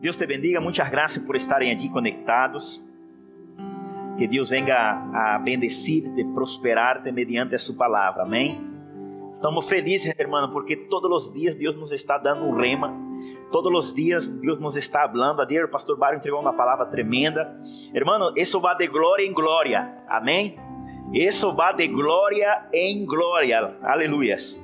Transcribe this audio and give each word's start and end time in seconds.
Deus 0.00 0.16
te 0.16 0.26
bendiga, 0.26 0.60
muitas 0.60 0.88
graças 0.88 1.20
por 1.22 1.34
estarem 1.34 1.72
aqui 1.72 1.88
conectados. 1.88 2.84
Que 4.16 4.28
Deus 4.28 4.48
venga 4.48 4.92
a 5.12 5.38
bendecir-te, 5.38 6.24
prosperar-te 6.34 7.10
mediante 7.10 7.54
a 7.54 7.58
sua 7.58 7.74
palavra, 7.74 8.22
amém? 8.22 8.60
Estamos 9.32 9.68
felizes, 9.68 10.14
irmão, 10.18 10.50
porque 10.50 10.76
todos 10.76 11.10
os 11.26 11.32
dias 11.32 11.54
Deus 11.56 11.76
nos 11.76 11.90
está 11.92 12.16
dando 12.16 12.44
um 12.44 12.56
rema, 12.56 12.96
todos 13.50 13.72
os 13.86 13.94
dias 13.94 14.28
Deus 14.28 14.58
nos 14.58 14.76
está 14.76 15.08
falando. 15.08 15.40
Ayer 15.40 15.64
o 15.64 15.68
pastor 15.68 15.96
Barrio 15.98 16.18
entregou 16.18 16.40
uma 16.40 16.52
palavra 16.52 16.86
tremenda. 16.86 17.56
Irmão, 17.92 18.32
isso 18.36 18.60
vai 18.60 18.76
de 18.76 18.86
glória 18.86 19.24
em 19.24 19.32
glória, 19.32 19.96
amém? 20.08 20.56
Isso 21.12 21.52
vai 21.54 21.74
de 21.74 21.88
glória 21.88 22.66
em 22.72 23.04
glória, 23.04 23.76
aleluias. 23.82 24.58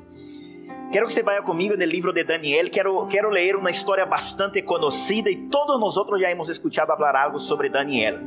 Quero 0.94 1.08
que 1.08 1.12
você 1.12 1.24
vá 1.24 1.42
comigo 1.42 1.76
no 1.76 1.84
livro 1.84 2.12
de 2.12 2.22
Daniel. 2.22 2.70
Quero, 2.70 3.04
quero 3.08 3.28
ler 3.28 3.56
uma 3.56 3.68
história 3.68 4.06
bastante 4.06 4.62
conhecida 4.62 5.28
e 5.28 5.48
todos 5.48 5.80
nós 5.80 5.96
já 6.20 6.30
hemos 6.30 6.48
escuchado 6.48 6.86
falar 6.96 7.16
algo 7.16 7.40
sobre 7.40 7.68
Daniel. 7.68 8.20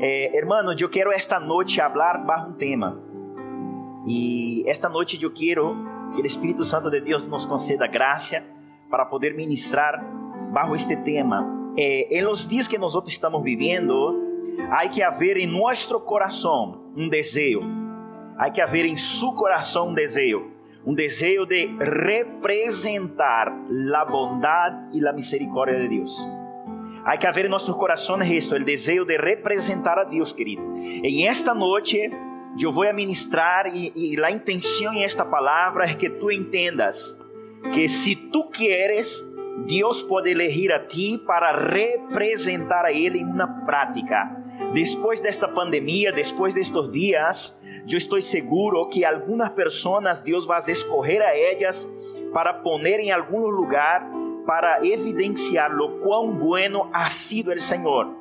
Eh, 0.00 0.34
hermano, 0.34 0.72
eu 0.72 0.88
quero 0.88 1.12
esta 1.12 1.38
noite 1.38 1.76
falar 1.76 2.24
bajo 2.24 2.48
um 2.48 2.52
tema. 2.54 2.98
E 4.06 4.64
esta 4.66 4.88
noite 4.88 5.22
eu 5.22 5.30
quero 5.30 5.76
que 6.14 6.22
o 6.22 6.24
Espírito 6.24 6.64
Santo 6.64 6.90
de 6.90 6.98
Deus 6.98 7.28
nos 7.28 7.44
conceda 7.44 7.86
graça 7.86 8.42
para 8.90 9.04
poder 9.04 9.34
ministrar 9.34 10.02
bajo 10.54 10.74
este 10.74 10.96
tema. 10.96 11.46
Eh, 11.76 12.08
em 12.10 12.22
los 12.22 12.48
dias 12.48 12.66
que 12.68 12.78
nós 12.78 12.94
estamos 13.06 13.42
vivendo, 13.42 14.18
há 14.70 14.88
que 14.88 15.02
haver 15.02 15.36
em 15.36 15.46
nosso 15.46 16.00
coração 16.00 16.90
um 16.96 17.06
desejo. 17.06 17.60
Há 18.38 18.48
que 18.48 18.62
haver 18.62 18.86
em 18.86 18.96
seu 18.96 19.32
coração 19.32 19.90
um 19.90 19.94
desejo 19.94 20.58
um 20.84 20.94
desejo 20.94 21.46
de 21.46 21.66
representar 21.78 23.48
a 23.48 24.04
bondade 24.04 24.98
e 24.98 25.06
a 25.06 25.12
misericórdia 25.12 25.78
de 25.78 25.88
Deus. 25.88 26.16
Há 27.04 27.16
que 27.16 27.26
haver 27.26 27.46
em 27.46 27.48
nossos 27.48 27.74
corações 27.76 28.30
isto, 28.30 28.54
o 28.54 28.64
desejo 28.64 29.04
de 29.04 29.16
representar 29.16 29.98
a 29.98 30.04
Deus, 30.04 30.32
querido. 30.32 30.62
Em 31.02 31.26
esta 31.26 31.54
noite, 31.54 31.98
eu 32.60 32.70
vou 32.70 32.92
ministrar 32.92 33.66
e, 33.66 33.92
e 33.94 34.22
a 34.22 34.30
intenção 34.30 34.92
em 34.92 35.02
esta 35.02 35.24
palavra 35.24 35.84
é 35.84 35.94
que 35.94 36.10
tu 36.10 36.30
entendas 36.30 37.16
que 37.72 37.88
se 37.88 38.16
tu 38.16 38.48
queres, 38.48 39.24
Deus 39.66 40.02
pode 40.02 40.30
elegir 40.30 40.72
a 40.72 40.80
ti 40.80 41.18
para 41.26 41.52
representar 41.52 42.84
a 42.84 42.92
Ele 42.92 43.18
em 43.18 43.24
uma 43.24 43.46
prática. 43.64 44.40
Depois 44.72 45.20
desta 45.20 45.48
pandemia, 45.48 46.12
depois 46.12 46.54
destes 46.54 46.90
dias, 46.90 47.58
eu 47.90 47.98
estou 47.98 48.20
seguro 48.20 48.86
que 48.88 49.04
algumas 49.04 49.50
pessoas 49.50 50.20
Deus 50.20 50.46
vai 50.46 50.60
escolher 50.68 51.20
a 51.22 51.36
elas 51.36 51.90
para 52.32 52.54
poner 52.54 53.00
em 53.00 53.10
algum 53.10 53.48
lugar 53.48 54.08
para 54.46 54.84
evidenciar 54.84 55.72
lo 55.72 56.00
quão 56.00 56.32
bueno 56.32 56.90
ha 56.92 57.08
sido 57.08 57.52
o 57.52 57.60
Senhor. 57.60 58.20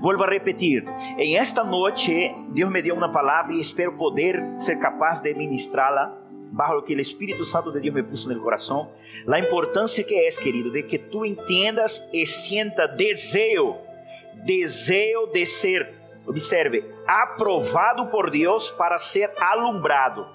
Volvo 0.00 0.24
a 0.24 0.28
repetir, 0.28 0.84
em 1.18 1.36
esta 1.36 1.62
noite 1.62 2.34
Deus 2.50 2.70
me 2.70 2.82
deu 2.82 2.94
uma 2.94 3.10
palavra 3.10 3.52
e 3.52 3.60
espero 3.60 3.92
poder 3.96 4.42
ser 4.56 4.78
capaz 4.78 5.20
de 5.20 5.34
ministrá-la 5.34 6.25
bajo 6.52 6.78
o 6.78 6.82
que 6.82 6.94
o 6.94 7.00
Espírito 7.00 7.44
Santo 7.44 7.72
de 7.72 7.80
Deus 7.80 7.94
me 7.94 8.02
puso 8.02 8.32
no 8.32 8.40
coração. 8.40 8.90
A 9.26 9.38
importância 9.38 10.02
que 10.02 10.14
é, 10.14 10.30
querido, 10.30 10.70
de 10.70 10.82
que 10.82 10.98
tu 10.98 11.24
entendas 11.24 12.02
e 12.12 12.24
sienta 12.26 12.86
desejo, 12.86 13.76
desejo 14.44 15.26
de 15.32 15.46
ser 15.46 15.96
observe, 16.26 16.84
aprovado 17.06 18.06
por 18.06 18.30
Deus 18.30 18.70
para 18.70 18.98
ser 18.98 19.32
alumbrado, 19.38 20.26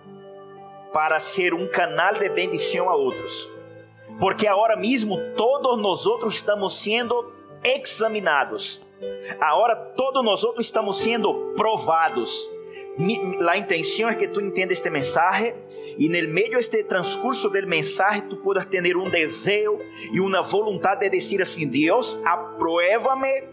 para 0.93 1.19
ser 1.19 1.53
um 1.53 1.67
canal 1.67 2.13
de 2.13 2.29
bendição 2.29 2.89
a 2.89 2.95
outros. 2.95 3.49
Porque 4.19 4.47
agora 4.47 4.75
mesmo 4.75 5.17
todos 5.35 5.79
nós 5.79 6.05
outros 6.05 6.35
estamos 6.35 6.81
sendo 6.81 7.31
examinados. 7.63 8.81
Agora 9.39 9.75
todos 9.75 10.23
nós 10.23 10.43
outros 10.43 10.65
estamos 10.65 10.97
sendo 10.97 11.53
provados. 11.55 12.49
A 13.49 13.57
intenção 13.57 14.09
é 14.09 14.15
que 14.15 14.27
tu 14.27 14.41
entendas 14.41 14.77
este 14.77 14.89
mensagem 14.89 15.53
e 15.97 16.09
no 16.09 16.33
meio 16.33 16.51
deste 16.51 16.83
transcurso 16.83 17.49
do 17.49 17.67
mensagem 17.67 18.21
tu 18.23 18.37
puedas 18.37 18.65
ter 18.65 18.97
um 18.97 19.09
desejo 19.09 19.79
e 20.11 20.19
uma 20.19 20.41
vontade 20.41 21.09
de 21.09 21.17
dizer 21.17 21.41
assim: 21.41 21.67
Deus, 21.67 22.19
aprueba-me 22.25 23.43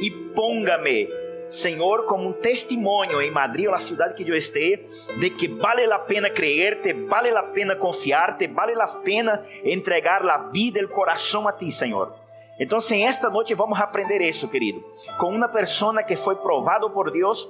e 0.00 0.10
ponga-me 0.34 1.08
Senhor, 1.48 2.06
como 2.06 2.28
um 2.28 2.32
testemunho 2.32 3.22
em 3.22 3.30
Madrid 3.30 3.66
ou 3.66 3.72
na 3.72 3.78
cidade 3.78 4.14
que 4.14 4.28
eu 4.28 4.36
esteja, 4.36 4.82
de 5.18 5.30
que 5.30 5.46
vale 5.46 5.84
a 5.84 5.98
pena 5.98 6.28
creerte, 6.28 6.92
vale 6.92 7.30
a 7.30 7.42
pena 7.42 7.76
confiar-te, 7.76 8.48
vale 8.48 8.72
a 8.80 8.86
pena 8.86 9.44
entregar 9.64 10.28
a 10.28 10.38
vida 10.38 10.80
e 10.80 10.84
o 10.84 10.88
coração 10.88 11.46
a 11.46 11.52
ti, 11.52 11.70
Senhor. 11.70 12.12
Então, 12.58 12.78
esta 12.78 13.30
noite 13.30 13.54
vamos 13.54 13.78
aprender 13.80 14.20
isso, 14.22 14.48
querido, 14.48 14.82
com 15.18 15.28
uma 15.28 15.48
pessoa 15.48 16.02
que 16.02 16.16
foi 16.16 16.34
provado 16.36 16.90
por 16.90 17.10
Deus 17.10 17.48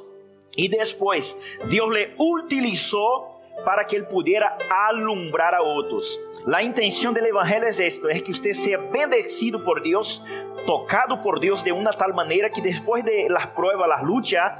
e 0.57 0.69
depois 0.69 1.37
Deus 1.69 1.93
le 1.93 2.15
utilizou 2.19 3.37
para 3.65 3.85
que 3.85 3.97
ele 3.97 4.07
pudiera 4.07 4.57
alumbrar 4.71 5.55
a 5.55 5.63
outros. 5.63 6.19
A 6.53 6.63
intenção 6.63 7.13
do 7.13 7.19
evangelho 7.19 7.65
é 7.65 7.69
esto, 7.69 8.09
é 8.09 8.21
que 8.21 8.33
você 8.33 8.55
seja 8.55 8.79
bendecido 8.79 9.61
por 9.61 9.83
Deus, 9.83 10.23
tocado 10.67 11.19
por 11.19 11.41
Deus 11.41 11.63
de 11.63 11.73
uma 11.73 11.93
tal 11.93 12.13
maneira 12.13 12.51
que 12.51 12.61
depois 12.61 13.05
de 13.05 13.29
las 13.29 13.47
pruebas, 13.47 13.89
las 13.89 14.03
luchas, 14.03 14.53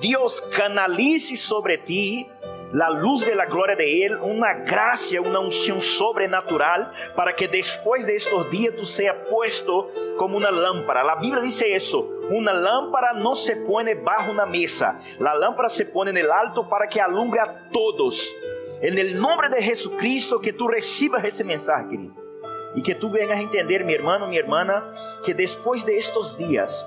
Deus 0.00 0.40
canalize 0.56 1.36
sobre 1.36 1.78
ti 1.78 2.28
la 2.72 2.90
luz 2.90 3.26
de 3.26 3.34
la 3.34 3.46
gloria 3.46 3.76
de 3.76 4.06
Él, 4.06 4.16
una 4.16 4.54
gracia, 4.64 5.20
una 5.20 5.40
unción 5.40 5.80
sobrenatural, 5.80 6.92
para 7.16 7.34
que 7.34 7.48
después 7.48 8.06
de 8.06 8.16
estos 8.16 8.50
días 8.50 8.74
tú 8.76 8.84
seas 8.84 9.16
puesto 9.30 9.90
como 10.16 10.36
una 10.36 10.50
lámpara. 10.50 11.02
La 11.02 11.16
Biblia 11.16 11.42
dice 11.42 11.74
eso, 11.74 12.08
una 12.30 12.52
lámpara 12.52 13.12
no 13.12 13.34
se 13.34 13.56
pone 13.56 13.94
bajo 13.94 14.30
una 14.30 14.46
mesa, 14.46 14.98
la 15.18 15.34
lámpara 15.34 15.68
se 15.68 15.86
pone 15.86 16.10
en 16.10 16.18
el 16.18 16.30
alto 16.30 16.68
para 16.68 16.88
que 16.88 17.00
alumbre 17.00 17.40
a 17.40 17.68
todos. 17.72 18.32
En 18.82 18.98
el 18.98 19.20
nombre 19.20 19.48
de 19.50 19.60
Jesucristo, 19.60 20.40
que 20.40 20.52
tú 20.52 20.68
recibas 20.68 21.24
ese 21.24 21.44
mensaje, 21.44 21.88
querido. 21.90 22.14
Y 22.74 22.82
que 22.82 22.94
tú 22.94 23.10
vengas 23.10 23.38
a 23.38 23.42
entender, 23.42 23.84
mi 23.84 23.92
hermano, 23.92 24.28
mi 24.28 24.38
hermana, 24.38 24.92
que 25.24 25.34
después 25.34 25.84
de 25.84 25.96
estos 25.96 26.38
días, 26.38 26.86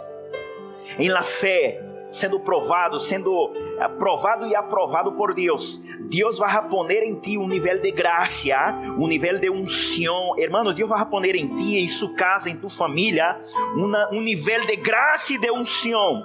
en 0.98 1.14
la 1.14 1.22
fe, 1.22 1.82
sendo 2.14 2.40
provado, 2.40 3.00
sendo 3.00 3.52
provado 3.98 4.46
e 4.46 4.56
aprovado 4.56 5.12
por 5.14 5.34
Deus. 5.34 5.82
Deus 6.02 6.38
vai 6.38 6.70
poner 6.70 7.04
em 7.04 7.16
ti 7.20 7.38
um 7.38 7.48
nível 7.48 7.82
de 7.82 7.92
graça, 7.92 8.72
um 8.98 9.08
nível 9.08 9.40
de 9.40 9.50
unção. 9.50 10.38
Hermano, 10.38 10.74
Deus 10.74 10.88
vai 10.88 11.04
poner 11.06 11.36
em 11.36 11.48
ti, 11.56 11.78
em 11.78 11.90
sua 11.90 12.14
casa, 12.14 12.52
em 12.52 12.56
tua 12.56 12.70
família, 12.70 13.40
uma, 13.76 14.10
um 14.14 14.22
nível 14.22 14.64
de 14.66 14.76
graça 14.76 15.34
e 15.34 15.40
de 15.40 15.52
unção. 15.52 16.24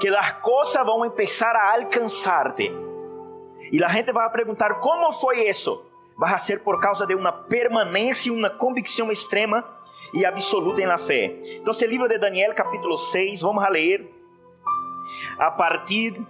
Que 0.00 0.08
as 0.08 0.32
coisas 0.40 0.82
vão 0.86 1.08
começar 1.10 1.54
a 1.54 1.74
alcançar-te. 1.76 2.72
E 3.70 3.84
a 3.84 3.88
gente 3.88 4.10
vai 4.12 4.28
perguntar: 4.30 4.80
como 4.80 5.12
foi 5.12 5.46
isso? 5.46 5.84
Vai 6.16 6.38
ser 6.38 6.60
por 6.60 6.80
causa 6.80 7.06
de 7.06 7.14
uma 7.14 7.30
permanência, 7.30 8.32
uma 8.32 8.48
convicção 8.48 9.12
extrema 9.12 9.64
e 10.14 10.24
absoluta 10.24 10.84
na 10.86 10.96
fé. 10.96 11.38
Então, 11.56 11.72
esse 11.72 11.86
livro 11.86 12.08
de 12.08 12.18
Daniel, 12.18 12.54
capítulo 12.54 12.96
6, 12.96 13.42
vamos 13.42 13.62
a 13.62 13.68
ler 13.68 14.19
a 15.38 15.56
partir 15.56 16.20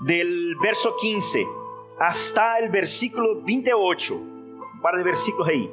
del 0.00 0.56
verso 0.62 0.94
15 0.96 1.46
hasta 1.98 2.58
el 2.58 2.70
versículo 2.70 3.42
28. 3.42 4.14
Un 4.14 4.80
par 4.80 4.96
de 4.96 5.02
versículos 5.02 5.48
ahí. 5.48 5.70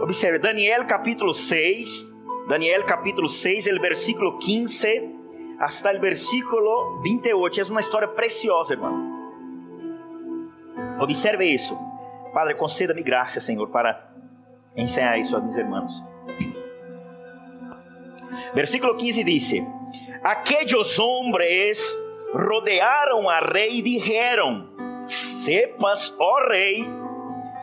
Observe, 0.00 0.38
Daniel 0.38 0.86
capítulo 0.86 1.34
6, 1.34 2.10
Daniel 2.48 2.84
capítulo 2.86 3.28
6, 3.28 3.66
el 3.66 3.78
versículo 3.78 4.38
15 4.38 5.14
hasta 5.60 5.90
el 5.90 5.98
versículo 5.98 7.00
28. 7.02 7.62
Es 7.62 7.70
una 7.70 7.80
historia 7.80 8.14
preciosa, 8.14 8.74
hermano. 8.74 9.18
Observe 11.00 11.46
isso. 11.46 11.78
Padre, 12.32 12.56
conceda-me 12.56 13.02
graça, 13.02 13.40
Senhor, 13.40 13.70
para 13.70 14.10
ensinar 14.76 15.18
isso 15.18 15.36
a 15.36 15.40
mis 15.40 15.56
hermanos. 15.56 16.02
Versículo 18.54 18.96
15 18.96 19.24
diz: 19.24 19.54
Aquellos 20.30 20.98
hombres 20.98 21.96
rodearon 22.34 23.24
a 23.30 23.40
rey 23.40 23.78
y 23.78 23.82
dijeron, 23.82 25.06
sepas, 25.06 26.14
oh 26.18 26.40
rey, 26.40 26.86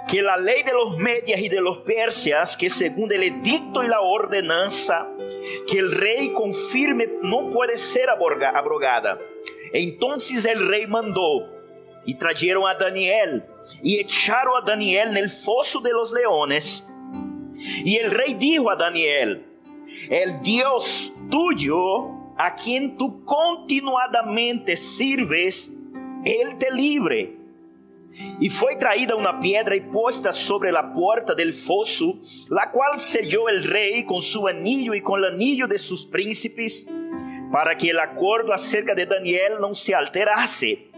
que 0.08 0.24
la 0.24 0.36
ley 0.38 0.64
de 0.64 0.74
los 0.74 0.98
medias 0.98 1.40
y 1.42 1.48
de 1.48 1.62
los 1.62 1.78
persias, 1.82 2.58
que 2.58 2.72
según 2.72 3.14
el 3.14 3.22
edicto 3.22 3.84
y 3.84 3.88
la 3.88 4.02
ordenanza 4.02 5.08
que 5.68 5.78
el 5.78 5.92
rey 5.92 6.34
confirme, 6.34 7.08
no 7.22 7.52
puede 7.52 7.78
ser 7.78 8.10
abrogada. 8.10 9.20
Entonces 9.72 10.44
el 10.46 10.68
rey 10.68 10.88
mandó 10.88 11.48
y 12.04 12.16
trajeron 12.16 12.68
a 12.68 12.74
Daniel 12.74 13.46
y 13.84 14.00
echaron 14.00 14.56
a 14.60 14.66
Daniel 14.66 15.10
en 15.10 15.18
el 15.18 15.30
foso 15.30 15.82
de 15.82 15.92
los 15.92 16.12
leones. 16.12 16.84
Y 17.86 17.98
el 17.98 18.10
rey 18.10 18.34
dijo 18.34 18.72
a 18.72 18.76
Daniel, 18.76 19.46
el 20.10 20.42
Dios 20.42 21.14
tuyo 21.30 22.15
a 22.38 22.54
quien 22.54 22.98
tú 22.98 23.24
continuadamente 23.24 24.76
sirves, 24.76 25.72
Él 26.24 26.58
te 26.58 26.70
libre. 26.72 27.40
E 28.40 28.50
foi 28.50 28.76
traída 28.78 29.16
uma 29.16 29.34
pedra 29.42 29.76
e 29.76 29.82
posta 29.82 30.32
sobre 30.32 30.76
a 30.76 30.84
porta 30.84 31.36
del 31.36 31.54
fosso, 31.54 32.20
la 32.50 32.68
qual 32.68 32.98
sellou 32.98 33.50
el 33.50 33.64
rei 33.64 34.04
com 34.04 34.22
su 34.22 34.48
anillo 34.48 34.96
e 34.96 35.02
com 35.02 35.14
o 35.14 35.26
anillo 35.26 35.68
de 35.68 35.78
sus 35.78 36.06
príncipes, 36.06 36.86
para 37.52 37.76
que 37.76 37.90
el 37.90 38.00
acordo 38.00 38.54
acerca 38.54 38.96
de 38.96 39.06
Daniel 39.06 39.60
não 39.60 39.76
se 39.76 39.94
alterase. 39.94 40.92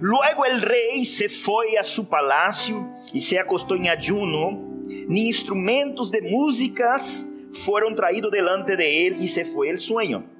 Luego 0.00 0.44
el 0.44 0.60
rei 0.60 1.04
se 1.04 1.28
foi 1.28 1.76
a 1.76 1.82
su 1.82 2.06
palacio 2.06 2.90
e 3.12 3.20
se 3.20 3.38
acostou 3.38 3.76
em 3.76 3.88
ayuno, 3.88 4.82
ni 5.08 5.28
instrumentos 5.28 6.10
de 6.10 6.20
músicas 6.22 7.26
foram 7.64 7.94
traídos 7.94 8.30
delante 8.30 8.74
de 8.76 8.84
ele 8.84 9.24
e 9.24 9.28
se 9.28 9.44
foi 9.44 9.68
el 9.68 9.78
sueño. 9.78 10.33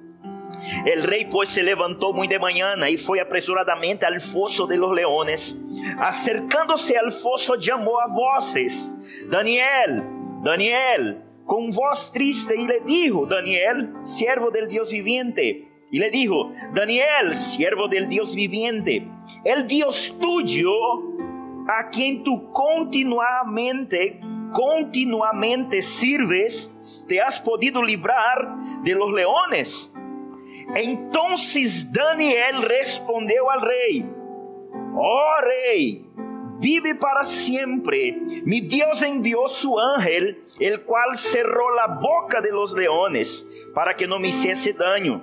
El 0.85 1.03
rey 1.03 1.25
pues 1.25 1.49
se 1.49 1.63
levantó 1.63 2.13
muy 2.13 2.27
de 2.27 2.39
mañana 2.39 2.89
y 2.89 2.97
fue 2.97 3.21
apresuradamente 3.21 4.05
al 4.05 4.21
foso 4.21 4.67
de 4.67 4.77
los 4.77 4.93
leones. 4.93 5.57
Acercándose 5.99 6.97
al 6.97 7.11
foso 7.11 7.55
llamó 7.55 7.99
a 7.99 8.07
voces, 8.07 8.91
Daniel, 9.29 10.03
Daniel, 10.43 11.21
con 11.45 11.69
voz 11.71 12.11
triste 12.11 12.55
y 12.55 12.67
le 12.67 12.81
dijo, 12.81 13.25
Daniel, 13.25 13.93
siervo 14.03 14.51
del 14.51 14.67
Dios 14.67 14.91
viviente. 14.91 15.67
Y 15.91 15.99
le 15.99 16.09
dijo, 16.09 16.51
Daniel, 16.73 17.35
siervo 17.35 17.87
del 17.87 18.09
Dios 18.09 18.35
viviente, 18.35 19.07
el 19.45 19.67
Dios 19.67 20.15
tuyo, 20.19 20.71
a 21.67 21.89
quien 21.89 22.23
tú 22.23 22.51
continuamente, 22.51 24.19
continuamente 24.53 25.81
sirves, 25.81 26.71
te 27.07 27.21
has 27.21 27.39
podido 27.39 27.81
librar 27.83 28.55
de 28.83 28.93
los 28.93 29.11
leones. 29.13 29.91
Entonces 30.73 31.91
Daniel 31.91 32.61
respondeu 32.63 33.49
al 33.49 33.61
rei: 33.61 34.05
Oh 34.95 35.41
rei, 35.41 36.05
vive 36.59 36.95
para 36.95 37.23
sempre. 37.23 38.13
Mi 38.45 38.61
Deus 38.61 39.01
enviou 39.01 39.47
su 39.47 39.77
ángel, 39.79 40.43
el 40.59 40.83
cual 40.83 41.17
cerró 41.17 41.75
la 41.75 41.87
boca 41.87 42.41
de 42.41 42.51
los 42.51 42.73
leones, 42.73 43.45
para 43.73 43.93
que 43.93 44.07
não 44.07 44.19
me 44.19 44.29
hiciese 44.29 44.73
daño. 44.73 45.21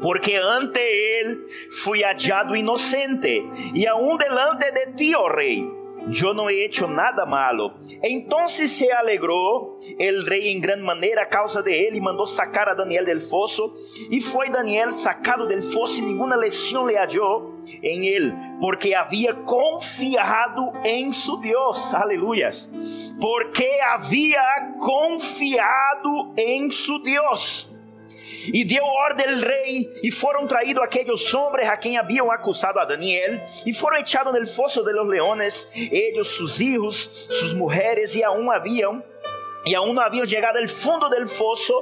Porque 0.00 0.36
ante 0.36 0.80
ele 1.20 1.46
fui 1.70 2.02
hallado 2.02 2.54
inocente, 2.54 3.42
e 3.74 3.86
aún 3.86 4.16
delante 4.18 4.70
de 4.70 4.92
ti, 4.92 5.14
oh 5.14 5.28
rei 5.28 5.77
yo 6.08 6.32
no 6.34 6.48
he 6.48 6.64
hecho 6.64 6.86
nada 6.86 7.26
malo. 7.26 7.74
Entonces 8.02 8.70
se 8.70 8.92
alegró 8.92 9.78
el 9.98 10.26
rey 10.26 10.52
en 10.52 10.60
gran 10.60 10.82
manera 10.82 11.24
a 11.24 11.28
causa 11.28 11.62
de 11.62 11.88
él 11.88 11.96
y 11.96 12.00
mandó 12.00 12.26
sacar 12.26 12.68
a 12.68 12.74
Daniel 12.74 13.04
del 13.04 13.20
foso. 13.20 13.74
Y 14.10 14.20
fue 14.20 14.48
Daniel 14.50 14.92
sacado 14.92 15.46
del 15.46 15.62
foso 15.62 16.02
y 16.02 16.06
ninguna 16.06 16.36
lesión 16.36 16.86
le 16.86 16.96
halló 16.98 17.58
en 17.66 18.04
él, 18.04 18.34
porque 18.60 18.96
había 18.96 19.34
confiado 19.44 20.72
en 20.84 21.12
su 21.12 21.40
Dios. 21.40 21.92
Aleluyas. 21.94 22.70
Porque 23.20 23.68
había 23.94 24.42
confiado 24.78 26.32
en 26.36 26.72
su 26.72 27.02
Dios. 27.02 27.67
E 28.52 28.64
deu 28.64 28.84
ordem 28.84 29.26
ao 29.26 29.40
rei, 29.40 29.90
e 30.02 30.10
foram 30.10 30.46
traídos 30.46 30.82
aqueles 30.82 31.34
homens 31.34 31.68
a 31.68 31.76
quem 31.76 31.98
haviam 31.98 32.30
acusado 32.30 32.78
a 32.78 32.84
Daniel, 32.84 33.40
e 33.66 33.72
foram 33.72 33.98
echados 33.98 34.32
no 34.32 34.46
fosso 34.46 34.82
de 34.84 34.92
los 34.92 35.08
leones, 35.08 35.68
eles, 35.74 36.26
seus 36.28 36.56
filhos, 36.56 37.26
suas 37.30 37.52
mulheres, 37.54 38.14
e 38.14 38.22
aún 38.22 38.50
haviam 38.50 39.02
e 39.66 39.74
aún 39.74 39.92
não 39.92 40.02
haviam 40.02 40.26
chegado 40.26 40.56
ao 40.56 40.66
fundo 40.66 41.10
del 41.10 41.26
fosso 41.26 41.74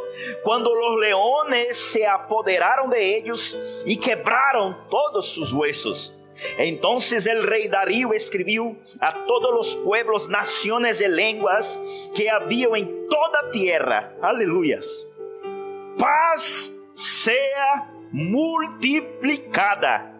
quando 0.42 0.66
os 0.68 1.00
leones 1.00 1.76
se 1.76 2.04
apoderaram 2.04 2.88
de 2.88 2.98
eles 2.98 3.56
e 3.86 3.96
quebraram 3.96 4.76
todos 4.90 5.26
sus 5.26 5.52
huesos. 5.52 6.16
Entonces 6.58 7.26
el 7.26 7.44
rey 7.44 7.68
Darío 7.68 8.12
escribió 8.12 8.76
a 9.00 9.12
todos 9.12 9.54
los 9.54 9.76
pueblos, 9.76 10.28
naciones 10.28 11.00
y 11.00 11.08
lenguas 11.08 11.80
que 12.14 12.28
había 12.28 12.68
en 12.74 13.08
toda 13.08 13.50
tierra. 13.50 14.12
Aleluyas 14.20 15.06
paz 15.98 16.72
sea 16.94 17.90
multiplicada. 18.12 20.14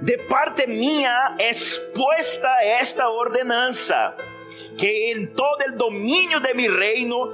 De 0.00 0.16
parte 0.18 0.66
minha 0.66 1.36
expuesta 1.38 2.48
esta 2.62 3.08
ordenança, 3.08 4.16
que 4.78 5.12
em 5.12 5.26
todo 5.26 5.62
o 5.68 5.76
domínio 5.76 6.40
de 6.40 6.54
mi 6.54 6.68
reino 6.68 7.30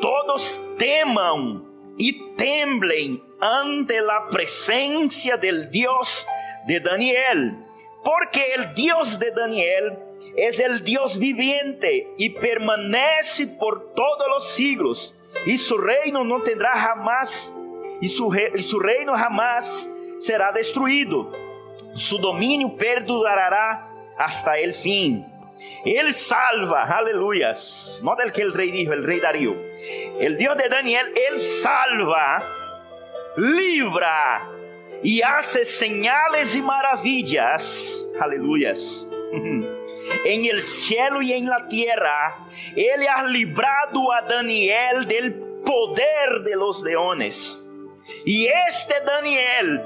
todos 0.00 0.58
temam 0.78 1.66
e 1.98 2.12
temblem 2.36 3.22
ante 3.40 4.00
la 4.00 4.28
presencia 4.28 5.36
del 5.36 5.70
Dios 5.70 6.26
de 6.66 6.80
Daniel, 6.80 7.58
porque 8.02 8.54
el 8.54 8.74
Dios 8.74 9.18
de 9.18 9.30
Daniel 9.32 9.98
es 10.36 10.58
el 10.58 10.84
Dios 10.84 11.18
viviente 11.18 12.08
y 12.18 12.30
permanece 12.30 13.46
por 13.46 13.92
todos 13.94 14.26
los 14.28 14.52
siglos 14.52 15.15
e 15.46 15.56
su 15.56 15.76
reino 15.76 16.24
não 16.24 16.40
tendrá 16.40 16.74
jamás, 16.74 17.52
e 18.02 18.08
su, 18.08 18.34
e 18.34 18.62
su 18.62 18.78
reino 18.78 19.14
jamás 19.14 19.88
será 20.18 20.50
destruído. 20.50 21.32
Su 21.94 22.18
domínio 22.18 22.76
perdurará 22.76 23.88
hasta 24.18 24.58
el 24.58 24.74
fim. 24.74 25.24
Ele 25.84 26.12
salva, 26.12 26.82
aleluias. 26.82 28.00
Nota 28.02 28.22
el 28.22 28.32
que 28.32 28.42
el 28.42 28.52
rey 28.52 28.70
dijo, 28.70 28.92
el 28.92 29.04
rey 29.04 29.20
Darío. 29.20 29.54
El 30.20 30.36
Dios 30.36 30.56
de 30.56 30.68
Daniel, 30.68 31.06
Él 31.30 31.40
salva, 31.40 32.42
libra 33.36 34.50
y 35.02 35.22
hace 35.22 35.64
señales 35.64 36.54
y 36.54 36.62
maravillas. 36.62 38.06
Aleluias. 38.20 39.06
em 40.24 40.48
el 40.48 40.60
cielo 40.62 41.22
e 41.22 41.32
em 41.32 41.46
la 41.46 41.66
tierra. 41.68 42.46
Ele 42.74 43.08
ha 43.08 43.22
librado 43.24 44.12
a 44.12 44.22
Daniel 44.22 45.04
del 45.06 45.34
poder 45.64 46.42
de 46.44 46.56
los 46.56 46.82
leones. 46.82 47.62
E 48.24 48.46
este 48.68 49.00
Daniel 49.00 49.84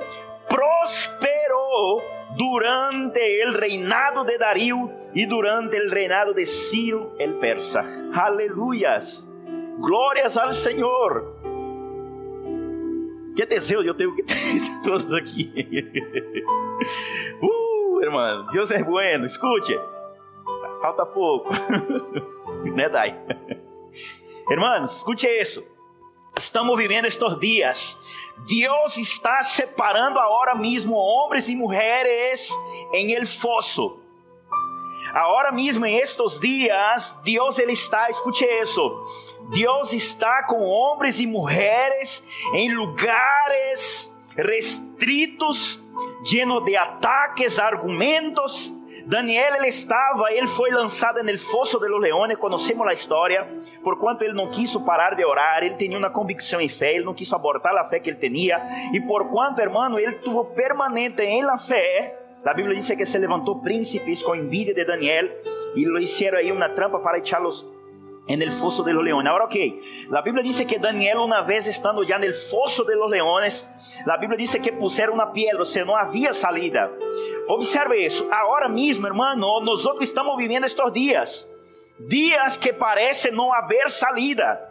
prosperou 0.48 2.02
durante 2.36 3.42
el 3.42 3.54
reinado 3.54 4.24
de 4.24 4.38
Darío 4.38 4.90
e 5.14 5.26
durante 5.26 5.76
el 5.76 5.90
reinado 5.90 6.32
de 6.32 6.46
Ciro 6.46 7.14
el 7.18 7.34
persa. 7.38 7.84
Aleluias. 8.12 9.28
Glórias 9.78 10.36
ao 10.36 10.52
Senhor. 10.52 11.40
Que 13.34 13.46
desejo 13.46 13.82
eu 13.82 13.94
tenho 13.94 14.14
que 14.14 14.22
ter 14.22 14.36
todos 14.84 15.12
aqui. 15.12 15.50
uh, 17.40 18.02
irmão, 18.02 18.46
Deus 18.52 18.70
é 18.70 18.82
bueno. 18.82 19.24
Escute 19.24 19.78
falta 20.80 21.06
pouco. 21.06 21.50
né, 22.74 22.88
Dai? 22.88 23.18
Irmãos, 24.50 24.96
escute 24.96 25.26
isso. 25.26 25.64
Estamos 26.38 26.76
vivendo 26.76 27.04
estes 27.04 27.38
dias. 27.38 27.98
Deus 28.48 28.96
está 28.96 29.42
separando 29.42 30.18
agora 30.18 30.54
mesmo 30.54 30.94
homens 30.94 31.48
e 31.48 31.54
mulheres 31.54 32.50
em 32.92 33.12
el 33.12 33.26
fosso. 33.26 34.00
Agora 35.12 35.52
mesmo 35.52 35.84
em 35.86 35.96
estes 35.96 36.38
dias, 36.40 37.14
Deus 37.24 37.58
ele 37.58 37.72
está, 37.72 38.08
escute 38.10 38.44
isso. 38.44 38.80
Deus 39.50 39.92
está 39.92 40.44
com 40.44 40.60
homens 40.60 41.18
e 41.20 41.26
mulheres 41.26 42.22
em 42.54 42.74
lugares 42.74 44.10
restritos, 44.36 45.80
lleno 46.24 46.60
de 46.60 46.76
ataques, 46.76 47.58
argumentos, 47.58 48.72
Daniel 49.06 49.56
ele 49.56 49.68
estava, 49.68 50.32
ele 50.32 50.46
foi 50.46 50.70
lançado 50.70 51.22
no 51.22 51.38
fosso 51.38 51.78
de 51.78 51.88
los 51.88 52.00
leones, 52.00 52.36
conhecemos 52.36 52.86
a 52.86 52.92
história, 52.92 53.46
por 53.82 53.98
quanto 53.98 54.22
ele 54.22 54.32
não 54.32 54.50
quis 54.50 54.74
parar 54.76 55.14
de 55.14 55.24
orar, 55.24 55.62
ele 55.62 55.76
tinha 55.76 55.98
uma 55.98 56.10
convicção 56.10 56.60
em 56.60 56.68
fé, 56.68 56.94
ele 56.94 57.04
não 57.04 57.14
quis 57.14 57.32
abortar 57.32 57.76
a 57.76 57.84
fé 57.84 58.00
que 58.00 58.10
ele 58.10 58.18
tinha, 58.18 58.60
e 58.92 59.00
por 59.00 59.28
quanto, 59.30 59.60
hermano, 59.60 59.98
ele 59.98 60.16
tuvo 60.16 60.44
permanente 60.46 61.22
em 61.22 61.42
la 61.42 61.58
fé, 61.58 62.16
a 62.44 62.54
Bíblia 62.54 62.74
diz 62.74 62.90
que 62.90 63.04
se 63.04 63.18
levantou 63.18 63.60
príncipes 63.60 64.22
com 64.22 64.34
envidia 64.34 64.74
de 64.74 64.84
Daniel 64.86 65.28
e 65.74 65.84
lo 65.84 65.98
hicieron 65.98 66.38
aí 66.38 66.50
uma 66.50 66.70
trampa 66.70 66.98
para 66.98 67.18
echarlos 67.18 67.66
en 68.32 68.42
el 68.42 68.52
foso 68.52 68.84
de 68.84 68.92
los 68.92 69.02
leones. 69.02 69.28
Ahora, 69.28 69.46
ok, 69.46 69.56
la 70.08 70.22
Biblia 70.22 70.42
dice 70.42 70.64
que 70.66 70.78
Daniel 70.78 71.18
una 71.18 71.42
vez 71.42 71.66
estando 71.66 72.04
ya 72.04 72.16
en 72.16 72.24
el 72.24 72.34
foso 72.34 72.84
de 72.84 72.94
los 72.94 73.10
leones, 73.10 73.66
la 74.06 74.16
Biblia 74.18 74.36
dice 74.38 74.60
que 74.60 74.72
pusieron 74.72 75.16
una 75.16 75.32
piedra, 75.32 75.60
o 75.60 75.64
sea, 75.64 75.84
no 75.84 75.96
había 75.96 76.32
salida. 76.32 76.90
Observe 77.48 78.06
eso, 78.06 78.28
ahora 78.32 78.68
mismo, 78.68 79.06
hermano, 79.08 79.60
nosotros 79.60 80.08
estamos 80.08 80.36
viviendo 80.36 80.66
estos 80.66 80.92
días, 80.92 81.48
días 81.98 82.56
que 82.56 82.72
parece 82.72 83.32
no 83.32 83.52
haber 83.52 83.90
salida. 83.90 84.66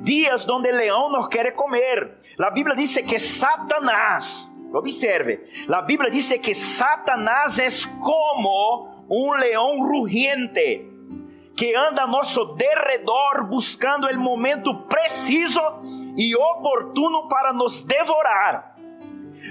Días 0.00 0.44
donde 0.44 0.70
el 0.70 0.76
león 0.76 1.12
nos 1.12 1.28
quiere 1.28 1.54
comer. 1.54 2.18
La 2.36 2.50
Biblia 2.50 2.74
dice 2.74 3.02
que 3.04 3.18
Satanás, 3.18 4.50
observe, 4.74 5.46
la 5.68 5.82
Biblia 5.82 6.10
dice 6.10 6.40
que 6.40 6.54
Satanás 6.54 7.58
es 7.60 7.86
como 7.86 9.06
un 9.08 9.40
león 9.40 9.78
rugiente 9.88 10.89
que 11.60 11.76
anda 11.76 12.04
a 12.04 12.06
nosso 12.06 12.54
derredor 12.54 13.44
buscando 13.44 14.06
o 14.06 14.18
momento 14.18 14.86
preciso 14.88 15.60
e 16.16 16.34
oportuno 16.34 17.28
para 17.28 17.52
nos 17.52 17.86
devorar. 17.86 18.76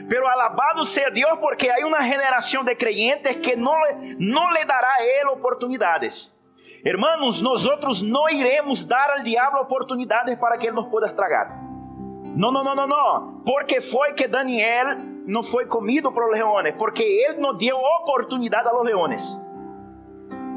Pero 0.10 0.28
alabado 0.28 0.84
sea 0.86 1.12
Dios 1.12 1.38
porque 1.39 1.70
hay 1.70 1.84
una 1.84 2.04
generación 2.04 2.66
de 2.66 2.75
creyentes 2.75 3.38
que 3.38 3.56
no, 3.56 3.74
no 4.18 4.50
le 4.50 4.66
dará 4.66 4.88
a 4.88 5.04
Él 5.04 5.28
oportunidades. 5.28 6.36
Hermanos, 6.84 7.44
nosotros 7.44 8.01
no 8.01 8.28
iremos 8.28 8.88
dar 8.88 9.12
al 9.12 9.24
diablo 9.24 9.62
oportunidades 9.62 10.36
para 10.39 10.58
que 10.58 10.70
Él 10.70 10.74
nos 10.74 10.88
pueda 10.88 11.06
estragar. 11.06 11.62
No, 11.62 12.51
no, 12.51 12.63
no, 12.63 12.74
no, 12.74 12.88
no. 12.88 13.44
Porque 13.46 13.82
fue 13.82 14.16
que 14.16 14.28
Daniel 14.28 15.28
no 15.28 15.44
fue 15.44 15.68
comido 15.68 16.12
por 16.12 16.28
los 16.28 16.39
leones, 16.39 16.74
porque 16.75 17.25
Él 17.25 17.39
nos 17.39 17.60
dio 17.60 17.78
oportunidad 18.01 18.68
a 18.68 18.74
los 18.74 18.84
leones. 18.84 19.38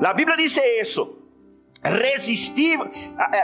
La 0.00 0.14
Biblia 0.14 0.35
dice 0.35 0.78
eso. 0.78 1.18
Resistir, 1.82 2.78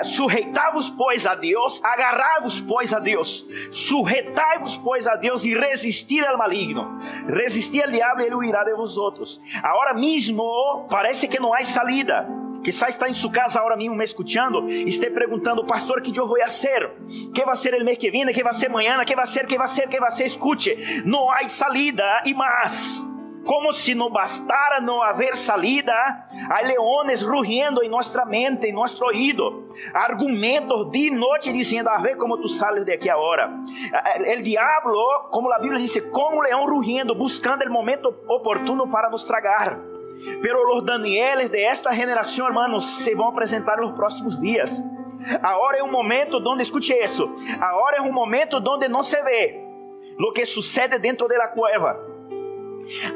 sujeitavos, 0.05 0.91
pois, 0.91 1.27
a 1.27 1.35
Deus, 1.35 1.83
agarrai-vos, 1.83 2.61
pois, 2.61 2.95
a 2.95 3.01
Deus, 3.01 3.45
sujeitai-vos, 3.73 4.77
pois, 4.79 5.09
a 5.09 5.17
Deus 5.17 5.45
e 5.45 5.59
resistir 5.59 6.25
ao 6.25 6.39
maligno. 6.39 7.01
Resistir 7.27 7.83
ao 7.83 7.91
diabo, 7.91 8.21
ele 8.21 8.35
huirá 8.35 8.63
de 8.63 8.75
vosotros. 8.75 9.41
Agora 9.63 9.93
mesmo, 9.93 10.87
parece 10.89 11.27
que 11.27 11.41
não 11.41 11.53
há 11.53 11.65
saída. 11.65 12.29
Quizá 12.63 12.89
está 12.89 13.09
em 13.09 13.15
sua 13.15 13.31
casa 13.31 13.59
agora 13.59 13.77
mesmo 13.77 13.95
me 13.95 14.05
escutando 14.05 14.69
e 14.69 14.89
esteja 14.89 15.13
perguntando, 15.13 15.65
pastor, 15.65 16.01
que 16.01 16.17
eu 16.17 16.27
vou 16.27 16.39
fazer? 16.41 16.91
Que 17.35 17.45
vai 17.45 17.57
ser 17.57 17.75
o 17.75 17.85
mês 17.85 17.99
que 17.99 18.11
vem? 18.11 18.27
Que 18.33 18.43
vai 18.43 18.53
ser 18.53 18.67
amanhã? 18.67 19.05
Que 19.05 19.17
vai 19.17 19.27
ser? 19.27 19.47
Que 19.47 19.57
vai 19.57 19.69
ser? 19.69 19.89
Que 19.89 19.99
vai 19.99 20.11
ser? 20.11 20.27
Escute, 20.27 21.03
não 21.05 21.31
há 21.31 21.49
saída 21.49 22.23
e 22.25 22.35
mais 22.35 23.05
como 23.49 23.73
se 23.73 23.95
não 23.95 24.11
bastara 24.11 24.79
não 24.79 25.01
haver 25.01 25.35
salida, 25.35 25.95
há 26.51 26.61
leones 26.61 27.23
rugiendo 27.23 27.83
em 27.83 27.89
nossa 27.89 28.23
mente, 28.27 28.67
em 28.67 28.75
nosso 28.75 29.03
ouído, 29.03 29.67
argumentos 29.95 30.91
de 30.91 31.11
noite 31.11 31.51
dizendo: 31.51 31.89
A 31.89 31.97
ver 31.97 32.19
como 32.19 32.37
tu 32.37 32.47
sales 32.47 32.85
de 32.85 32.93
aqui 32.93 33.09
agora. 33.09 33.51
O 34.39 34.43
diabo, 34.43 34.91
como 35.31 35.51
a 35.51 35.59
Bíblia 35.59 35.81
diz, 35.81 35.99
como 36.13 36.37
um 36.37 36.41
leão 36.43 36.67
rugindo, 36.67 37.15
buscando 37.15 37.65
o 37.65 37.73
momento 37.73 38.15
oportuno 38.29 38.87
para 38.87 39.09
nos 39.09 39.25
tragar. 39.25 39.79
Pero 40.43 40.77
os 40.77 40.85
Danieles 40.85 41.49
de 41.49 41.65
esta 41.65 41.91
geração, 41.93 42.49
hermanos, 42.49 42.99
se 42.99 43.15
vão 43.15 43.29
apresentar 43.29 43.79
nos 43.79 43.93
próximos 43.93 44.39
dias. 44.39 44.79
Agora 45.43 45.79
é 45.79 45.83
um 45.83 45.91
momento 45.91 46.37
onde, 46.47 46.65
escute 46.65 46.93
isso, 46.93 47.33
agora 47.59 47.97
é 47.97 48.03
um 48.03 48.13
momento 48.13 48.63
onde 48.69 48.89
não 48.89 49.03
se 49.03 49.21
vê 49.23 49.59
o 50.21 50.33
que 50.33 50.45
sucede 50.45 50.99
dentro 50.99 51.27
da 51.27 51.49
cueva 51.49 52.08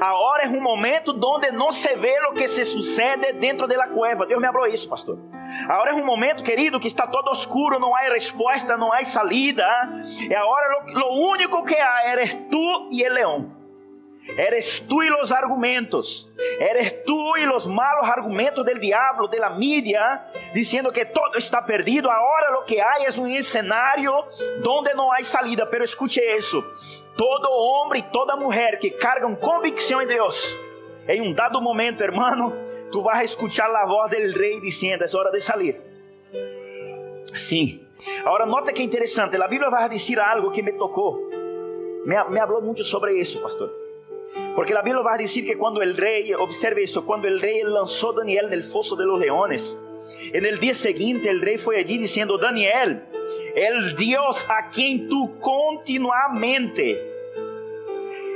Agora 0.00 0.44
é 0.44 0.48
um 0.48 0.60
momento 0.60 1.18
onde 1.24 1.50
não 1.50 1.72
se 1.72 1.94
vê 1.96 2.18
o 2.28 2.32
que 2.32 2.48
se 2.48 2.64
sucede 2.64 3.32
dentro 3.34 3.66
da 3.66 3.88
cueva. 3.88 4.26
Deus 4.26 4.40
me 4.40 4.46
abriu 4.46 4.66
isso, 4.66 4.88
pastor. 4.88 5.18
Agora 5.68 5.90
é 5.90 5.94
um 5.94 6.04
momento, 6.04 6.42
querido, 6.42 6.78
que 6.78 6.88
está 6.88 7.06
todo 7.06 7.30
oscuro, 7.30 7.78
não 7.78 7.94
há 7.94 8.00
resposta, 8.00 8.76
não 8.76 8.92
há 8.92 9.02
salida. 9.04 9.66
E 10.28 10.34
agora 10.34 10.84
o 11.10 11.30
único 11.30 11.64
que 11.64 11.74
há 11.74 12.10
eres 12.10 12.34
tu 12.50 12.88
e 12.92 13.04
o 13.04 13.12
leão. 13.12 13.61
Eres 14.36 14.84
tú 14.88 15.02
y 15.02 15.08
los 15.08 15.30
argumentos. 15.30 16.30
Eres 16.58 17.04
tú 17.04 17.36
y 17.36 17.44
los 17.44 17.66
malos 17.66 18.04
argumentos 18.04 18.64
del 18.64 18.80
diablo, 18.80 19.28
de 19.28 19.38
la 19.38 19.50
media, 19.50 20.26
diciendo 20.54 20.90
que 20.90 21.04
todo 21.04 21.34
está 21.36 21.64
perdido. 21.64 22.10
Ahora 22.10 22.50
lo 22.50 22.64
que 22.64 22.80
hay 22.80 23.04
es 23.06 23.18
un 23.18 23.30
escenario 23.30 24.26
donde 24.62 24.94
no 24.94 25.12
hay 25.12 25.24
salida. 25.24 25.68
Pero 25.70 25.84
escuche 25.84 26.22
eso. 26.36 26.64
Todo 27.16 27.50
hombre 27.50 28.00
y 28.00 28.02
toda 28.02 28.36
mujer 28.36 28.78
que 28.78 28.96
cargan 28.96 29.36
convicción 29.36 30.02
en 30.02 30.08
Dios, 30.08 30.58
en 31.06 31.22
un 31.22 31.34
dado 31.34 31.60
momento, 31.60 32.04
hermano, 32.04 32.54
tú 32.90 33.02
vas 33.02 33.18
a 33.18 33.22
escuchar 33.22 33.70
la 33.70 33.84
voz 33.84 34.10
del 34.10 34.32
rey 34.32 34.60
diciendo, 34.60 35.04
es 35.04 35.14
hora 35.14 35.30
de 35.30 35.40
salir. 35.40 35.80
Sim. 37.34 37.86
Agora, 38.24 38.46
nota 38.46 38.72
que 38.72 38.82
interessante, 38.82 39.36
a 39.36 39.46
Bíblia 39.46 39.70
vai 39.70 39.88
dizer 39.88 40.18
algo 40.18 40.50
que 40.50 40.62
me 40.62 40.72
tocou. 40.72 41.30
Me, 42.04 42.16
me 42.30 42.40
falou 42.40 42.62
muito 42.62 42.82
sobre 42.82 43.18
isso, 43.18 43.40
pastor. 43.40 43.81
Porque 44.54 44.74
la 44.74 44.82
Biblia 44.82 45.02
va 45.02 45.14
a 45.14 45.18
decir 45.18 45.44
que 45.46 45.56
cuando 45.56 45.82
el 45.82 45.96
rey, 45.96 46.32
observe 46.34 46.82
esto, 46.82 47.04
cuando 47.04 47.28
el 47.28 47.40
rey 47.40 47.62
lanzó 47.64 48.10
a 48.10 48.16
Daniel 48.16 48.46
en 48.46 48.52
el 48.54 48.62
foso 48.62 48.96
de 48.96 49.06
los 49.06 49.18
leones, 49.20 49.78
en 50.32 50.44
el 50.44 50.58
día 50.58 50.74
siguiente 50.74 51.28
el 51.28 51.40
rey 51.40 51.58
fue 51.58 51.78
allí 51.78 51.98
diciendo, 51.98 52.38
Daniel, 52.38 53.04
el 53.54 53.96
Dios 53.96 54.46
a 54.48 54.70
quien 54.70 55.08
tú 55.08 55.38
continuamente, 55.40 57.10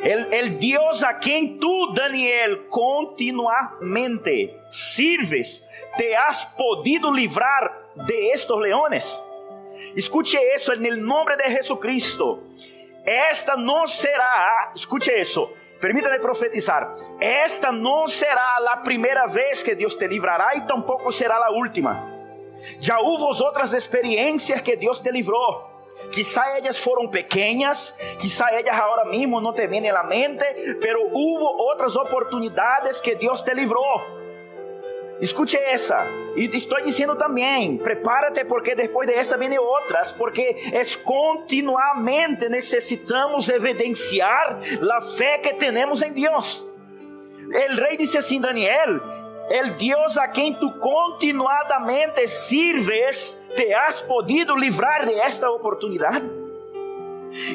el, 0.02 0.28
el 0.32 0.58
Dios 0.58 1.02
a 1.02 1.18
quien 1.18 1.58
tú, 1.58 1.92
Daniel, 1.94 2.66
continuamente 2.68 4.60
sirves, 4.70 5.64
te 5.96 6.14
has 6.14 6.46
podido 6.58 7.12
librar 7.12 7.88
de 8.06 8.30
estos 8.30 8.60
leones. 8.60 9.20
Escuche 9.94 10.38
eso 10.54 10.72
en 10.72 10.86
el 10.86 11.04
nombre 11.04 11.36
de 11.36 11.44
Jesucristo. 11.44 12.42
Esta 13.04 13.56
no 13.56 13.86
será, 13.86 14.72
escuche 14.74 15.20
eso, 15.20 15.52
Permítame 15.86 16.18
profetizar. 16.18 16.92
Esta 17.20 17.70
não 17.70 18.08
será 18.08 18.56
a 18.72 18.78
primeira 18.78 19.24
vez 19.26 19.62
que 19.62 19.72
Deus 19.72 19.94
te 19.94 20.04
livrará 20.08 20.56
e 20.56 20.62
tampouco 20.62 21.12
será 21.12 21.36
a 21.36 21.52
última. 21.52 22.12
Já 22.80 22.98
houve 22.98 23.22
outras 23.40 23.72
experiências 23.72 24.60
que 24.62 24.74
Deus 24.74 24.98
te 24.98 25.12
livrou. 25.12 25.64
Quizá 26.10 26.58
elas 26.58 26.80
foram 26.80 27.06
pequenas, 27.06 27.94
quizá 28.18 28.50
elas 28.50 28.76
agora 28.76 29.04
mesmo 29.04 29.40
não 29.40 29.52
te 29.52 29.64
vêm 29.68 29.88
à 29.88 30.02
mente, 30.02 30.44
pero 30.80 31.08
houve 31.12 31.44
outras 31.44 31.94
oportunidades 31.94 33.00
que 33.00 33.14
Deus 33.14 33.40
te 33.42 33.54
livrou. 33.54 34.25
Escute 35.20 35.56
essa. 35.56 35.96
E 36.36 36.44
estou 36.56 36.82
dizendo 36.82 37.16
também, 37.16 37.78
prepárate 37.78 38.44
porque 38.44 38.74
depois 38.74 39.08
desta 39.08 39.36
vêm 39.36 39.58
outras, 39.58 40.12
porque 40.12 40.54
continuamente 41.04 42.48
necessitamos 42.48 43.48
evidenciar 43.48 44.58
a 44.92 45.00
fé 45.00 45.38
que 45.38 45.54
temos 45.54 46.02
em 46.02 46.12
Deus. 46.12 46.66
O 47.46 47.80
rei 47.80 47.96
disse 47.96 48.18
assim, 48.18 48.40
Daniel, 48.40 49.00
el 49.48 49.70
Deus 49.72 50.18
a 50.18 50.28
quem 50.28 50.52
tu 50.52 50.70
continuadamente 50.78 52.26
sirves, 52.26 53.36
te 53.54 53.72
has 53.72 54.02
podido 54.02 54.54
livrar 54.54 55.06
de 55.06 55.14
esta 55.14 55.50
oportunidade? 55.50 56.45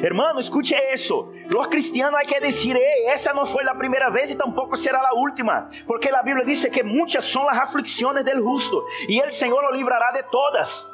Hermano, 0.02 0.40
escute 0.40 0.76
isso. 0.94 1.32
Los 1.48 1.68
cristianos 1.68 2.14
hay 2.18 2.26
que 2.26 2.40
decir, 2.40 2.76
hey, 2.76 3.12
esa 3.12 3.32
no 3.32 3.44
fue 3.44 3.64
la 3.64 3.74
primera 3.74 4.10
vez 4.10 4.30
y 4.30 4.36
tampoco 4.36 4.76
será 4.76 5.02
la 5.02 5.12
última. 5.14 5.68
Porque 5.86 6.10
la 6.10 6.22
Biblia 6.22 6.44
dice 6.44 6.70
que 6.70 6.82
muchas 6.82 7.24
son 7.24 7.46
las 7.46 7.58
aflicciones 7.58 8.24
del 8.24 8.40
justo 8.40 8.84
y 9.08 9.18
el 9.18 9.32
Señor 9.32 9.62
lo 9.64 9.72
librará 9.72 10.12
de 10.12 10.22
todas. 10.24 10.86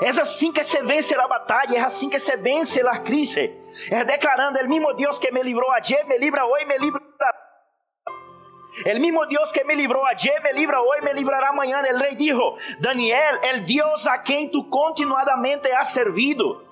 É 0.00 0.10
assim 0.10 0.52
que 0.52 0.62
se 0.62 0.80
vence 0.82 1.14
a 1.14 1.26
batalha, 1.26 1.76
é 1.76 1.80
assim 1.80 2.08
que 2.08 2.20
se 2.20 2.36
vence 2.36 2.80
a 2.80 2.98
crise. 2.98 3.52
É 3.90 4.04
declarando: 4.04 4.58
o 4.60 4.68
mesmo 4.68 4.94
Deus 4.94 5.18
que 5.18 5.32
me 5.32 5.42
livrou 5.42 5.70
ayer, 5.72 6.06
me 6.06 6.18
libra 6.18 6.44
hoje, 6.46 6.66
me 6.66 6.78
libra. 6.78 7.02
O 8.86 9.00
mesmo 9.00 9.26
Deus 9.26 9.50
que 9.50 9.64
me 9.64 9.74
livrou 9.74 10.04
ayer, 10.06 10.40
me 10.42 10.52
libra 10.52 10.80
hoje, 10.80 11.04
me 11.04 11.12
livrará 11.14 11.48
amanhã. 11.48 11.80
O 11.80 11.98
rei 11.98 12.14
dijo: 12.14 12.54
Daniel, 12.78 13.40
el 13.42 13.66
Deus 13.66 14.06
a 14.06 14.22
quem 14.22 14.48
tu 14.48 14.68
continuadamente 14.68 15.72
has 15.72 15.90
servido 15.90 16.67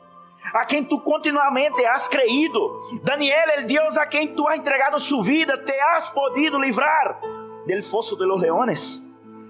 a 0.53 0.65
quem 0.65 0.85
tu 0.85 1.01
continuamente 1.01 1.85
has 1.87 2.09
creído. 2.09 2.83
Daniel, 3.03 3.51
el 3.57 3.67
Deus 3.67 3.97
a 3.97 4.07
quem 4.07 4.29
tu 4.29 4.47
has 4.49 4.59
entregado 4.59 4.99
sua 4.99 5.23
vida, 5.23 5.57
te 5.65 5.75
has 5.81 6.11
podido 6.11 6.59
livrar 6.59 7.21
del 7.67 7.83
fosso 7.83 8.17
de 8.17 8.27
los 8.27 8.41
leones. 8.41 9.03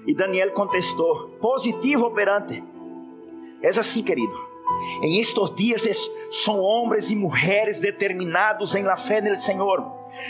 E 0.07 0.15
Daniel 0.15 0.53
contestou, 0.53 1.31
positivo 1.41 2.07
operante. 2.07 2.63
É 3.61 3.69
assim, 3.69 4.03
querido. 4.03 4.35
Em 5.03 5.21
estes 5.21 5.55
dias 5.55 6.11
são 6.31 6.61
homens 6.61 7.11
e 7.11 7.17
mulheres 7.17 7.81
determinados 7.81 8.75
em 8.75 8.83
la 8.83 8.97
fé 8.97 9.21
no 9.21 9.37
Senhor. 9.37 9.85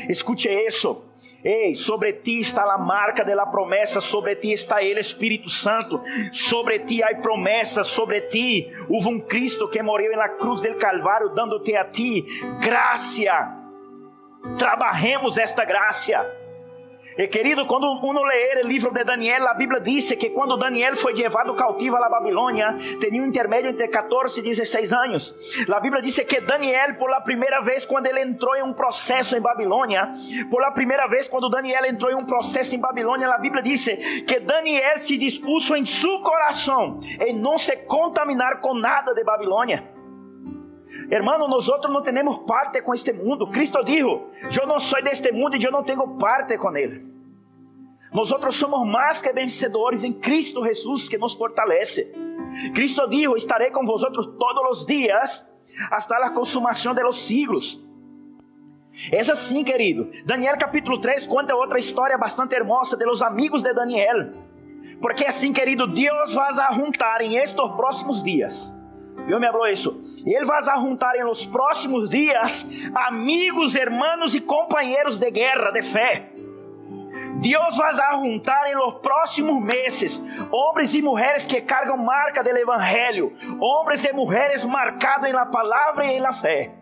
Escute 0.08 0.48
isso. 0.48 1.02
Ei, 1.44 1.74
sobre 1.74 2.12
ti 2.12 2.40
está 2.40 2.62
a 2.62 2.78
marca 2.78 3.24
da 3.24 3.46
promessa, 3.46 4.00
sobre 4.00 4.34
ti 4.34 4.52
está 4.52 4.82
ele, 4.82 5.00
Espírito 5.00 5.48
Santo, 5.48 6.02
sobre 6.32 6.80
ti 6.80 7.02
há 7.02 7.14
promessas, 7.20 7.86
sobre 7.88 8.22
ti 8.22 8.72
houve 8.88 9.08
um 9.08 9.20
Cristo 9.20 9.68
que 9.68 9.82
morreu 9.82 10.16
na 10.16 10.28
cruz 10.28 10.60
del 10.60 10.76
Calvário, 10.76 11.28
dando-te 11.30 11.76
a 11.76 11.84
ti 11.84 12.24
graça. 12.60 13.54
Trabalhemos 14.58 15.38
esta 15.38 15.64
graça. 15.64 16.45
E 17.18 17.26
querido, 17.28 17.64
quando 17.64 17.86
uno 18.02 18.22
ler 18.24 18.62
o 18.62 18.68
livro 18.68 18.92
de 18.92 19.02
Daniel, 19.02 19.48
a 19.48 19.54
Bíblia 19.54 19.80
diz 19.80 20.10
que 20.12 20.28
quando 20.28 20.54
Daniel 20.56 20.94
foi 20.96 21.14
levado 21.14 21.54
cautivo 21.54 21.96
à 21.96 22.10
Babilônia, 22.10 22.76
tinha 23.00 23.22
um 23.22 23.26
intermédio 23.26 23.70
entre 23.70 23.88
14 23.88 24.38
e 24.38 24.42
16 24.42 24.92
anos. 24.92 25.34
A 25.72 25.80
Bíblia 25.80 26.02
diz 26.02 26.14
que 26.14 26.40
Daniel, 26.42 26.94
por 26.96 27.10
a 27.14 27.22
primeira 27.22 27.60
vez, 27.60 27.86
quando 27.86 28.06
ele 28.06 28.20
entrou 28.20 28.54
em 28.54 28.62
um 28.62 28.74
processo 28.74 29.34
em 29.34 29.40
Babilônia, 29.40 30.12
por 30.50 30.62
a 30.62 30.70
primeira 30.72 31.06
vez, 31.06 31.26
quando 31.26 31.48
Daniel 31.48 31.86
entrou 31.86 32.10
em 32.10 32.16
um 32.16 32.26
processo 32.26 32.74
em 32.74 32.78
Babilônia, 32.78 33.28
a 33.28 33.38
Bíblia 33.38 33.62
diz 33.62 33.86
que 34.26 34.38
Daniel 34.40 34.98
se 34.98 35.16
dispuso 35.16 35.74
em 35.74 35.86
seu 35.86 36.20
coração 36.20 36.98
em 37.20 37.40
não 37.40 37.56
se 37.56 37.74
contaminar 37.76 38.60
com 38.60 38.74
nada 38.74 39.14
de 39.14 39.24
Babilônia. 39.24 39.95
Hermano, 41.10 41.48
nosotros 41.48 41.92
no 41.92 42.02
tenemos 42.02 42.40
parte 42.46 42.82
con 42.82 42.94
este 42.94 43.12
mundo. 43.12 43.50
Cristo 43.50 43.80
dijo, 43.84 44.30
yo 44.50 44.62
no 44.66 44.78
soy 44.78 45.02
de 45.02 45.10
este 45.10 45.32
mundo 45.32 45.56
y 45.56 45.60
yo 45.60 45.70
no 45.70 45.82
tengo 45.82 46.16
parte 46.16 46.56
con 46.56 46.76
él. 46.76 47.12
Nosotros 48.12 48.54
somos 48.54 48.86
más 48.86 49.20
que 49.20 49.32
vencedores 49.32 50.04
en 50.04 50.14
Cristo 50.14 50.62
Jesús 50.62 51.10
que 51.10 51.18
nos 51.18 51.36
fortalece. 51.36 52.12
Cristo 52.72 53.06
dijo, 53.06 53.36
estaré 53.36 53.70
con 53.72 53.84
vosotros 53.84 54.30
todos 54.38 54.64
los 54.66 54.86
días 54.86 55.48
hasta 55.90 56.18
la 56.18 56.32
consumación 56.32 56.94
de 56.94 57.02
los 57.02 57.18
siglos. 57.18 57.82
É 59.12 59.20
assim, 59.20 59.62
querido. 59.62 60.08
Daniel 60.24 60.56
capítulo 60.56 60.98
3 60.98 61.26
conta 61.26 61.54
outra 61.54 61.78
história 61.78 62.16
bastante 62.16 62.56
hermosa 62.56 62.96
de 62.96 63.04
los 63.04 63.20
amigos 63.20 63.62
de 63.62 63.74
Daniel. 63.74 64.32
Porque 65.02 65.26
assim, 65.26 65.52
querido, 65.52 65.86
Deus 65.86 66.32
vai 66.32 66.74
juntar 66.74 67.20
em 67.20 67.36
estes 67.36 67.70
próximos 67.76 68.22
dias. 68.22 68.72
Deus 69.26 69.40
me 69.40 69.46
falou 69.48 69.66
isso. 69.66 70.00
Ele 70.24 70.44
vai 70.44 70.62
juntar 70.62 71.16
em 71.16 71.24
los 71.24 71.46
próximos 71.46 72.08
dias 72.08 72.66
amigos, 72.94 73.74
hermanos 73.74 74.34
e 74.34 74.40
companheiros 74.40 75.18
de 75.18 75.30
guerra, 75.30 75.70
de 75.72 75.82
fé. 75.82 76.30
Deus 77.40 77.76
vai 77.76 77.94
juntar 77.94 78.70
em 78.70 78.74
los 78.74 78.94
próximos 78.96 79.62
meses 79.62 80.22
homens 80.50 80.94
e 80.94 81.02
mulheres 81.02 81.46
que 81.46 81.60
cargam 81.60 81.96
marca 81.96 82.42
do 82.42 82.50
Evangelho, 82.50 83.32
homens 83.60 84.04
e 84.04 84.12
mulheres 84.12 84.64
marcados 84.64 85.28
em 85.28 85.32
la 85.32 85.46
palavra 85.46 86.04
e 86.06 86.16
em 86.16 86.20
la 86.20 86.32
fé. 86.32 86.72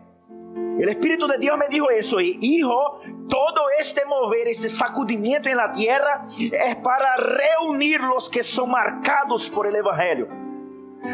El 0.77 0.89
Espíritu 0.89 1.25
de 1.27 1.37
Dios 1.37 1.57
me 1.57 1.69
dijo 1.69 1.89
eso. 1.89 2.19
Y 2.19 2.37
hijo, 2.41 2.99
todo 3.29 3.67
este 3.79 4.03
mover, 4.05 4.47
este 4.47 4.67
sacudimiento 4.67 5.49
en 5.49 5.57
la 5.57 5.71
tierra 5.71 6.27
es 6.37 6.75
para 6.77 7.15
reunir 7.15 8.01
los 8.01 8.29
que 8.29 8.43
son 8.43 8.71
marcados 8.71 9.49
por 9.49 9.67
el 9.67 9.75
Evangelio. 9.75 10.44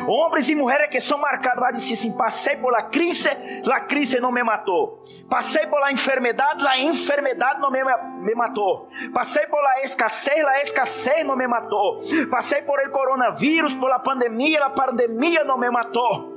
Homens 0.08 0.50
e 0.50 0.56
mulheres 0.56 0.90
que 0.90 1.00
são 1.00 1.18
marcados, 1.18 1.60
vai 1.60 1.74
dizer 1.74 1.94
assim: 1.94 2.12
passei 2.12 2.56
por 2.58 2.72
la 2.72 2.84
crise, 2.84 3.30
la 3.66 3.82
crise 3.82 4.20
não 4.20 4.32
me 4.32 4.44
matou. 4.44 5.04
Passei 5.30 5.68
por 5.68 5.80
la 5.80 5.92
enfermidade, 5.92 6.64
la 6.64 6.80
enfermidade 6.80 7.60
não 7.60 7.72
me, 7.72 7.84
me 7.84 8.36
matou. 8.36 8.88
Passei 9.14 9.46
por 9.48 9.62
la 9.62 9.82
escassez, 9.82 10.44
la 10.44 10.62
escassez 10.62 11.26
não 11.26 11.36
me 11.36 11.48
matou. 11.48 12.00
Passei 12.30 12.62
por 12.62 12.82
el 12.82 12.92
coronavírus, 12.92 13.74
por 13.76 13.90
la 13.90 14.00
pandemia, 14.00 14.60
la 14.60 14.70
pandemia 14.70 15.44
não 15.44 15.58
me 15.58 15.70
matou 15.70 16.32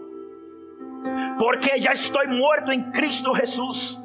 porque 1.39 1.81
ya 1.81 1.93
estoy 1.93 2.27
muerto 2.29 2.73
en 2.73 2.91
Cristo 2.91 3.35
Jesús. 3.35 3.99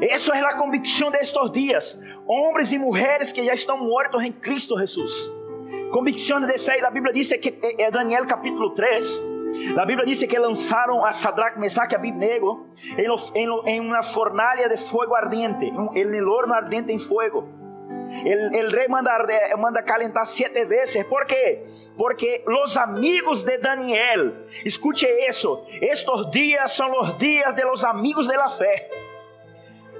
Eso 0.00 0.32
es 0.32 0.40
la 0.40 0.56
convicción 0.56 1.12
de 1.12 1.18
estos 1.20 1.52
días. 1.52 1.98
Hombres 2.26 2.72
y 2.72 2.78
mujeres 2.78 3.34
que 3.34 3.44
ya 3.44 3.52
están 3.52 3.78
muertos 3.78 4.22
en 4.22 4.32
Cristo 4.32 4.76
Jesús. 4.76 5.30
Convicción 5.90 6.46
de 6.46 6.58
fe. 6.58 6.80
La 6.80 6.90
Biblia 6.90 7.12
dice 7.12 7.40
que 7.40 7.58
eh, 7.62 7.90
Daniel 7.92 8.26
capítulo 8.26 8.72
3. 8.72 9.22
La 9.74 9.84
Biblia 9.84 10.04
dice 10.04 10.28
que 10.28 10.38
lanzaron 10.38 11.04
a 11.06 11.12
Sadrach, 11.12 11.56
Mesach 11.56 11.90
y 11.92 11.96
Abednego 11.96 12.68
en, 12.96 13.08
los, 13.08 13.32
en, 13.34 13.50
en 13.66 13.88
una 13.88 14.02
fornalha 14.02 14.68
de 14.68 14.76
fuego 14.76 15.16
ardiente, 15.16 15.72
en 15.94 16.14
el 16.14 16.28
horno 16.28 16.54
ardiente 16.54 16.92
en 16.92 17.00
fuego. 17.00 17.48
El, 18.24 18.54
el, 18.56 18.72
rey 18.72 18.88
manda, 18.88 19.12
manda 19.58 19.84
calentar 19.84 20.26
siete 20.26 20.64
veces. 20.64 21.04
¿Por 21.04 21.26
qué? 21.26 21.64
Porque 21.96 22.44
los 22.46 22.76
amigos 22.76 23.44
de 23.44 23.58
Daniel, 23.58 24.46
escuche 24.64 25.26
eso, 25.26 25.64
estos 25.80 26.30
días 26.30 26.72
son 26.72 26.90
los 26.92 27.18
días 27.18 27.54
de 27.54 27.62
los 27.62 27.84
amigos 27.84 28.26
de 28.28 28.36
la 28.36 28.48
fe. 28.48 28.88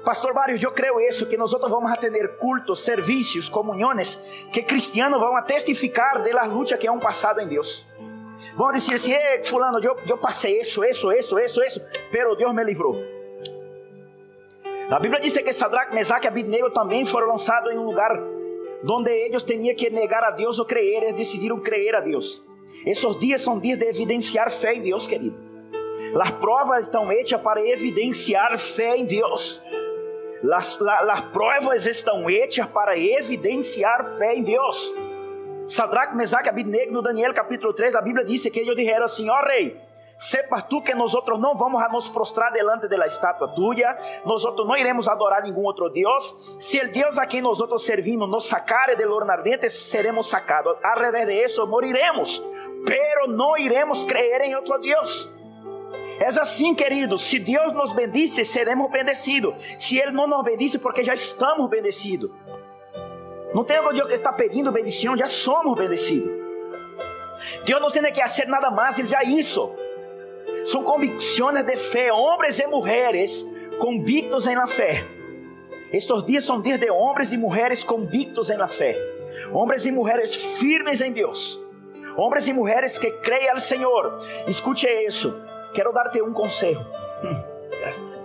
Pastor 0.03 0.33
Barrios, 0.33 0.59
yo 0.59 0.73
creo 0.73 0.99
eso, 0.99 1.27
que 1.27 1.37
nosotros 1.37 1.69
vamos 1.69 1.91
a 1.91 1.95
tener 1.95 2.37
cultos, 2.37 2.79
servicios, 2.79 3.49
comuniones, 3.49 4.19
que 4.51 4.65
cristianos 4.65 5.21
a 5.21 5.45
testificar 5.45 6.23
de 6.23 6.33
la 6.33 6.45
lucha 6.45 6.77
que 6.77 6.87
han 6.87 6.99
pasado 6.99 7.39
en 7.39 7.49
Dios. 7.49 7.85
Vão 8.55 8.71
dizer 8.71 8.95
assim, 8.95 9.13
fulano, 9.43 9.79
eu, 9.79 9.95
eu 10.07 10.17
passei 10.17 10.61
isso, 10.61 10.83
isso, 10.83 11.11
isso, 11.11 11.39
isso, 11.39 11.63
isso, 11.63 11.81
pero 12.11 12.35
Deus 12.35 12.53
me 12.53 12.63
livrou. 12.63 12.95
A 14.89 14.99
Bíblia 14.99 15.21
diz 15.21 15.37
que 15.37 15.53
Sadrach, 15.53 15.93
Mesaque 15.93 16.25
e 16.25 16.29
Abidnego 16.29 16.71
também 16.71 17.05
foram 17.05 17.27
lançados 17.27 17.71
em 17.71 17.77
um 17.77 17.85
lugar 17.85 18.11
onde 18.83 19.11
eles 19.11 19.43
tinham 19.45 19.75
que 19.75 19.89
negar 19.89 20.23
a 20.23 20.31
Deus 20.31 20.57
ou 20.59 20.65
crer, 20.65 21.03
eles 21.03 21.15
decidiram 21.15 21.59
crer 21.59 21.95
a 21.95 21.99
Deus. 22.01 22.43
Esses 22.85 23.19
dias 23.19 23.41
são 23.41 23.59
dias 23.59 23.77
de 23.77 23.85
evidenciar 23.85 24.49
fé 24.49 24.73
em 24.73 24.81
Deus, 24.81 25.07
querido. 25.07 25.37
As 26.19 26.31
provas 26.31 26.85
estão 26.85 27.09
hechas 27.11 27.39
para 27.39 27.65
evidenciar 27.65 28.57
fé 28.57 28.97
em 28.97 29.05
Deus. 29.05 29.61
As, 30.43 30.79
las 30.79 31.21
provas 31.31 31.85
estão 31.85 32.29
hechas 32.29 32.67
para 32.67 32.97
evidenciar 32.97 34.05
fé 34.17 34.35
em 34.35 34.43
Deus. 34.43 34.93
Sadrach, 35.67 36.15
Mesaque 36.15 36.49
Abidnego, 36.49 36.91
no 36.91 37.01
Daniel 37.01 37.33
capítulo 37.33 37.73
3, 37.73 37.95
a 37.95 38.01
Bíblia 38.01 38.25
diz 38.25 38.43
que 38.49 38.59
eles 38.59 38.75
disseram 38.75 39.05
assim: 39.05 39.29
Ó 39.29 39.33
oh, 39.33 39.41
rei, 39.45 39.79
Sepas 40.21 40.69
tú 40.69 40.83
que 40.83 40.93
nosotros 40.93 41.39
no 41.39 41.55
vamos 41.55 41.81
a 41.81 41.87
nos 41.87 42.07
prostrar 42.11 42.53
delante 42.53 42.87
de 42.87 42.95
la 42.95 43.07
estatua 43.07 43.55
tuya, 43.55 43.97
nosotros 44.23 44.67
no 44.67 44.77
iremos 44.77 45.07
a 45.07 45.13
adorar 45.13 45.41
ningún 45.41 45.65
otro 45.65 45.89
Dios. 45.89 46.57
Si 46.59 46.77
el 46.77 46.91
Dios 46.91 47.17
a 47.17 47.25
quien 47.25 47.43
nosotros 47.43 47.83
servimos 47.83 48.29
nos 48.29 48.45
sacare 48.45 48.95
del 48.95 49.11
horno 49.11 49.33
ardiente, 49.33 49.67
seremos 49.67 50.29
sacados. 50.29 50.77
Al 50.83 50.99
revés 50.99 51.25
de 51.25 51.43
eso, 51.43 51.65
moriremos, 51.65 52.45
pero 52.85 53.25
no 53.29 53.57
iremos 53.57 54.05
creer 54.05 54.43
en 54.43 54.53
otro 54.53 54.77
Dios. 54.77 55.27
Es 56.19 56.37
assim, 56.37 56.75
queridos. 56.75 57.23
Se 57.23 57.39
Deus 57.39 57.73
nos 57.73 57.93
bendice, 57.93 58.43
seremos 58.43 58.91
bendecidos. 58.91 59.55
Se 59.79 59.97
Ele 59.97 60.11
não 60.11 60.27
nos 60.27 60.43
bendice, 60.43 60.77
porque 60.77 61.03
já 61.03 61.13
estamos 61.13 61.69
bendecidos. 61.69 62.31
Não 63.53 63.63
tem 63.63 63.77
algum 63.77 63.93
Deus 63.93 64.07
que 64.07 64.13
está 64.13 64.31
pedindo 64.31 64.71
bendição, 64.71 65.17
já 65.17 65.27
somos 65.27 65.77
bendecidos. 65.77 66.29
Deus 67.65 67.81
não 67.81 67.89
tem 67.89 68.03
que 68.11 68.21
fazer 68.21 68.47
nada 68.47 68.71
mais, 68.71 68.97
Ele 68.97 69.07
já 69.07 69.23
isso. 69.23 69.71
São 70.65 70.83
convicções 70.83 71.63
de 71.65 71.75
fé, 71.75 72.13
homens 72.13 72.59
e 72.59 72.67
mulheres 72.67 73.47
convictos 73.79 74.45
em 74.47 74.55
la 74.55 74.67
fé. 74.67 75.03
Estes 75.91 76.23
dias 76.23 76.45
são 76.45 76.61
dias 76.61 76.79
de 76.79 76.89
homens 76.89 77.33
e 77.33 77.37
mulheres 77.37 77.83
convictos 77.83 78.49
em 78.49 78.57
la 78.57 78.67
fé. 78.67 78.97
Homens 79.53 79.85
e 79.85 79.91
mulheres 79.91 80.35
firmes 80.35 81.01
em 81.01 81.11
Deus. 81.11 81.59
Homens 82.15 82.47
e 82.47 82.53
mulheres 82.53 82.97
que 82.97 83.09
creem 83.11 83.49
ao 83.49 83.59
Senhor. 83.59 84.17
Escute 84.47 84.87
isso. 84.87 85.33
Quero 85.73 85.91
dar-te 85.91 86.21
um 86.21 86.33
conselho. 86.33 86.85
Graças 87.79 88.19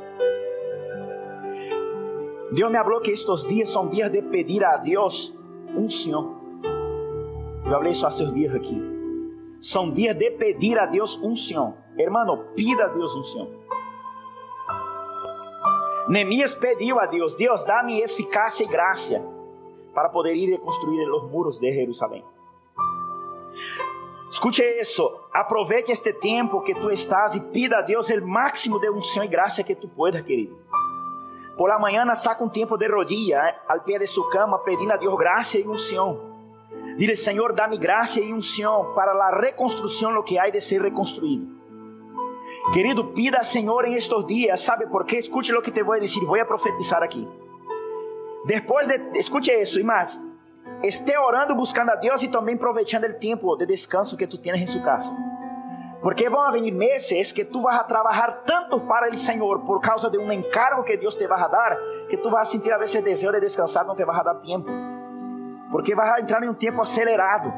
Deus 2.53 2.71
me 2.71 2.79
falou 2.79 3.01
que 3.01 3.11
estes 3.11 3.47
dias 3.47 3.69
são 3.71 3.89
dias 3.89 4.11
de 4.11 4.23
pedir 4.23 4.65
a 4.65 4.77
Deus 4.77 5.37
um 5.75 5.91
Senhor. 5.91 6.37
Eu 7.65 7.73
falei 7.73 7.93
isso 7.93 8.07
há 8.07 8.11
seus 8.11 8.33
dias 8.33 8.55
aqui. 8.55 8.81
São 9.61 9.91
dias 9.91 10.17
de 10.17 10.31
pedir 10.31 10.79
a 10.79 10.87
Deus 10.87 11.21
um 11.23 11.35
Senhor. 11.35 11.75
Hermano, 11.99 12.45
pida 12.55 12.85
a 12.85 12.89
Deus 12.89 13.15
unção. 13.15 13.51
Neemias 16.09 16.55
pediu 16.55 17.01
a 17.01 17.07
Deus: 17.07 17.35
Deus, 17.35 17.65
dá-me 17.65 18.01
eficácia 18.01 18.65
e 18.65 18.69
graça 18.69 19.21
para 19.93 20.09
poder 20.09 20.35
ir 20.35 20.53
e 20.53 20.59
construir 20.59 21.11
os 21.11 21.31
muros 21.31 21.59
de 21.59 21.73
Jerusalém. 21.73 22.25
Escute 24.37 24.63
isso, 24.63 25.11
aproveite 25.33 25.91
este 25.91 26.13
tempo 26.13 26.61
que 26.61 26.75
tu 26.75 26.91
estás 26.91 27.35
e 27.35 27.41
pida 27.41 27.79
a 27.79 27.81
Deus 27.81 28.11
o 28.11 28.27
máximo 28.27 28.79
de 28.79 28.91
unção 28.91 29.25
e 29.25 29.29
graça 29.29 29.63
que 29.63 29.75
tu 29.75 29.89
puedas, 29.89 30.21
querido. 30.21 30.59
Por 31.57 31.71
la 31.71 31.79
manhã 31.79 32.05
está 32.13 32.35
com 32.35 32.47
tempo 32.47 32.77
de 32.77 32.87
rodilha, 32.87 33.39
eh, 33.39 33.59
al 33.67 33.83
pé 33.83 33.99
de 33.99 34.07
sua 34.07 34.29
cama, 34.29 34.59
pedindo 34.59 34.93
a 34.93 34.99
Deus 34.99 35.17
graça 35.17 35.57
e 35.57 35.67
unção. 35.67 36.37
Dile, 36.99 37.17
Senhor, 37.17 37.55
dá-me 37.55 37.79
graça 37.79 38.21
e 38.21 38.31
unção 38.31 38.93
para 38.95 39.13
a 39.13 39.41
reconstrução, 39.41 40.11
lo 40.11 40.23
que 40.23 40.39
há 40.39 40.51
de 40.51 40.61
ser 40.61 40.83
reconstruído. 40.83 41.47
Querido, 42.75 43.15
pida 43.15 43.39
al 43.39 43.47
Señor 43.47 43.87
en 43.87 43.95
estos 43.95 44.27
días. 44.27 44.61
¿Sabe 44.61 44.87
por 44.87 45.07
qué? 45.07 45.17
Escuche 45.17 45.51
lo 45.51 45.63
que 45.63 45.71
te 45.71 45.83
voy 45.83 45.97
a 45.97 46.03
decir. 46.03 46.23
Voy 46.27 46.41
a 46.41 46.47
profetizar 46.47 47.03
aquí. 47.03 47.27
Después 48.45 48.87
de, 48.87 49.19
escuche 49.19 49.59
eso 49.59 49.81
y 49.81 49.85
más. 49.85 50.21
Esté 50.83 51.17
orando, 51.17 51.55
buscando 51.55 51.93
a 51.93 51.97
Dios 51.97 52.23
y 52.23 52.29
también 52.29 52.59
aprovechando 52.59 53.07
el 53.07 53.19
tiempo 53.19 53.57
de 53.57 53.67
descanso 53.67 54.17
que 54.17 54.27
tú 54.27 54.39
tienes 54.39 54.61
en 54.61 54.69
su 54.69 54.83
casa. 54.83 55.17
Porque 56.03 56.27
a 56.27 56.51
venir 56.53 56.75
meses 56.75 57.33
que 57.33 57.45
tú 57.45 57.63
vas 57.63 57.81
a 57.81 57.87
trabajar 57.87 58.43
tanto 58.45 58.87
para 58.87 59.09
el 59.09 59.17
Señor 59.17 59.65
por 59.65 59.81
causa 59.81 60.09
de 60.09 60.19
un 60.19 60.31
encargo 60.31 60.85
que 60.85 60.97
Dios 60.97 61.19
te 61.19 61.27
va 61.27 61.43
a 61.43 61.49
dar, 61.49 61.79
que 62.09 62.17
tú 62.17 62.31
vas 62.31 62.49
a 62.49 62.51
sentir 62.51 62.73
a 62.73 62.79
veces 62.79 63.03
deseo 63.03 63.33
de 63.33 63.41
descansar, 63.41 63.87
no 63.87 63.95
te 63.95 64.05
vas 64.05 64.21
a 64.21 64.23
dar 64.23 64.41
tiempo. 64.43 64.71
Porque 65.73 65.95
vas 65.95 66.13
a 66.13 66.19
entrar 66.19 66.43
en 66.45 66.51
un 66.51 66.57
tiempo 66.57 66.83
acelerado. 66.83 67.53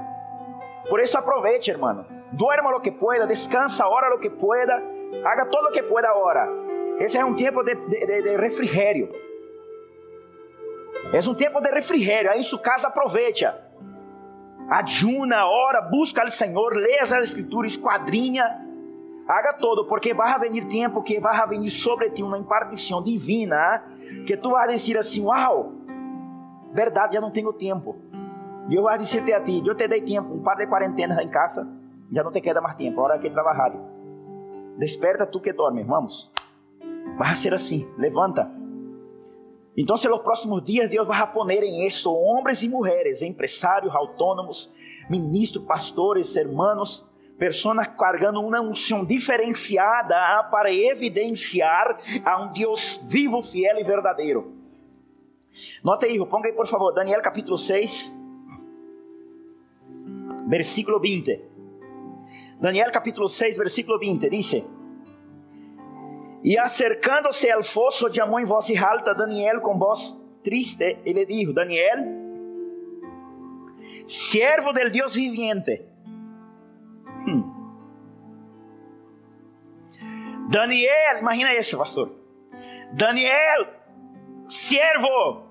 Por 0.88 1.00
eso 1.00 1.18
aproveche, 1.18 1.72
hermano. 1.72 2.06
Duerma 2.30 2.70
lo 2.70 2.80
que 2.80 2.92
pueda, 2.92 3.26
descansa, 3.26 3.88
ora 3.88 4.08
lo 4.08 4.18
que 4.18 4.30
pueda 4.30 4.80
Haga 5.24 5.48
todo 5.50 5.62
lo 5.62 5.70
que 5.70 5.82
pueda 5.82 6.10
ahora. 6.10 6.48
Ese 7.00 7.18
es 7.18 7.24
un 7.24 7.36
tiempo 7.36 7.62
de, 7.62 7.74
de, 7.74 8.22
de 8.22 8.36
refrigerio. 8.36 9.08
É 11.12 11.20
um 11.28 11.34
tempo 11.34 11.60
de 11.60 11.70
refrigério. 11.70 12.30
Aí 12.30 12.40
em 12.40 12.42
sua 12.42 12.58
casa 12.58 12.88
aproveita. 12.88 13.68
Adjuna, 14.68 15.46
ora, 15.46 15.80
busca 15.80 16.20
ao 16.20 16.28
Senhor, 16.28 16.74
leia 16.74 17.02
as 17.02 17.12
Escrituras, 17.12 17.72
esquadrinha. 17.72 18.44
Haga 19.26 19.54
todo, 19.54 19.86
porque 19.86 20.14
vai 20.14 20.38
venir 20.38 20.66
tempo 20.66 21.02
que 21.02 21.20
vai 21.20 21.46
venir 21.48 21.70
sobre 21.70 22.10
ti 22.10 22.22
uma 22.22 22.38
impartição 22.38 23.02
divina, 23.02 23.82
que 24.26 24.36
tu 24.36 24.50
vai 24.50 24.68
dizer 24.68 24.96
assim: 24.98 25.22
Uau, 25.22 25.72
verdade, 26.72 27.14
já 27.14 27.20
não 27.20 27.30
tenho 27.30 27.52
tempo. 27.52 27.96
E 28.70 28.74
eu 28.74 28.82
vou 28.82 28.98
dizer 28.98 29.34
a 29.34 29.40
ti: 29.42 29.62
Eu 29.66 29.74
te 29.74 29.86
dei 29.86 30.00
tempo, 30.00 30.32
um 30.32 30.42
par 30.42 30.56
de 30.56 30.66
quarentenas 30.66 31.18
em 31.18 31.28
casa, 31.28 31.68
já 32.10 32.22
não 32.22 32.32
te 32.32 32.40
queda 32.40 32.60
mais 32.60 32.74
tempo, 32.74 33.00
hora 33.02 33.18
que 33.18 33.28
trabalhar. 33.28 33.72
Desperta 34.78 35.26
tu 35.26 35.40
que 35.40 35.52
dorme, 35.52 35.82
vamos. 35.82 36.30
Vai 37.18 37.34
ser 37.34 37.52
assim, 37.52 37.86
levanta. 37.98 38.57
Então, 39.80 39.96
en 39.96 40.10
los 40.10 40.22
próximos 40.22 40.64
dias, 40.64 40.90
Deus 40.90 41.06
vai 41.06 41.32
poner 41.32 41.62
em 41.62 41.86
isso 41.86 42.12
homens 42.12 42.64
e 42.64 42.68
mulheres, 42.68 43.22
empresários, 43.22 43.94
autônomos, 43.94 44.72
ministros, 45.08 45.64
pastores, 45.64 46.34
hermanos, 46.34 47.06
Personas 47.38 47.86
cargando 47.96 48.40
uma 48.40 48.60
unção 48.60 49.04
diferenciada 49.04 50.42
para 50.50 50.74
evidenciar 50.74 51.96
a 52.24 52.42
um 52.42 52.52
Deus 52.52 53.00
vivo, 53.04 53.40
fiel 53.40 53.78
e 53.78 53.84
verdadeiro. 53.84 54.56
Note 55.84 56.06
aí, 56.06 56.18
ponga 56.26 56.48
aí 56.48 56.52
por 56.52 56.66
favor, 56.66 56.92
Daniel 56.92 57.22
capítulo 57.22 57.56
6, 57.56 58.12
versículo 60.48 60.98
20. 60.98 61.40
Daniel 62.60 62.90
capítulo 62.90 63.28
6, 63.28 63.56
versículo 63.56 64.00
20, 64.00 64.28
dice: 64.28 64.64
E 66.42 66.56
acercando-se 66.56 67.50
al 67.50 67.62
fosso, 67.62 68.12
chamou 68.12 68.38
em 68.38 68.44
voz 68.44 68.70
alta 68.76 69.14
Daniel 69.14 69.60
com 69.60 69.78
voz 69.78 70.16
triste, 70.42 70.98
e 71.04 71.12
le 71.12 71.26
dijo: 71.26 71.52
Daniel, 71.52 71.98
siervo 74.06 74.72
del 74.72 74.90
Dios 74.90 75.14
viviente, 75.14 75.84
hmm. 77.26 77.58
Daniel, 80.48 81.18
imagina 81.20 81.54
isso, 81.54 81.76
pastor. 81.76 82.14
Daniel, 82.92 83.68
siervo 84.48 85.46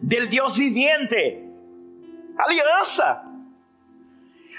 del 0.00 0.28
Dios 0.28 0.56
viviente, 0.56 1.48
aliança, 2.38 3.22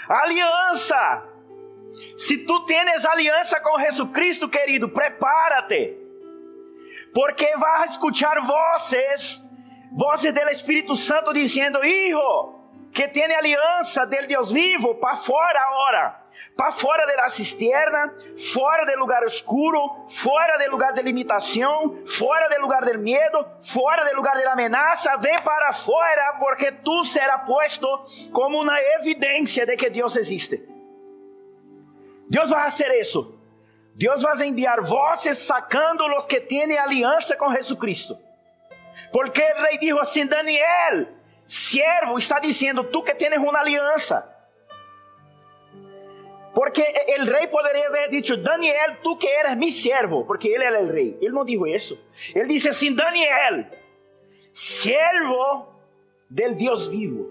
aliança. 0.07 1.32
Se 2.17 2.37
tu 2.39 2.65
tens 2.65 3.05
aliança 3.05 3.59
com 3.59 3.79
Jesus 3.79 4.09
querido, 4.51 4.89
prepárate, 4.89 5.97
porque 7.13 7.55
vas 7.57 7.81
a 7.81 7.85
escuchar 7.85 8.39
voces, 8.41 9.43
voces 9.91 10.33
del 10.33 10.49
Espírito 10.49 10.95
Santo 10.95 11.33
dizendo: 11.33 11.83
Hijo, 11.83 12.59
que 12.91 13.07
tem 13.07 13.33
aliança 13.35 14.05
del 14.05 14.27
Deus 14.27 14.51
vivo, 14.51 14.95
para 14.95 15.15
fora 15.15 15.59
agora 15.61 16.23
para 16.55 16.71
fora 16.71 17.05
da 17.05 17.29
cisterna, 17.29 18.13
fora 18.53 18.85
do 18.85 18.99
lugar 18.99 19.23
escuro, 19.23 20.05
fora 20.07 20.57
do 20.57 20.71
lugar 20.71 20.93
de 20.93 21.01
limitação, 21.01 22.01
fora 22.05 22.49
do 22.49 22.61
lugar 22.61 22.83
do 22.85 22.99
medo, 22.99 23.45
fora 23.59 24.03
do 24.09 24.15
lugar 24.15 24.33
da 24.35 24.53
ameaça, 24.53 25.15
vem 25.17 25.39
para 25.39 25.71
fora, 25.71 26.37
porque 26.39 26.71
tu 26.71 27.03
será 27.03 27.39
posto 27.39 27.87
como 28.31 28.61
uma 28.61 28.79
evidência 28.99 29.65
de 29.65 29.75
que 29.75 29.89
Deus 29.89 30.15
existe. 30.15 30.72
Deus 32.33 32.49
vai 32.49 32.63
fazer 32.63 32.91
isso. 32.99 33.37
Deus 33.93 34.23
vai 34.23 34.47
enviar 34.47 34.81
vozes 34.81 35.37
sacando 35.37 36.03
os 36.17 36.25
que 36.25 36.41
têm 36.41 36.75
aliança 36.79 37.35
com 37.37 37.51
Jesus 37.51 38.17
Porque 39.11 39.41
o 39.41 39.61
rei 39.61 39.77
dijo 39.77 39.99
assim: 39.99 40.25
Daniel, 40.25 41.09
siervo, 41.45 42.17
está 42.17 42.39
dizendo, 42.39 42.85
tu 42.85 43.03
que 43.03 43.13
tens 43.13 43.37
uma 43.37 43.59
aliança. 43.59 44.27
Porque 46.55 46.83
el 47.15 47.27
rey 47.27 47.47
podría 47.47 47.87
haber 47.87 48.09
dicho, 48.09 48.35
Daniel, 48.37 48.97
tú 49.03 49.17
que 49.19 49.27
eres 49.27 49.55
mi 49.55 49.71
siervo, 49.71 50.25
porque 50.25 50.55
él 50.55 50.63
era 50.63 50.79
el 50.79 50.89
rey. 50.89 51.17
Él 51.21 51.33
no 51.33 51.45
dijo 51.45 51.67
eso. 51.67 51.99
Él 52.33 52.47
dice 52.47 52.69
así, 52.69 52.95
Daniel, 52.95 53.69
siervo 54.51 55.79
del 56.29 56.57
Dios 56.57 56.89
vivo, 56.89 57.27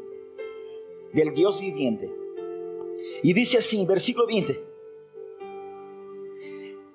del 1.12 1.34
Dios 1.34 1.60
viviente. 1.60 2.08
Y 3.24 3.32
dice 3.32 3.58
así, 3.58 3.84
versículo 3.84 4.26
20, 4.26 4.71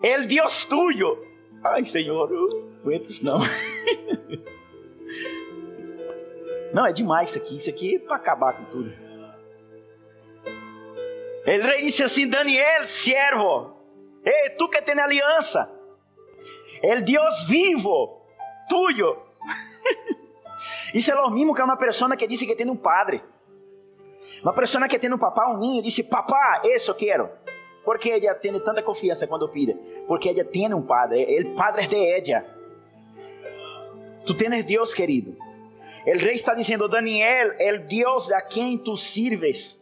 el 0.01 0.27
Dios 0.27 0.65
tuyo. 0.65 1.23
Ay, 1.63 1.85
Senhor, 1.85 2.29
cuentos 2.83 3.21
não. 3.21 3.39
não, 6.73 6.85
é 6.85 6.93
demais 6.93 7.29
isso 7.29 7.37
aqui. 7.37 7.55
Isso 7.55 7.69
aqui 7.69 7.95
é 7.95 7.99
para 7.99 8.17
acabar 8.17 8.53
com 8.53 8.65
tudo. 8.65 8.93
O 11.45 11.49
rei 11.49 11.81
disse 11.81 12.03
assim: 12.03 12.27
Daniel, 12.27 12.85
siervo, 12.85 13.77
hey, 14.25 14.49
tu 14.57 14.67
que 14.67 14.81
tem 14.81 14.99
aliança, 14.99 15.71
el 16.83 17.03
Deus 17.03 17.45
vivo, 17.47 18.25
tuyo. 18.69 19.25
Isso 20.93 21.11
é 21.11 21.15
o 21.15 21.29
mesmo 21.29 21.53
que 21.53 21.61
uma 21.61 21.77
pessoa 21.77 22.15
que 22.15 22.27
disse 22.27 22.45
que 22.45 22.55
tem 22.55 22.69
um 22.69 22.75
padre. 22.75 23.23
Uma 24.41 24.53
pessoa 24.53 24.87
que 24.87 24.99
tem 24.99 25.13
um 25.13 25.17
papá, 25.17 25.49
um 25.49 25.59
ninho, 25.59 25.83
disse: 25.83 26.03
Papá, 26.03 26.61
isso 26.65 26.93
quero. 26.95 27.29
Porque 27.87 28.09
ela 28.09 28.35
tem 28.35 28.51
tanta 28.59 28.83
confiança 28.83 29.25
quando 29.25 29.47
pide? 29.47 29.77
Porque 30.05 30.27
ela 30.27 30.43
tem 30.43 30.73
um 30.73 30.81
padre. 30.81 31.23
O 31.41 31.55
padre 31.55 31.85
é 31.85 32.19
de 32.19 32.33
ella. 32.35 32.45
Tu 34.25 34.33
tens 34.33 34.65
Deus, 34.65 34.93
querido. 34.93 35.37
O 36.05 36.17
rei 36.17 36.33
está 36.33 36.53
dizendo: 36.53 36.89
Daniel, 36.89 37.55
el 37.57 37.87
Deus 37.87 38.29
a 38.33 38.41
quem 38.41 38.77
tu 38.77 38.97
sirves 38.97 39.79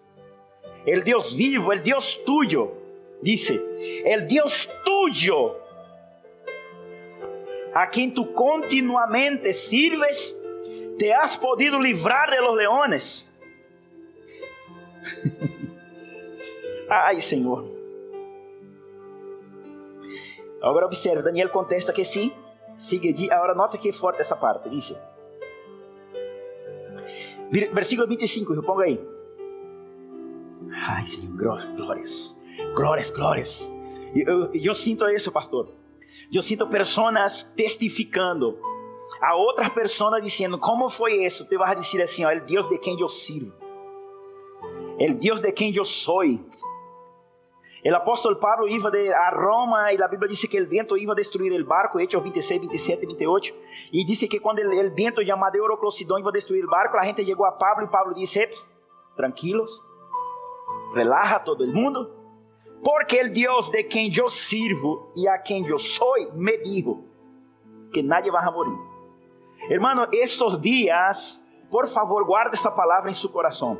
el 0.86 1.04
Dios 1.04 1.36
vivo, 1.36 1.74
el 1.74 1.82
Dios 1.82 2.22
tuyo, 2.26 2.74
dice, 3.22 3.60
el 4.06 4.28
Dios 4.28 4.70
tuyo, 4.84 5.58
a 7.74 7.90
quien 7.90 8.14
tú 8.14 8.32
continuamente 8.34 9.52
sirves, 9.52 10.38
te 11.00 11.12
has 11.12 11.38
podido 11.38 11.80
librar 11.80 12.30
de 12.30 12.40
los 12.40 12.56
leones. 12.56 13.28
Ai, 16.90 17.20
Senhor. 17.20 17.75
Agora 20.66 20.88
observe, 20.88 21.22
Daniel 21.22 21.50
contesta 21.50 21.94
que 21.94 22.04
sim. 22.04 22.34
Sigue, 22.76 23.32
agora 23.32 23.54
nota 23.54 23.78
que 23.78 23.92
forte 23.92 24.20
essa 24.20 24.36
parte. 24.36 24.68
Dice. 24.68 24.98
Versículo 27.72 28.08
25, 28.08 28.64
ponga 28.64 28.86
aí. 28.86 29.00
Ai, 30.88 31.06
Senhor, 31.06 31.38
glórias, 31.38 32.36
glórias, 32.76 33.12
glórias. 33.12 33.74
Eu, 34.16 34.52
eu 34.54 34.74
sinto 34.74 35.08
isso, 35.08 35.32
pastor. 35.32 35.72
Eu 36.34 36.42
sinto 36.42 36.68
pessoas 36.68 37.44
testificando 37.56 38.58
a 39.22 39.36
outras 39.36 39.70
pessoas 39.70 40.24
dizendo 40.24 40.58
como 40.58 40.90
foi 40.90 41.26
isso. 41.26 41.46
Tu 41.46 41.58
vas 41.60 41.80
dizer 41.80 42.02
assim, 42.02 42.26
ó, 42.26 42.34
o 42.36 42.42
Deus 42.42 42.68
de 42.68 42.80
quem 42.80 43.00
eu 43.00 43.08
sirvo, 43.08 43.54
o 45.00 45.14
Deus 45.14 45.40
de 45.42 45.52
quem 45.52 45.76
eu 45.76 45.86
sou. 45.86 46.24
O 47.88 47.96
apóstolo 47.96 48.40
Pablo 48.40 48.68
iba 48.68 48.90
de, 48.90 49.14
a 49.14 49.30
Roma 49.30 49.94
e 49.94 50.02
a 50.02 50.08
Bíblia 50.08 50.28
diz 50.28 50.42
que 50.48 50.60
o 50.60 50.68
vento 50.68 50.98
iba 50.98 51.14
a 51.14 51.16
destruir 51.16 51.54
o 51.54 51.66
barco, 51.66 52.00
Hechos 52.00 52.24
26, 52.24 52.62
27 52.62 53.06
28. 53.06 53.54
E 53.94 54.04
disse 54.04 54.28
que 54.28 54.40
quando 54.40 54.60
o 54.60 54.96
vento 54.96 55.24
chamado 55.24 55.56
Euroclosidón 55.56 56.20
iba 56.20 56.30
a 56.30 56.34
destruir 56.34 56.66
o 56.66 56.70
barco, 56.70 56.98
a 56.98 57.04
gente 57.04 57.24
chegou 57.24 57.46
a 57.46 57.52
Pablo 57.52 57.86
e 57.86 57.88
Pablo 57.88 58.16
disse: 58.16 58.50
tranquilos, 59.16 59.84
relaja 60.96 61.40
todo 61.44 61.64
el 61.64 61.72
mundo, 61.72 62.12
porque 62.84 63.20
el 63.20 63.32
Dios 63.32 63.72
de 63.72 63.86
quien 63.86 64.12
yo 64.12 64.30
sirvo 64.32 65.12
y 65.16 65.28
a 65.28 65.42
quien 65.42 65.64
yo 65.66 65.78
soy 65.78 66.28
me 66.34 66.58
dijo 66.58 67.04
que 67.94 68.02
nadie 68.02 68.32
va 68.32 68.40
a 68.40 68.52
morir. 68.52 68.78
Hermano, 69.70 70.08
estos 70.12 70.60
días, 70.60 71.44
por 71.70 71.88
favor, 71.88 72.26
guarde 72.26 72.56
esta 72.56 72.76
palabra 72.76 73.10
en 73.10 73.16
su 73.16 73.32
corazón. 73.32 73.80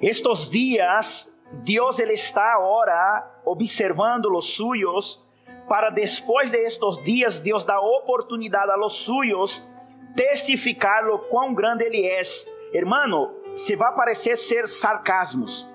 Estos 0.00 0.50
días, 0.50 1.29
Dios 1.52 1.98
Él 1.98 2.10
está 2.10 2.54
ahora 2.54 3.40
observando 3.44 4.30
los 4.30 4.54
suyos 4.54 5.24
para 5.68 5.90
después 5.90 6.50
de 6.50 6.64
estos 6.64 7.02
días, 7.04 7.42
Dios 7.42 7.64
da 7.64 7.80
oportunidad 7.80 8.70
a 8.70 8.76
los 8.76 8.96
suyos 8.96 9.64
testificar 10.14 11.04
lo 11.04 11.28
cuán 11.28 11.54
grande 11.54 11.86
Ele 11.86 12.06
é. 12.06 12.22
Hermano, 12.72 13.32
se 13.54 13.74
vai 13.76 13.94
parecer 13.94 14.36
ser 14.36 14.68
sarcasmos, 14.68 15.68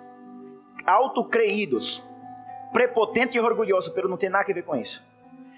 autocreídos, 0.86 2.06
prepotentes 2.72 3.36
e 3.36 3.40
orgulhosos, 3.40 3.94
pero 3.94 4.08
não 4.08 4.18
tem 4.18 4.30
nada 4.30 4.50
a 4.50 4.54
ver 4.54 4.64
com 4.64 4.76
isso. 4.76 5.06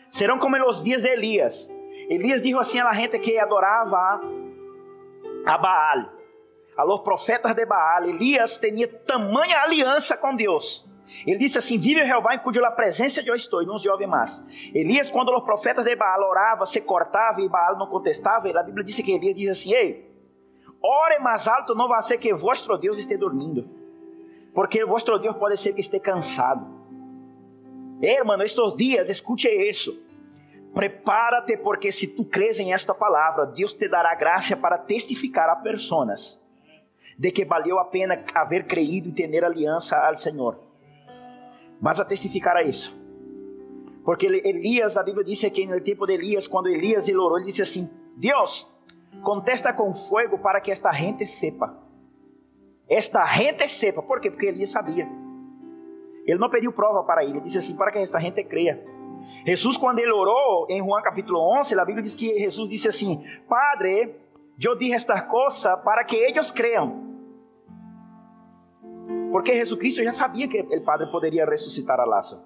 Serão 0.10 0.38
como 0.38 0.58
nos 0.58 0.84
dias 0.84 1.04
de 1.04 1.10
Elias. 1.10 1.72
Elias 2.10 2.42
dijo 2.42 2.58
assim 2.60 2.80
a 2.80 2.92
gente 2.94 3.20
que 3.20 3.38
adorava 3.38 4.22
a 5.46 5.58
Baal, 5.58 6.12
a 6.78 6.84
los 6.84 7.02
profetas 7.02 7.56
de 7.56 7.66
Baal. 7.66 8.06
Elias 8.06 8.58
tinha 8.60 8.88
tamanha 8.88 9.60
aliança 9.62 10.16
com 10.16 10.36
Deus. 10.36 10.88
Ele 11.26 11.40
disse 11.40 11.58
assim: 11.58 11.80
Vive 11.80 12.06
Jeová 12.06 12.36
em 12.36 12.40
cuja 12.40 12.70
presença 12.72 13.22
eu 13.26 13.34
estou, 13.34 13.64
e 13.64 13.66
não 13.66 13.80
se 13.80 13.90
ouve 13.90 14.06
mais. 14.06 14.42
Elias, 14.74 15.10
quando 15.10 15.36
os 15.36 15.44
profetas 15.44 15.84
de 15.84 15.96
Baal 15.96 16.22
oravam, 16.30 16.66
se 16.66 16.80
cortava 16.82 17.42
e 17.42 17.50
Baal 17.50 17.78
não 17.78 17.88
contestava, 17.88 18.48
a 18.48 18.64
Bíblia 18.64 18.84
disse 18.84 19.02
que 19.02 19.14
Elias 19.14 19.36
disse 19.36 19.50
assim: 19.50 19.74
Ei, 19.74 20.12
ore 20.82 21.18
mais 21.20 21.48
alto, 21.48 21.74
não 21.74 21.88
vai 21.88 22.02
ser 22.02 22.18
que 22.18 22.34
vosso 22.34 22.78
Deus 22.78 23.00
esteja 23.00 23.20
dormindo. 23.20 23.68
Porque 24.54 24.84
vuestro 24.86 25.18
Deus 25.18 25.36
pode 25.38 25.58
ser 25.58 25.74
que 25.74 25.82
esteja 25.82 26.04
cansado. 26.04 26.78
Hermano, 28.02 28.44
estes 28.44 28.76
dias, 28.76 29.10
escute 29.10 29.48
isso. 29.48 30.04
Prepárate, 30.74 31.58
porque 31.58 31.92
se 31.92 32.08
tu 32.08 32.26
crees 32.26 32.60
em 32.60 32.74
esta 32.74 32.94
palavra, 32.94 33.46
Deus 33.46 33.74
te 33.74 33.88
dará 33.88 34.14
graça 34.14 34.56
para 34.56 34.78
testificar 34.78 35.50
a 35.50 35.56
pessoas 35.56 36.40
de 37.18 37.32
que 37.32 37.46
valeu 37.46 37.80
a 37.80 37.86
pena 37.86 38.24
haver 38.34 38.66
creído 38.68 39.10
e 39.10 39.12
ter 39.12 39.44
aliança 39.44 39.98
ao 39.98 40.16
Senhor. 40.16 40.60
Vas 41.82 42.00
a 42.00 42.06
testificar 42.06 42.56
a 42.56 42.64
isso. 42.64 42.96
Porque 44.04 44.26
Elias, 44.26 44.98
a 44.98 45.04
Bíblia 45.04 45.24
diz 45.24 45.42
que 45.50 45.68
no 45.68 45.82
tempo 45.82 46.06
de 46.06 46.14
Elias, 46.14 46.48
quando 46.48 46.68
Elias 46.68 47.08
ele 47.08 47.18
orou, 47.18 47.38
ele 47.38 47.48
disse 47.48 47.62
assim: 47.62 47.90
Deus, 48.16 48.68
contesta 49.24 49.74
com 49.74 49.94
fogo 49.94 50.38
para 50.38 50.62
que 50.62 50.72
esta 50.72 50.92
gente 50.92 51.26
sepa 51.26 51.88
esta 52.90 53.26
gente 53.26 53.68
sepa. 53.68 54.02
Por 54.02 54.20
quê? 54.20 54.32
Porque 54.32 54.46
Elias 54.46 54.70
sabia. 54.70 55.08
Ele 56.26 56.40
não 56.40 56.50
pediu 56.50 56.72
prova 56.72 57.04
para 57.04 57.24
ele, 57.24 57.34
ele 57.34 57.42
disse 57.42 57.58
assim, 57.58 57.76
para 57.76 57.92
que 57.92 58.00
esta 58.00 58.20
gente 58.20 58.44
creia. 58.44 58.84
Jesus, 59.46 59.78
quando 59.78 60.00
ele 60.00 60.12
orou, 60.12 60.68
em 60.70 60.82
Juan 60.82 61.02
capítulo 61.02 61.40
11, 61.60 61.78
a 61.78 61.86
Bíblia 61.86 62.04
diz 62.04 62.16
que 62.16 62.40
Jesus 62.40 62.70
disse 62.70 62.88
assim: 62.88 63.24
Padre, 63.48 64.16
eu 64.64 64.78
dije 64.78 64.94
esta 64.94 65.22
coisa 65.22 65.76
para 65.78 66.04
que 66.04 66.16
eles 66.16 66.52
creiam. 66.52 67.07
Porque 69.38 69.54
Jesus 69.54 69.80
Cristo 69.80 70.04
já 70.04 70.12
sabia 70.12 70.48
que 70.48 70.62
o 70.62 70.82
Padre 70.82 71.12
poderia 71.12 71.46
ressuscitar 71.46 72.00
a 72.00 72.06
Lázaro. 72.06 72.42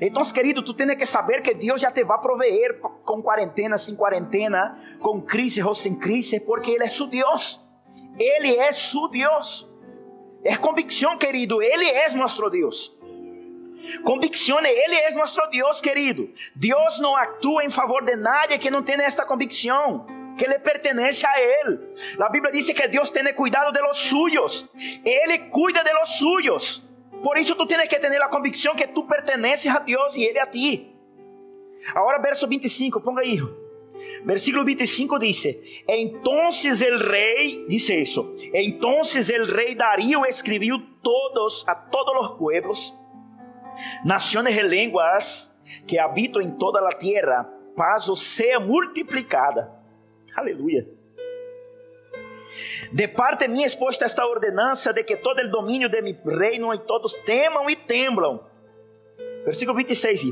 Então, 0.00 0.22
querido, 0.24 0.64
tu 0.64 0.72
tens 0.72 0.96
que 0.96 1.04
saber 1.04 1.42
que 1.42 1.52
Deus 1.52 1.78
já 1.78 1.90
te 1.90 2.02
vai 2.04 2.18
proveer 2.22 2.80
com 2.80 3.22
quarentena, 3.22 3.76
sem 3.76 3.94
quarentena, 3.94 4.78
com 4.98 5.20
crise 5.20 5.62
ou 5.62 5.74
sem 5.74 5.94
crise, 5.94 6.40
porque 6.40 6.70
Ele 6.70 6.84
é 6.84 6.88
seu 6.88 7.06
Deus. 7.06 7.62
Ele 8.18 8.56
é 8.56 8.72
seu 8.72 9.08
Deus. 9.08 9.70
É 10.42 10.56
convicção, 10.56 11.18
querido, 11.18 11.60
Ele 11.60 11.84
é 11.84 12.10
nosso 12.14 12.48
Deus. 12.48 12.96
Convicção, 14.02 14.58
Ele 14.60 14.94
é 14.94 15.10
nosso 15.10 15.38
Deus, 15.50 15.82
querido. 15.82 16.30
Deus 16.56 16.98
não 16.98 17.14
atua 17.14 17.62
em 17.62 17.70
favor 17.70 18.02
de 18.06 18.16
nadie 18.16 18.58
que 18.58 18.70
não 18.70 18.82
tenha 18.82 19.02
esta 19.02 19.26
convicção 19.26 20.06
que 20.36 20.46
le 20.46 20.58
pertenece 20.58 21.26
a 21.26 21.32
Él. 21.64 21.94
La 22.18 22.28
Biblia 22.28 22.50
dice 22.50 22.74
que 22.74 22.88
Dios 22.88 23.12
tiene 23.12 23.34
cuidado 23.34 23.72
de 23.72 23.80
los 23.80 23.98
suyos. 23.98 24.70
Él 25.04 25.48
cuida 25.50 25.82
de 25.82 25.92
los 25.92 26.16
suyos. 26.16 26.88
Por 27.22 27.38
isso 27.38 27.56
tu 27.56 27.66
tienes 27.66 27.88
que 27.88 27.98
ter 27.98 28.20
a 28.20 28.28
convicção 28.28 28.74
que 28.74 28.88
tu 28.88 29.06
perteneces 29.06 29.72
a 29.72 29.78
Deus 29.78 30.16
e 30.16 30.24
Ele 30.24 30.40
a 30.40 30.46
ti. 30.46 30.92
Agora, 31.94 32.18
verso 32.18 32.48
25, 32.48 33.00
ponga 33.00 33.22
aí. 33.22 33.40
Versículo 34.24 34.64
25 34.64 35.18
diz: 35.18 35.44
Entonces 35.86 36.82
el 36.82 36.98
rei, 36.98 37.64
dice 37.68 38.00
isso. 38.00 38.34
Entonces 38.52 39.30
el 39.30 39.46
rei 39.46 39.74
Darío 39.74 40.24
escreveu 40.26 40.78
todos 41.02 41.64
a 41.68 41.74
todos 41.74 42.14
os 42.20 42.38
pueblos, 42.38 42.98
naciones 44.04 44.56
e 44.56 44.62
lenguas 44.62 45.54
que 45.86 45.98
habitam 45.98 46.42
em 46.42 46.50
toda 46.50 46.86
a 46.86 46.92
tierra, 46.92 47.48
paz 47.76 48.08
os 48.08 48.20
sea 48.20 48.58
multiplicada. 48.58 49.81
Aleluia. 50.34 50.86
De 52.92 53.08
parte 53.08 53.48
minha 53.48 53.66
exposta 53.66 54.04
esta 54.04 54.26
ordenança 54.26 54.92
de 54.92 55.04
que 55.04 55.16
todo 55.16 55.40
o 55.40 55.48
domínio 55.48 55.88
de 55.88 56.02
mi 56.02 56.12
reino 56.24 56.74
e 56.74 56.78
todos 56.80 57.14
temam 57.24 57.68
e 57.70 57.76
temblam. 57.76 58.40
Versículo 59.44 59.76
26. 59.76 60.22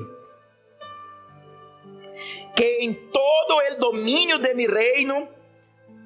Que 2.55 2.79
em 2.81 2.93
todo 2.93 3.57
o 3.57 3.79
domínio 3.79 4.39
de 4.39 4.55
mi 4.55 4.67
reino 4.67 5.29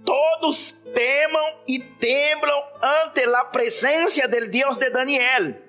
todos 0.04 0.72
temam 0.94 1.44
e 1.66 1.80
temblam 1.80 2.62
ante 2.80 3.24
a 3.24 3.44
presença 3.44 4.28
del 4.28 4.48
Deus 4.48 4.76
de 4.76 4.90
Daniel. 4.90 5.60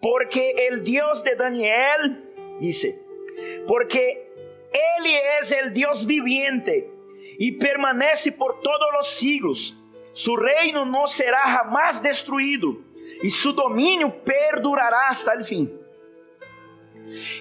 Porque 0.00 0.54
el 0.58 0.82
Deus 0.82 1.22
de 1.22 1.34
Daniel, 1.34 2.22
dice, 2.60 2.98
porque 3.66 4.28
Ele 4.72 5.14
é 5.14 5.60
el 5.60 5.72
Deus 5.72 6.04
viviente 6.04 6.97
e 7.38 7.52
permanece 7.52 8.30
por 8.30 8.54
todos 8.60 8.88
os 9.00 9.18
siglos. 9.18 9.76
Su 10.12 10.34
reino 10.34 10.84
não 10.84 11.06
será 11.06 11.46
jamais 11.46 12.00
destruído 12.00 12.84
e 13.22 13.30
su 13.30 13.52
domínio 13.52 14.10
perdurará 14.10 15.08
hasta 15.08 15.32
el 15.34 15.44
fim. 15.44 15.78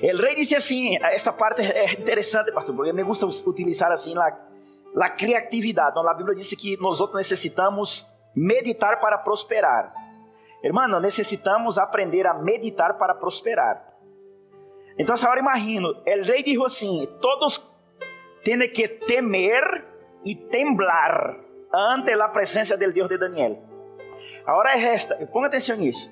El 0.02 0.18
rei 0.18 0.36
disse 0.36 0.56
assim, 0.56 0.98
esta 1.02 1.34
parte 1.34 1.62
é 1.62 1.92
interessante, 1.94 2.52
pastor, 2.52 2.76
porque 2.76 2.94
me 2.94 3.04
gusta 3.04 3.26
utilizar 3.26 3.92
assim 3.92 4.18
a, 4.18 4.38
a 5.02 5.10
criatividade. 5.10 5.92
Então, 5.92 6.10
a 6.10 6.14
Bíblia 6.14 6.36
diz 6.36 6.50
que 6.56 6.78
nós 6.78 7.00
necessitamos 7.14 8.06
meditar 8.36 9.00
para 9.00 9.18
prosperar. 9.18 9.94
Hermano, 10.64 11.00
necessitamos 11.00 11.78
aprender 11.78 12.26
a 12.26 12.34
meditar 12.34 12.98
para 12.98 13.14
prosperar. 13.14 13.84
Então, 14.98 15.16
agora 15.16 15.40
imagino, 15.40 15.90
o 15.90 16.24
rei 16.24 16.42
disse 16.42 16.64
assim: 16.64 17.08
todos 17.22 17.58
têm 18.44 18.70
que 18.70 18.88
temer 18.88 19.86
e 20.26 20.36
temblar 20.36 21.38
ante 21.74 22.12
a 22.12 22.28
presença 22.30 22.78
del 22.78 22.94
Deus 22.94 23.10
de 23.10 23.18
Daniel. 23.18 23.58
Agora 24.46 24.74
é 24.74 24.94
esta, 24.94 25.16
ponga 25.28 25.48
atenção 25.48 25.76
nisso. 25.76 26.12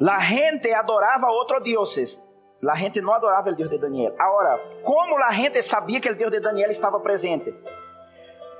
A 0.00 0.18
gente 0.20 0.72
adorava 0.72 1.26
outros 1.28 1.62
deuses. 1.62 2.22
A 2.66 2.74
gente 2.74 3.00
não 3.00 3.14
adorava 3.14 3.50
o 3.50 3.54
Deus 3.54 3.70
de 3.70 3.78
Daniel. 3.78 4.14
Agora, 4.18 4.58
como 4.82 5.16
a 5.22 5.30
gente 5.30 5.62
sabia 5.62 6.00
que 6.00 6.10
o 6.10 6.14
Deus 6.14 6.30
de 6.30 6.40
Daniel 6.40 6.70
estava 6.70 6.98
presente? 6.98 7.54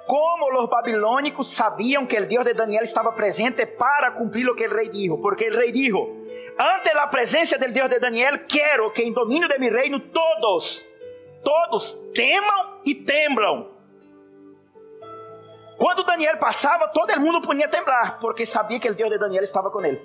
Como 0.06 0.58
os 0.58 0.68
babilônicos 0.68 1.52
sabiam 1.52 2.06
que 2.06 2.18
o 2.18 2.26
Deus 2.26 2.44
de 2.44 2.54
Daniel 2.54 2.82
estava 2.82 3.12
presente 3.12 3.66
para 3.66 4.12
cumprir 4.12 4.48
o 4.48 4.54
que 4.54 4.66
o 4.66 4.74
rei 4.74 4.88
dijo? 4.88 5.18
Porque 5.18 5.48
o 5.48 5.56
rei 5.56 5.70
dijo: 5.70 5.98
Ante 6.58 6.90
a 6.90 7.06
presença 7.08 7.58
do 7.58 7.70
Deus 7.70 7.90
de 7.90 7.98
Daniel, 7.98 8.38
quero 8.48 8.90
que 8.90 9.02
em 9.02 9.12
domínio 9.12 9.48
de 9.48 9.58
meu 9.58 9.72
reino 9.72 10.00
todos, 10.00 10.86
todos 11.42 11.94
temam 12.14 12.80
e 12.84 12.94
temblam. 12.94 13.70
Quando 15.76 16.02
Daniel 16.02 16.36
passava, 16.38 16.88
todo 16.88 17.18
mundo 17.20 17.40
podia 17.40 17.68
temblar, 17.68 18.18
porque 18.18 18.44
sabia 18.44 18.80
que 18.80 18.90
o 18.90 18.94
Deus 18.94 19.10
de 19.10 19.18
Daniel 19.18 19.44
estava 19.44 19.70
com 19.70 19.84
ele. 19.84 20.00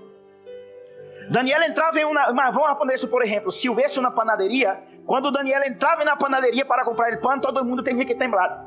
Daniel 1.29 1.63
entrava 1.63 1.99
em 1.99 2.05
uma, 2.05 2.31
mas 2.33 2.53
vamos 2.53 2.69
responder 2.69 2.93
isso 2.95 3.07
por 3.07 3.23
exemplo, 3.23 3.51
se 3.51 3.69
houvesse 3.69 3.97
uma 3.97 4.11
panaderia, 4.11 4.83
quando 5.05 5.31
Daniel 5.31 5.63
entrava 5.63 6.03
na 6.03 6.15
panaderia 6.15 6.65
para 6.65 6.83
comprar 6.83 7.13
o 7.13 7.21
pão, 7.21 7.39
todo 7.39 7.63
mundo 7.63 7.83
tinha 7.83 8.05
que 8.05 8.13
temblar. 8.13 8.65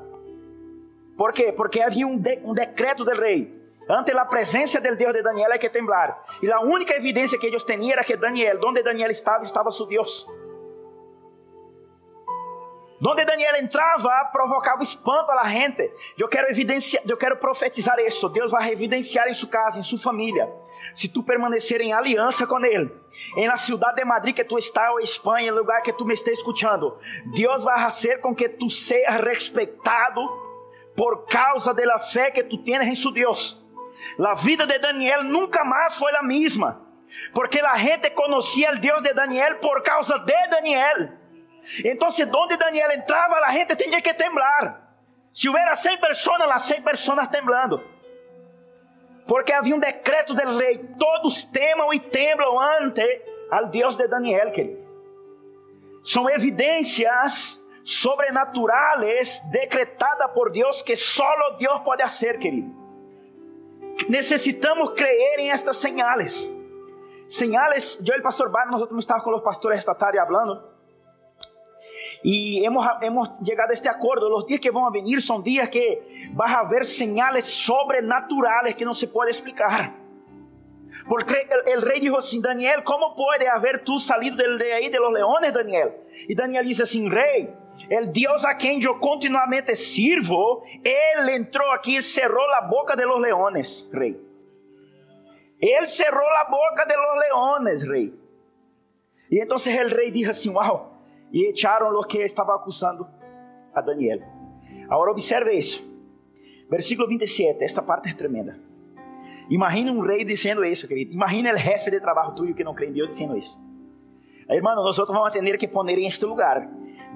Por 1.16 1.33
quê? 1.33 1.52
Porque 1.52 1.81
havia 1.81 2.07
um, 2.07 2.18
de, 2.18 2.40
um 2.44 2.52
decreto 2.52 3.05
do 3.05 3.12
rei. 3.12 3.55
Ante 3.88 4.11
a 4.11 4.24
presença 4.24 4.81
do 4.81 4.96
Deus 4.96 5.12
de 5.12 5.22
Daniel 5.22 5.52
é 5.52 5.59
que 5.59 5.70
temblar. 5.70 6.24
E 6.42 6.50
a 6.50 6.61
única 6.61 6.94
evidência 6.94 7.38
que 7.38 7.46
eles 7.46 7.62
tinham 7.62 7.92
era 7.92 8.02
que 8.02 8.16
Daniel, 8.16 8.59
onde 8.64 8.83
Daniel 8.83 9.11
estava, 9.11 9.44
estava 9.44 9.70
seu 9.70 9.87
Deus. 9.87 10.26
Donde 12.99 13.25
Daniel 13.25 13.57
entrava, 13.57 14.09
provocava 14.33 14.83
espanto 14.83 15.31
à 15.33 15.45
gente. 15.47 15.91
Eu 16.19 16.29
quero 16.29 16.49
evidenciar, 16.49 17.03
eu 17.07 17.17
quero 17.17 17.37
profetizar 17.37 17.99
isso. 17.99 18.29
Deus 18.29 18.51
vai 18.51 18.71
evidenciar 18.71 19.29
em 19.29 19.35
sua 19.35 19.49
casa, 19.49 19.79
em 19.79 19.83
sua 19.83 19.99
família. 19.99 20.51
Se 20.95 21.09
tu 21.09 21.23
permanecer 21.23 21.81
em 21.81 21.93
aliança 21.93 22.47
com 22.47 22.59
Ele, 22.65 22.91
em 23.37 23.47
la 23.47 23.57
cidade 23.57 23.97
de 23.97 24.05
Madrid 24.05 24.35
que 24.35 24.45
tu 24.45 24.57
está 24.57 24.91
ou 24.93 25.01
Espanha, 25.01 25.49
em 25.49 25.51
lugar 25.51 25.83
que 25.83 25.93
tu 25.93 26.07
me 26.07 26.15
esteja 26.15 26.39
escutando, 26.39 26.97
Deus 27.35 27.65
vai 27.65 27.79
fazer 27.81 28.21
com 28.21 28.35
que 28.35 28.49
tu 28.49 28.71
sejas 28.71 29.21
respeitado 29.21 30.21
por 30.97 31.27
causa 31.27 31.75
da 31.75 31.99
fé 31.99 32.31
que 32.31 32.43
tu 32.43 32.57
tens 32.59 32.87
em 32.87 32.95
seu 32.95 33.13
Deus. 33.13 33.63
A 34.19 34.35
vida 34.35 34.67
de 34.67 34.79
Daniel 34.79 35.23
nunca 35.25 35.65
mais 35.65 35.99
foi 35.99 36.15
a 36.17 36.23
mesma, 36.23 36.83
porque 37.35 37.61
a 37.61 37.77
gente 37.77 38.11
conhecia 38.11 38.73
o 38.73 38.79
Deus 38.79 39.03
de 39.03 39.13
Daniel 39.13 39.57
por 39.57 39.83
causa 39.83 40.19
de 40.19 40.49
Daniel. 40.49 41.26
Então, 41.85 42.09
donde 42.31 42.57
Daniel 42.57 42.90
entrava, 42.92 43.37
a 43.44 43.50
gente 43.50 43.74
tinha 43.76 44.00
que 44.00 44.14
temblar. 44.14 44.87
Se 45.33 45.48
hubiera 45.48 45.74
100 45.74 45.98
pessoas, 45.98 46.40
as 46.40 46.62
100 46.62 46.83
pessoas 46.83 47.29
temblando. 47.29 47.83
Porque 49.26 49.52
havia 49.52 49.74
um 49.74 49.81
decreto 49.81 50.33
do 50.33 50.59
rei: 50.59 50.79
todos 50.98 51.42
temam 51.44 51.92
e 51.92 51.98
temblam 51.98 52.59
ante 52.59 53.22
al 53.50 53.66
Deus 53.66 53.96
de 53.96 54.07
Daniel, 54.07 54.52
querido. 54.52 54.87
São 56.05 56.31
evidências 56.31 57.61
sobrenaturais 57.85 59.40
decretadas 59.50 60.31
por 60.33 60.50
Deus 60.50 60.83
que 60.83 60.94
só 60.94 61.26
Deus 61.59 61.81
pode 61.81 62.02
fazer, 62.02 62.38
querido. 62.38 62.74
Necessitamos 64.09 64.94
crer 64.94 65.40
em 65.40 65.50
estas 65.50 65.79
señales. 65.79 66.48
Señales, 67.29 67.98
eu 68.07 68.16
e 68.16 68.20
o 68.20 68.22
pastor 68.22 68.50
Bar, 68.50 68.70
nós 68.70 68.88
estávamos 68.98 69.24
com 69.24 69.37
os 69.37 69.42
pastores 69.42 69.79
esta 69.81 69.94
tarde 69.94 70.18
falando 70.18 70.76
y 72.23 72.65
hemos, 72.65 72.87
hemos 73.03 73.39
llegado 73.41 73.71
a 73.71 73.75
este 73.75 73.89
acuerdo. 73.89 74.29
Los 74.29 74.47
días 74.47 74.61
que 74.61 74.71
van 74.71 74.85
a 74.85 74.91
venir 74.91 75.21
son 75.21 75.43
días 75.43 75.69
que 75.69 76.29
vas 76.33 76.53
a 76.55 76.65
ver 76.65 76.85
señales 76.85 77.45
sobrenaturales 77.45 78.75
que 78.75 78.85
no 78.85 78.95
se 78.95 79.09
puede 79.09 79.31
explicar. 79.31 79.95
Porque 81.09 81.47
el, 81.67 81.83
rey 81.83 82.01
dijo 82.01 82.19
así, 82.19 82.41
Daniel, 82.41 82.83
¿cómo 82.83 83.15
puede 83.15 83.49
haber 83.49 83.85
tú 83.85 83.99
salido 83.99 84.37
de 84.37 84.73
ahí 84.73 84.89
de 84.89 84.99
los 84.99 85.13
leones, 85.13 85.53
Daniel? 85.53 85.93
Y 86.29 86.35
Daniel 86.35 86.65
dice 86.65 86.85
así, 86.85 87.07
rey, 87.09 87.55
el 87.91 88.13
Dios 88.13 88.45
a 88.45 88.57
quien 88.57 88.81
yo 88.81 88.99
continuamente 88.99 89.77
sirvo, 89.77 90.65
él 90.83 91.29
entró 91.29 91.71
aquí 91.73 91.99
y 91.99 92.03
cerró 92.03 92.41
la 92.49 92.67
boca 92.67 92.97
de 92.97 93.05
los 93.05 93.21
leones, 93.21 93.89
rey. 93.93 94.21
Él 95.59 95.87
cerró 95.87 96.23
la 96.23 96.51
boca 96.51 96.85
de 96.87 96.95
los 96.95 97.29
leones, 97.29 97.89
rey. 97.89 98.15
Y 99.29 99.41
entonces 99.41 99.77
el 99.77 99.91
rey 99.91 100.11
dijo 100.11 100.31
así, 100.31 100.49
wow, 100.49 100.96
e 101.33 101.51
echaram 101.51 101.89
o 101.89 102.05
que 102.05 102.19
estava 102.19 102.55
acusando 102.55 103.07
a 103.75 103.81
Daniel. 103.81 104.21
Agora 104.89 105.11
observe 105.11 105.53
isso. 105.53 105.85
Versículo 106.71 107.09
27, 107.09 107.62
esta 107.62 107.83
parte 107.83 108.09
é 108.09 108.12
tremenda. 108.12 108.59
Imagina 109.49 109.93
um 109.93 110.01
rei 110.01 110.25
dizendo 110.25 110.65
isso, 110.65 110.89
querido. 110.89 111.12
Imagina 111.12 111.53
o 111.53 111.57
jefe 111.57 111.91
de 111.91 112.01
trabalho 112.01 112.35
tuyo 112.35 112.55
que 112.55 112.65
não 112.65 112.75
crê 112.75 112.87
em 112.89 112.93
Deus 112.93 113.11
dizendo 113.11 113.37
isso. 113.37 113.61
Hermano, 114.49 114.83
nós 114.83 114.97
vamos 114.97 115.33
ter 115.33 115.59
que 115.59 115.69
poner 115.69 115.99
em 115.99 116.07
este 116.07 116.25
lugar 116.25 116.69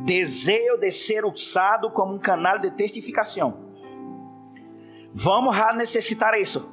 desejo 0.04 0.78
de 0.78 0.90
ser 0.90 1.24
usado 1.24 1.90
como 1.90 2.14
um 2.14 2.18
canal 2.18 2.58
de 2.58 2.70
testificação. 2.70 3.70
Vamos 5.12 5.56
a 5.56 5.72
necessitar 5.72 6.38
isso. 6.38 6.68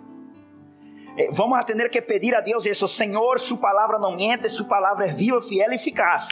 Eh, 1.17 1.29
vamos 1.31 1.57
a 1.57 1.63
tener 1.63 1.89
que 1.89 2.01
pedir 2.01 2.35
a 2.35 2.41
Dios 2.41 2.65
eso. 2.65 2.87
Señor, 2.87 3.39
su 3.39 3.59
palabra 3.59 3.97
no 3.97 4.11
miente, 4.11 4.49
su 4.49 4.67
palabra 4.67 5.05
es 5.05 5.17
viva, 5.17 5.41
fiel 5.41 5.71
y 5.71 5.75
eficaz. 5.75 6.29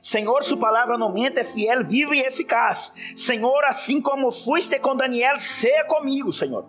Senhor, 0.00 0.42
sua 0.42 0.56
palavra 0.56 0.96
não 0.96 1.12
mente, 1.12 1.38
é 1.38 1.44
fiel, 1.44 1.84
viva 1.84 2.16
e 2.16 2.20
eficaz. 2.20 2.92
Senhor, 3.16 3.64
assim 3.64 4.00
como 4.00 4.30
fuiste 4.30 4.78
com 4.78 4.96
Daniel, 4.96 5.38
seja 5.38 5.84
comigo, 5.84 6.32
Senhor. 6.32 6.64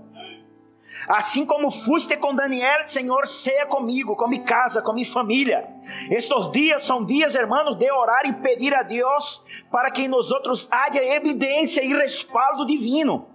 Assim 1.08 1.46
como 1.46 1.72
fuiste 1.72 2.18
com 2.18 2.36
Daniel, 2.36 2.86
Senhor, 2.86 3.26
seja 3.26 3.66
comigo, 3.66 4.16
com 4.16 4.28
minha 4.28 4.44
casa, 4.44 4.82
com 4.82 4.94
minha 4.94 5.06
família. 5.06 5.66
Estes 6.10 6.52
dias 6.52 6.84
são 6.84 7.06
dias, 7.06 7.34
hermanos, 7.34 7.78
de 7.78 7.90
orar 7.90 8.26
e 8.26 8.34
pedir 8.34 8.74
a 8.76 8.84
Deus 8.84 9.42
para 9.72 9.90
que 9.90 10.08
nós 10.08 10.32
outros 10.32 10.68
haja 10.70 11.04
evidência 11.04 11.84
e 11.84 11.94
respaldo 11.94 12.66
divino. 12.66 13.28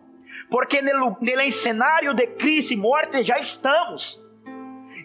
Porque 0.51 0.83
no 0.83 1.17
cenário 1.51 2.15
de 2.15 2.27
crise 2.27 2.75
e 2.75 2.77
morte 2.77 3.23
já 3.23 3.39
estamos. 3.39 4.21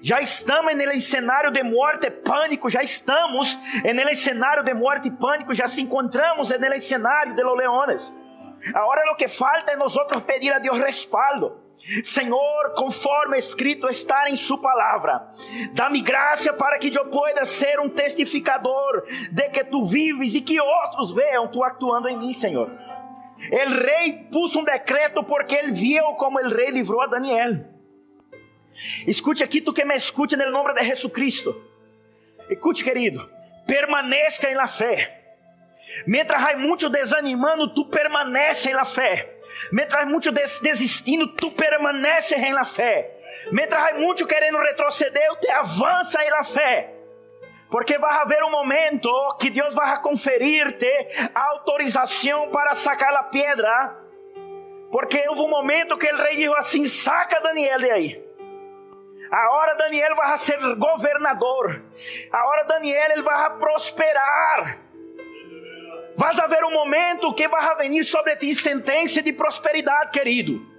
Já 0.01 0.21
estamos 0.21 0.75
no 0.75 1.01
cenário 1.01 1.51
de 1.51 1.63
morte 1.63 2.07
e 2.07 2.11
pânico, 2.11 2.69
já 2.69 2.83
estamos 2.83 3.57
no 3.83 4.15
cenário 4.15 4.63
de 4.63 4.73
morte 4.73 5.07
e 5.07 5.11
pânico, 5.11 5.53
já 5.53 5.67
se 5.67 5.81
encontramos 5.81 6.49
no 6.49 6.81
cenário 6.81 7.35
de 7.35 7.43
los 7.43 7.57
leones. 7.57 8.13
Agora 8.73 9.11
o 9.11 9.15
que 9.15 9.27
falta 9.27 9.71
é 9.71 9.75
nós 9.75 9.95
pedir 10.25 10.53
a 10.53 10.59
Deus 10.59 10.77
respaldo. 10.77 11.59
Senhor, 12.03 12.73
conforme 12.75 13.37
escrito 13.39 13.89
está 13.89 14.29
em 14.29 14.35
Sua 14.35 14.61
palavra, 14.61 15.27
dá-me 15.73 15.99
graça 16.01 16.53
para 16.53 16.77
que 16.77 16.95
eu 16.95 17.05
possa 17.05 17.43
ser 17.43 17.79
um 17.79 17.89
testificador 17.89 19.03
de 19.31 19.49
que 19.49 19.63
tu 19.63 19.83
vives 19.83 20.35
e 20.35 20.41
que 20.41 20.61
outros 20.61 21.11
vejam 21.11 21.47
tu 21.47 21.63
actuando 21.63 22.07
em 22.07 22.19
mim, 22.19 22.33
Senhor. 22.35 22.69
O 23.51 23.83
rei 23.83 24.27
pôs 24.31 24.55
um 24.55 24.63
decreto 24.63 25.23
porque 25.23 25.55
ele 25.55 25.71
viu 25.71 26.03
como 26.13 26.39
o 26.39 26.49
rei 26.49 26.69
livrou 26.69 27.01
a 27.01 27.07
Daniel. 27.07 27.80
Escute 29.07 29.43
aqui, 29.43 29.61
tu 29.61 29.73
que 29.73 29.85
me 29.85 29.95
escute 29.95 30.35
no 30.35 30.49
nome 30.49 30.73
de 30.73 30.83
Jesus 30.83 31.11
Cristo. 31.13 31.69
Escute, 32.49 32.83
querido, 32.83 33.29
permaneça 33.65 34.49
em 34.49 34.55
la 34.55 34.67
fé. 34.67 35.19
Mientras 36.05 36.43
há 36.43 36.57
muito 36.57 36.89
desanimando, 36.89 37.73
tu 37.73 37.85
permanece 37.85 38.69
em 38.69 38.73
la 38.73 38.85
fé. 38.85 39.29
Mientras 39.71 40.07
muito 40.07 40.31
des 40.31 40.59
desistindo, 40.59 41.27
tu 41.27 41.51
permaneces 41.51 42.37
em 42.37 42.53
la 42.53 42.63
fé. 42.63 43.11
Mientras 43.51 43.83
há 43.83 43.93
muito 43.97 44.25
querendo 44.25 44.57
retroceder, 44.57 45.35
te 45.39 45.49
avança 45.49 46.23
em 46.23 46.29
la 46.29 46.43
fé. 46.43 46.93
Porque 47.69 47.97
vai 47.97 48.17
haver 48.17 48.43
um 48.43 48.51
momento 48.51 49.09
que 49.39 49.49
Deus 49.49 49.73
vai 49.73 50.01
conferir-te 50.01 50.91
autorização 51.33 52.49
para 52.49 52.73
sacar 52.73 53.13
a 53.15 53.23
pedra. 53.23 53.97
Porque 54.91 55.25
houve 55.29 55.41
um 55.41 55.49
momento 55.49 55.97
que 55.97 56.11
o 56.11 56.17
rei 56.17 56.35
disse 56.35 56.53
assim: 56.57 56.85
saca 56.85 57.39
Daniel 57.39 57.79
de 57.79 57.91
aí. 57.91 58.30
Agora 59.31 59.75
Daniel 59.75 60.13
vai 60.13 60.37
ser 60.37 60.59
governador. 60.75 61.81
Agora 62.29 62.65
Daniel 62.65 63.11
ele 63.11 63.21
vai 63.21 63.57
prosperar. 63.57 64.77
Vai 66.17 66.37
haver 66.37 66.65
um 66.65 66.71
momento 66.71 67.33
que 67.33 67.47
vai 67.47 67.75
venir 67.77 68.03
sobre 68.03 68.35
ti 68.35 68.53
sentença 68.53 69.21
de 69.21 69.31
prosperidade, 69.31 70.11
querido. 70.11 70.69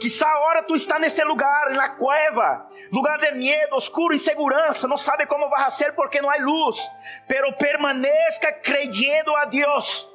Quizá 0.00 0.26
agora 0.28 0.62
tu 0.62 0.74
está 0.74 0.98
neste 0.98 1.22
lugar, 1.24 1.70
na 1.70 1.90
cueva, 1.90 2.66
lugar 2.90 3.18
de 3.18 3.32
medo, 3.32 3.76
oscuro, 3.76 4.14
insegurança, 4.14 4.86
não 4.86 4.96
sabe 4.96 5.26
como 5.26 5.48
vai 5.48 5.70
ser 5.70 5.94
porque 5.94 6.20
não 6.20 6.30
há 6.30 6.36
luz, 6.36 6.78
pero 7.26 7.52
permaneça 7.54 8.52
creyendo 8.52 9.34
a 9.36 9.46
Deus, 9.46 10.06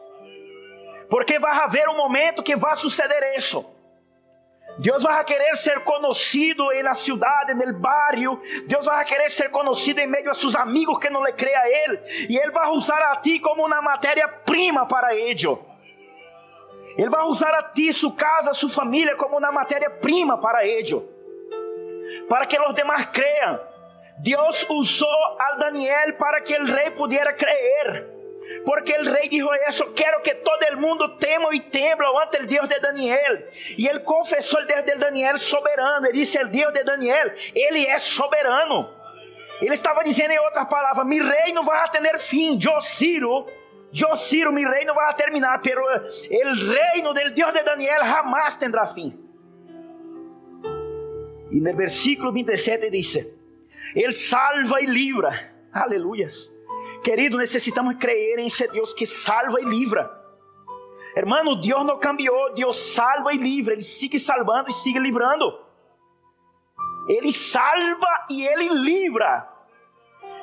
porque 1.09 1.39
vai 1.39 1.57
haver 1.57 1.89
um 1.89 1.97
momento 1.97 2.43
que 2.43 2.55
vai 2.55 2.75
suceder 2.75 3.35
isso. 3.35 3.65
Deus 4.81 5.03
vai 5.03 5.23
querer 5.23 5.55
ser 5.57 5.79
conhecido 5.81 6.65
na 6.83 6.95
cidade, 6.95 7.53
no 7.53 7.79
barrio. 7.79 8.41
Deus 8.65 8.87
vai 8.87 9.05
querer 9.05 9.29
ser 9.29 9.51
conhecido 9.51 9.99
em 9.99 10.07
meio 10.07 10.31
a 10.31 10.33
seus 10.33 10.55
amigos 10.55 10.97
que 10.97 11.07
não 11.07 11.23
lhe 11.23 11.31
creem 11.33 11.55
a 11.55 11.69
Ele. 11.69 12.01
E 12.27 12.35
Ele 12.35 12.51
vai 12.51 12.67
usar 12.69 12.99
a 12.99 13.15
ti 13.15 13.39
como 13.39 13.63
uma 13.63 13.79
matéria-prima 13.79 14.87
para 14.87 15.15
ello. 15.15 15.63
Ele 16.97 17.09
vai 17.09 17.23
usar 17.25 17.53
a 17.53 17.61
ti, 17.61 17.93
sua 17.93 18.11
casa, 18.13 18.55
sua 18.55 18.69
família 18.69 19.15
como 19.15 19.37
uma 19.37 19.51
matéria-prima 19.51 20.39
para 20.39 20.65
ello. 20.65 21.07
Para 22.27 22.47
que 22.47 22.59
os 22.59 22.73
demais 22.73 23.05
creiam. 23.05 23.59
Deus 24.17 24.65
usou 24.67 25.37
a 25.39 25.57
Daniel 25.59 26.15
para 26.15 26.41
que 26.41 26.57
o 26.57 26.65
rei 26.65 26.89
pudesse 26.89 27.33
crer. 27.33 28.10
Porque 28.65 28.93
el 28.93 29.05
rey 29.05 29.29
dijo 29.29 29.49
eso, 29.67 29.93
quiero 29.95 30.21
que 30.23 30.35
todo 30.35 30.59
el 30.69 30.77
mundo 30.77 31.17
tema 31.17 31.49
y 31.51 31.59
tembla 31.59 32.07
ante 32.23 32.37
el 32.37 32.47
Dios 32.47 32.67
de 32.67 32.79
Daniel. 32.79 33.49
Y 33.77 33.87
él 33.87 34.03
confesó 34.03 34.59
el 34.59 34.67
Dios 34.67 34.85
de 34.85 34.95
Daniel 34.95 35.39
soberano. 35.39 36.07
Él 36.07 36.13
dice, 36.13 36.39
el 36.39 36.51
Dios 36.51 36.73
de 36.73 36.83
Daniel, 36.83 37.33
ele 37.53 37.85
é 37.85 37.99
soberano. 37.99 38.99
Ele 39.61 39.75
estava 39.75 40.03
dizendo 40.03 40.31
em 40.31 40.39
outras 40.39 40.67
palavras, 40.67 41.07
mi 41.07 41.19
reino 41.19 41.63
vai 41.63 41.87
ter 41.89 42.17
fim. 42.17 42.57
Eu, 42.63 42.81
Ciro, 42.81 43.45
eu, 43.93 44.15
Ciro, 44.15 44.51
mi 44.51 44.65
reino 44.65 44.93
vai 44.95 45.13
terminar. 45.13 45.61
Pero 45.61 45.83
el 46.29 46.73
reino 46.73 47.13
del 47.13 47.31
Dios 47.33 47.53
de 47.53 47.61
Daniel 47.61 48.01
jamás 48.01 48.57
tendrá 48.57 48.87
fim. 48.87 49.19
E 51.51 51.59
no 51.59 51.75
versículo 51.75 52.31
27 52.31 52.89
diz: 52.89 53.17
Ele 53.95 54.13
salva 54.13 54.81
e 54.81 54.85
livra. 54.85 55.53
Aleluias 55.71 56.51
Querido, 57.03 57.37
necessitamos 57.37 57.95
crer 57.95 58.39
em 58.39 58.47
esse 58.47 58.67
Deus 58.67 58.93
que 58.93 59.05
salva 59.05 59.59
e 59.59 59.65
livra. 59.65 60.19
Hermano, 61.15 61.55
Deus 61.55 61.85
não 61.85 61.99
cambiou, 61.99 62.53
Deus 62.53 62.77
salva 62.77 63.33
e 63.33 63.37
livra, 63.37 63.73
Ele 63.73 63.81
sigue 63.81 64.19
salvando 64.19 64.69
e 64.69 64.73
sigue 64.73 64.99
livrando. 64.99 65.51
Ele 67.07 67.33
salva 67.33 68.27
e 68.29 68.45
Ele 68.45 68.69
livra. 68.69 69.47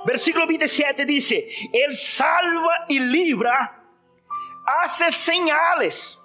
Versículo 0.04 0.46
27 0.46 1.04
diz: 1.04 1.30
Ele 1.30 1.94
salva 1.94 2.86
e 2.88 2.98
livra, 2.98 3.82
hace 4.66 5.10
señales 5.12 6.18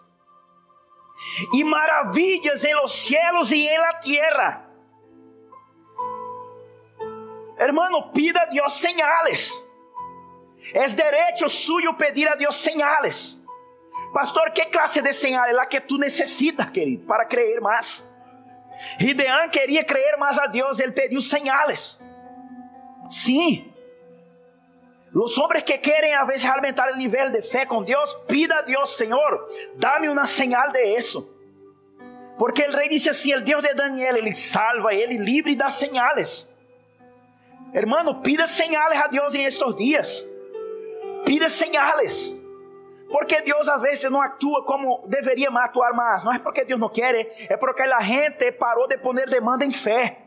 e 1.53 1.63
maravilhas 1.63 2.63
em 2.63 2.75
los 2.75 2.93
cielos 2.93 3.51
e 3.51 3.67
em 3.67 3.77
la 3.77 3.99
tierra. 3.99 4.69
Hermano, 7.57 8.11
pida 8.11 8.41
a 8.41 8.45
Deus 8.45 8.73
señales. 8.73 9.62
Es 10.73 10.95
derecho 10.95 11.49
suyo 11.49 11.97
pedir 11.97 12.29
a 12.29 12.35
Dios 12.35 12.55
señales. 12.55 13.37
Pastor, 14.13 14.51
¿qué 14.53 14.69
clase 14.69 15.01
de 15.01 15.11
señal 15.11 15.49
es 15.49 15.55
la 15.55 15.67
que 15.67 15.81
tú 15.81 15.97
necesitas, 15.97 16.69
querido, 16.71 17.05
para 17.07 17.27
creer 17.27 17.59
más? 17.59 18.05
Gideon 18.99 19.49
quería 19.51 19.85
creer 19.85 20.17
más 20.17 20.39
a 20.39 20.47
Dios, 20.47 20.79
él 20.79 20.93
pidió 20.93 21.19
señales. 21.19 21.99
Sí. 23.09 23.71
Los 25.11 25.37
hombres 25.37 25.63
que 25.63 25.79
quieren 25.79 26.15
a 26.15 26.25
veces 26.25 26.45
aumentar 26.45 26.89
el 26.89 26.97
nivel 26.97 27.31
de 27.31 27.41
fe 27.41 27.67
con 27.67 27.85
Dios, 27.85 28.17
pida 28.27 28.59
a 28.59 28.63
Dios, 28.63 28.95
Señor, 28.95 29.47
dame 29.75 30.09
una 30.09 30.25
señal 30.25 30.71
de 30.71 30.95
eso. 30.95 31.29
Porque 32.39 32.63
el 32.63 32.73
rey 32.73 32.89
dice 32.89 33.11
así, 33.11 33.31
el 33.31 33.43
Dios 33.43 33.61
de 33.61 33.73
Daniel, 33.75 34.17
Él 34.17 34.33
salva, 34.33 34.91
Él 34.91 35.23
libre 35.23 35.51
y 35.51 35.55
da 35.55 35.69
señales. 35.69 36.49
Hermano, 37.73 38.21
pida 38.23 38.47
señales 38.47 38.99
a 39.03 39.07
Dios 39.07 39.35
en 39.35 39.41
estos 39.41 39.77
días. 39.77 40.25
Pida 41.25 41.49
señales. 41.49 42.33
Porque 43.09 43.41
Deus 43.41 43.69
às 43.69 43.81
vezes 43.81 44.09
não 44.09 44.21
atua 44.21 44.65
como 44.65 45.05
deveria 45.07 45.49
atuar 45.49 45.93
mais. 45.93 46.23
Não 46.23 46.33
é 46.33 46.39
porque 46.39 46.65
Deus 46.65 46.79
não 46.79 46.89
quer, 46.89 47.31
é 47.49 47.57
porque 47.57 47.83
a 47.83 47.99
gente 47.99 48.51
parou 48.53 48.87
de 48.87 48.97
poner 48.97 49.29
demanda 49.29 49.63
em 49.63 49.71
fé. 49.71 50.17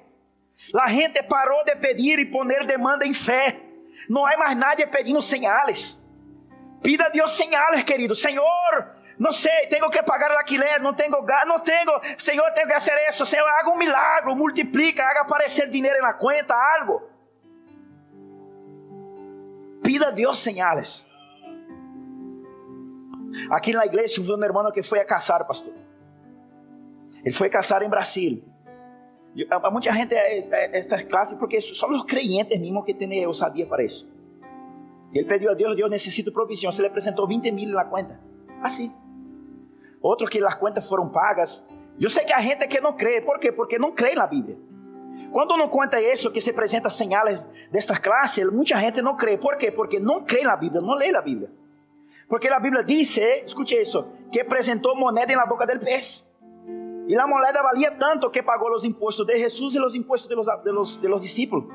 A 0.74 0.88
gente 0.88 1.22
parou 1.24 1.64
de 1.64 1.74
pedir 1.76 2.18
e 2.18 2.26
poner 2.26 2.64
demanda 2.64 3.04
em 3.04 3.12
fé. 3.12 3.60
Não 4.08 4.24
há 4.24 4.36
mais 4.36 4.56
nada 4.56 4.86
pedindo 4.86 5.20
señales. 5.20 6.00
Pida 6.82 7.06
a 7.06 7.08
Deus 7.08 7.36
señales, 7.36 7.82
querido. 7.82 8.14
Senhor, 8.14 8.94
não 9.18 9.32
sei, 9.32 9.66
tenho 9.66 9.90
que 9.90 10.02
pagar 10.02 10.30
o 10.30 10.36
alquiler, 10.36 10.80
não 10.80 10.94
tenho 10.94 11.10
não 11.46 11.58
tenho, 11.58 12.00
Senhor, 12.18 12.50
tenho 12.52 12.68
que 12.68 12.74
fazer 12.74 13.08
isso. 13.08 13.24
Senhor, 13.26 13.48
haga 13.48 13.70
um 13.70 13.78
milagre, 13.78 14.34
multiplica, 14.34 15.02
haga 15.02 15.22
aparecer 15.22 15.68
dinheiro 15.68 16.00
na 16.02 16.12
conta, 16.12 16.54
algo. 16.78 17.02
Pida 19.82 20.08
a 20.08 20.10
Dios 20.10 20.38
señales. 20.38 21.06
Aqui 23.50 23.72
na 23.72 23.84
igreja 23.84 24.20
houve 24.20 24.32
um 24.32 24.44
irmão 24.44 24.70
que 24.72 24.82
foi 24.82 25.00
a 25.00 25.04
caçar, 25.04 25.46
pastor. 25.46 25.74
Ele 27.24 27.34
foi 27.34 27.48
a 27.48 27.50
caçar 27.50 27.82
em 27.82 27.88
Brasil. 27.88 28.42
Muita 29.70 29.92
gente 29.92 30.14
é, 30.14 30.38
é 30.38 30.78
esta 30.78 31.02
classe 31.04 31.36
porque 31.36 31.60
são 31.60 31.90
os 31.90 32.04
crentes 32.04 32.58
mesmo 32.60 32.82
que 32.82 32.94
têm 32.94 33.26
ousadia 33.26 33.66
para 33.66 33.84
isso. 33.84 34.08
Ele 35.12 35.24
pediu 35.24 35.50
a 35.50 35.54
Deus, 35.54 35.76
Deus 35.76 35.90
necessita 35.90 36.30
provisión. 36.30 36.72
Se 36.72 36.82
le 36.82 36.88
apresentou 36.88 37.26
20 37.26 37.52
mil 37.52 37.70
na 37.70 37.84
conta. 37.84 38.18
Assim. 38.62 38.92
Outros 40.00 40.30
que 40.30 40.42
as 40.44 40.54
contas 40.54 40.86
foram 40.86 41.08
pagas. 41.08 41.64
Eu 42.00 42.10
sei 42.10 42.24
que 42.24 42.32
a 42.32 42.40
gente 42.40 42.66
que 42.66 42.80
não 42.80 42.92
crê. 42.94 43.20
Por 43.20 43.38
quê? 43.38 43.52
Porque 43.52 43.78
não 43.78 43.92
crê 43.92 44.14
na 44.14 44.26
Bíblia. 44.26 44.58
Quando 45.32 45.54
uno 45.54 45.68
conta 45.68 46.00
isso, 46.00 46.32
que 46.32 46.40
se 46.40 46.50
apresenta 46.50 46.88
señales 46.88 47.42
desta 47.70 47.96
classe, 47.96 48.44
muita 48.46 48.78
gente 48.78 49.02
não 49.02 49.16
crê. 49.16 49.36
¿Por 49.36 49.56
quê? 49.56 49.70
Porque 49.70 49.98
não 49.98 50.24
crê 50.24 50.42
na 50.42 50.56
Bíblia, 50.56 50.80
não 50.80 50.94
lê 50.94 51.14
a 51.14 51.20
Bíblia. 51.20 51.50
Porque 52.28 52.48
a 52.48 52.58
Bíblia 52.58 52.82
diz, 52.82 53.18
escute 53.44 53.80
isso, 53.80 54.06
que 54.32 54.40
apresentou 54.40 54.96
moneda 54.96 55.34
na 55.34 55.46
boca 55.46 55.66
del 55.66 55.78
pez. 55.80 56.26
Y 57.08 57.14
la 57.14 57.26
moneda 57.26 57.62
valía 57.62 57.96
tanto 57.96 58.32
que 58.32 58.42
pagó 58.42 58.68
los 58.68 58.84
impuestos 58.84 59.26
de 59.26 59.38
Jesús 59.38 59.74
y 59.76 59.78
los 59.78 59.94
impuestos 59.94 60.28
de 60.28 60.34
los, 60.34 60.46
de 60.64 60.72
los, 60.72 61.00
de 61.00 61.08
los 61.08 61.20
discípulos. 61.20 61.66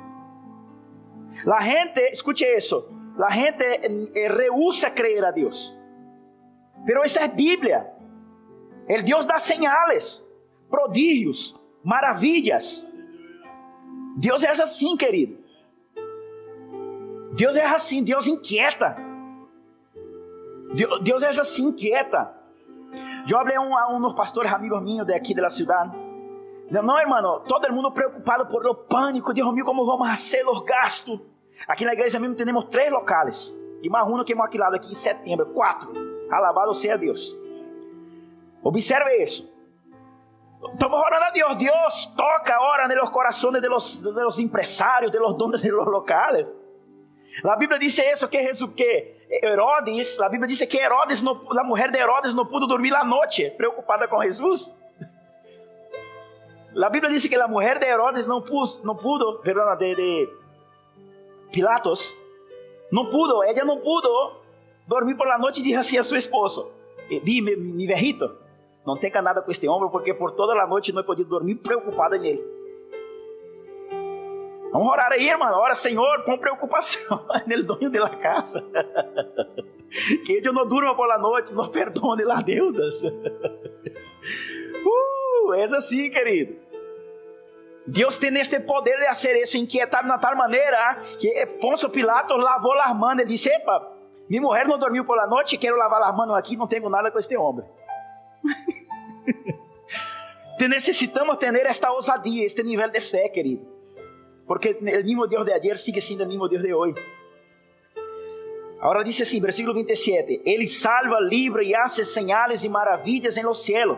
La 1.46 1.62
gente, 1.62 2.10
escuche 2.12 2.54
eso, 2.54 2.90
la 3.18 3.32
gente 3.32 3.82
eh, 4.14 4.28
rehúsa 4.28 4.94
creer 4.94 5.24
a 5.24 5.32
Dios. 5.32 5.74
Pero 6.86 7.04
esa 7.04 7.26
es 7.26 7.36
Biblia. 7.36 7.94
El 8.88 9.06
Dios 9.06 9.26
da 9.26 9.40
señales, 9.40 10.26
prodigios, 10.70 11.60
maravillas. 11.84 12.86
Dios 14.18 14.44
es 14.44 14.60
así, 14.60 14.96
querido. 14.98 15.38
Deus 17.34 17.56
é 17.56 17.66
assim, 17.66 18.04
Deus 18.04 18.28
inquieta. 18.28 18.96
Deus, 20.74 21.02
Deus 21.02 21.24
é 21.24 21.28
assim, 21.28 21.68
inquieta. 21.68 22.34
A, 23.34 23.62
um, 23.62 23.78
a 23.78 23.96
uns 23.96 24.14
pastores 24.14 24.52
amigos 24.52 24.82
míos 24.82 25.06
de 25.06 25.34
da 25.36 25.50
cidade. 25.50 25.98
Não, 26.70 27.00
irmão, 27.00 27.42
todo 27.48 27.72
mundo 27.74 27.92
preocupado 27.92 28.46
por 28.48 28.66
o 28.66 28.76
pânico. 28.76 29.34
Deus 29.34 29.54
mío, 29.54 29.66
como 29.66 29.86
vamos 29.86 30.10
fazer 30.10 30.46
os 30.48 30.60
gastos? 30.64 31.20
Aqui 31.68 31.86
na 31.86 31.94
igreja 31.94 32.20
mesmo 32.20 32.36
temos 32.36 32.66
três 32.66 32.92
locais. 32.92 33.54
E 33.82 33.90
mais 33.90 34.08
um 34.08 34.24
que 34.24 34.34
hemos 34.34 34.46
alquilado 34.46 34.82
setembro. 34.96 35.48
Quatro. 35.48 35.92
Alabado 36.30 36.74
seja 36.74 36.98
Deus. 36.98 37.36
Observe 38.64 39.24
isso. 39.24 39.51
Estamos 40.74 41.02
orando 41.02 41.26
a 41.26 41.32
Deus. 41.32 41.58
Deus 41.58 42.14
toca 42.16 42.56
ahora 42.56 42.88
nos 42.88 43.10
corações 43.10 43.62
de 43.62 43.68
los, 43.68 44.02
de 44.02 44.24
los 44.24 44.38
empresários, 44.40 45.12
de 45.12 45.20
los 45.20 45.38
donos 45.38 45.62
de 45.62 45.72
los 45.72 45.88
locales. 45.88 46.48
A 47.44 47.56
Bíblia 47.56 47.80
diz 47.80 47.98
isso 47.98 48.30
que, 48.30 48.52
que 48.76 49.28
Herodes, 49.42 50.20
a 50.20 50.28
Bíblia 50.28 50.48
diz 50.48 50.62
que 50.68 50.78
Herodes, 50.78 51.22
no, 51.22 51.48
a 51.58 51.64
mulher 51.64 51.90
de 51.90 51.98
Herodes 51.98 52.36
não 52.36 52.46
pudo 52.46 52.68
dormir 52.68 52.94
a 52.94 53.06
noite, 53.06 53.50
preocupada 53.52 54.08
com 54.08 54.22
Jesus. 54.22 54.70
A 56.76 56.90
Bíblia 56.90 57.10
diz 57.10 57.26
que 57.26 57.36
a 57.36 57.48
mulher 57.48 57.80
de 57.80 57.86
Herodes 57.86 58.28
não, 58.28 58.42
pus, 58.42 58.82
não 58.84 58.96
pudo, 58.96 59.40
perdão, 59.40 59.76
de, 59.78 59.96
de 59.96 60.30
Pilatos, 61.54 62.14
não 62.92 63.10
pudo, 63.10 63.44
ela 63.44 63.66
não 63.66 63.80
pudo 63.80 64.42
dormir 64.86 65.16
por 65.16 65.26
la 65.26 65.38
noite 65.38 65.62
e 65.62 65.64
disse 65.64 65.78
assim 65.78 65.98
a 65.98 66.04
seu 66.04 66.18
esposo: 66.18 66.70
Vi, 67.10 67.42
mi, 67.42 67.56
mi 67.56 67.88
viejito, 67.88 68.38
não 68.86 68.98
tenha 68.98 69.22
nada 69.22 69.42
com 69.42 69.52
este 69.52 69.68
homem, 69.68 69.90
porque 69.90 70.14
por 70.14 70.32
toda 70.32 70.60
a 70.60 70.68
noite 70.68 70.92
não 70.92 71.02
he 71.02 71.06
podido 71.06 71.30
dormir 71.30 71.56
preocupada 71.56 72.18
nele. 72.18 72.44
Vamos 74.72 74.88
orar 74.88 75.12
aí, 75.12 75.28
irmão. 75.28 75.54
Ora, 75.54 75.76
Senhor, 75.76 76.24
com 76.24 76.38
preocupação 76.38 77.26
nele 77.46 77.64
dono 77.64 77.90
de 77.90 78.00
la 78.00 78.10
casa. 78.10 78.64
que 80.26 80.42
eu 80.44 80.54
não 80.54 80.66
durma 80.66 80.96
por 80.96 81.08
la 81.08 81.18
noite, 81.18 81.54
não 81.54 81.68
perdone 81.68 82.24
lá 82.24 82.42
deudas. 82.42 83.02
uh, 83.04 83.10
é 85.54 85.66
assim, 85.66 86.10
querido. 86.10 86.56
Deus 87.86 88.18
tem 88.18 88.34
este 88.40 88.60
poder 88.60 88.98
de 88.98 89.06
fazer 89.06 89.42
isso, 89.42 89.58
inquietar 89.58 90.04
de 90.04 90.22
tal 90.22 90.36
maneira 90.38 90.96
que 91.20 91.46
Ponço 91.60 91.90
Pilatos 91.90 92.42
lavou 92.42 92.80
as 92.80 92.98
mãos 92.98 93.20
e 93.20 93.26
disse: 93.26 93.50
Epa, 93.50 93.92
minha 94.30 94.42
mulher 94.42 94.66
não 94.68 94.78
dormiu 94.78 95.04
por 95.04 95.18
la 95.18 95.28
noite, 95.28 95.58
quero 95.58 95.76
lavar 95.76 96.02
as 96.04 96.16
mãos 96.16 96.32
aqui, 96.36 96.56
não 96.56 96.68
tenho 96.68 96.90
nada 96.90 97.12
com 97.12 97.20
este 97.20 97.36
homem. 97.36 97.66
Necessitamos 100.68 101.40
ter 101.40 101.56
esta 101.56 101.90
ousadia, 101.90 102.46
este 102.46 102.64
nível 102.64 102.92
de 102.92 103.02
fé, 103.02 103.32
querido. 103.34 103.64
Porque 104.46 104.78
el 104.80 105.06
mismo 105.06 105.26
Dios 105.28 105.46
de 105.46 105.54
ayer 105.54 105.78
sigue 105.78 106.02
siendo 106.02 106.24
el 106.24 106.30
mismo 106.30 106.48
Dios 106.48 106.62
de 106.62 106.74
hoy. 106.74 106.94
Ahora 108.82 109.04
dice 109.04 109.24
así, 109.24 109.40
versículo 109.40 109.74
27, 109.76 110.42
Él 110.44 110.68
salva, 110.68 111.22
libre 111.22 111.66
y 111.66 111.74
hace 111.74 112.04
señales 112.04 112.64
y 112.64 112.70
maravillas 112.70 113.38
en 113.38 113.46
los 113.46 113.62
cielos. 113.62 113.98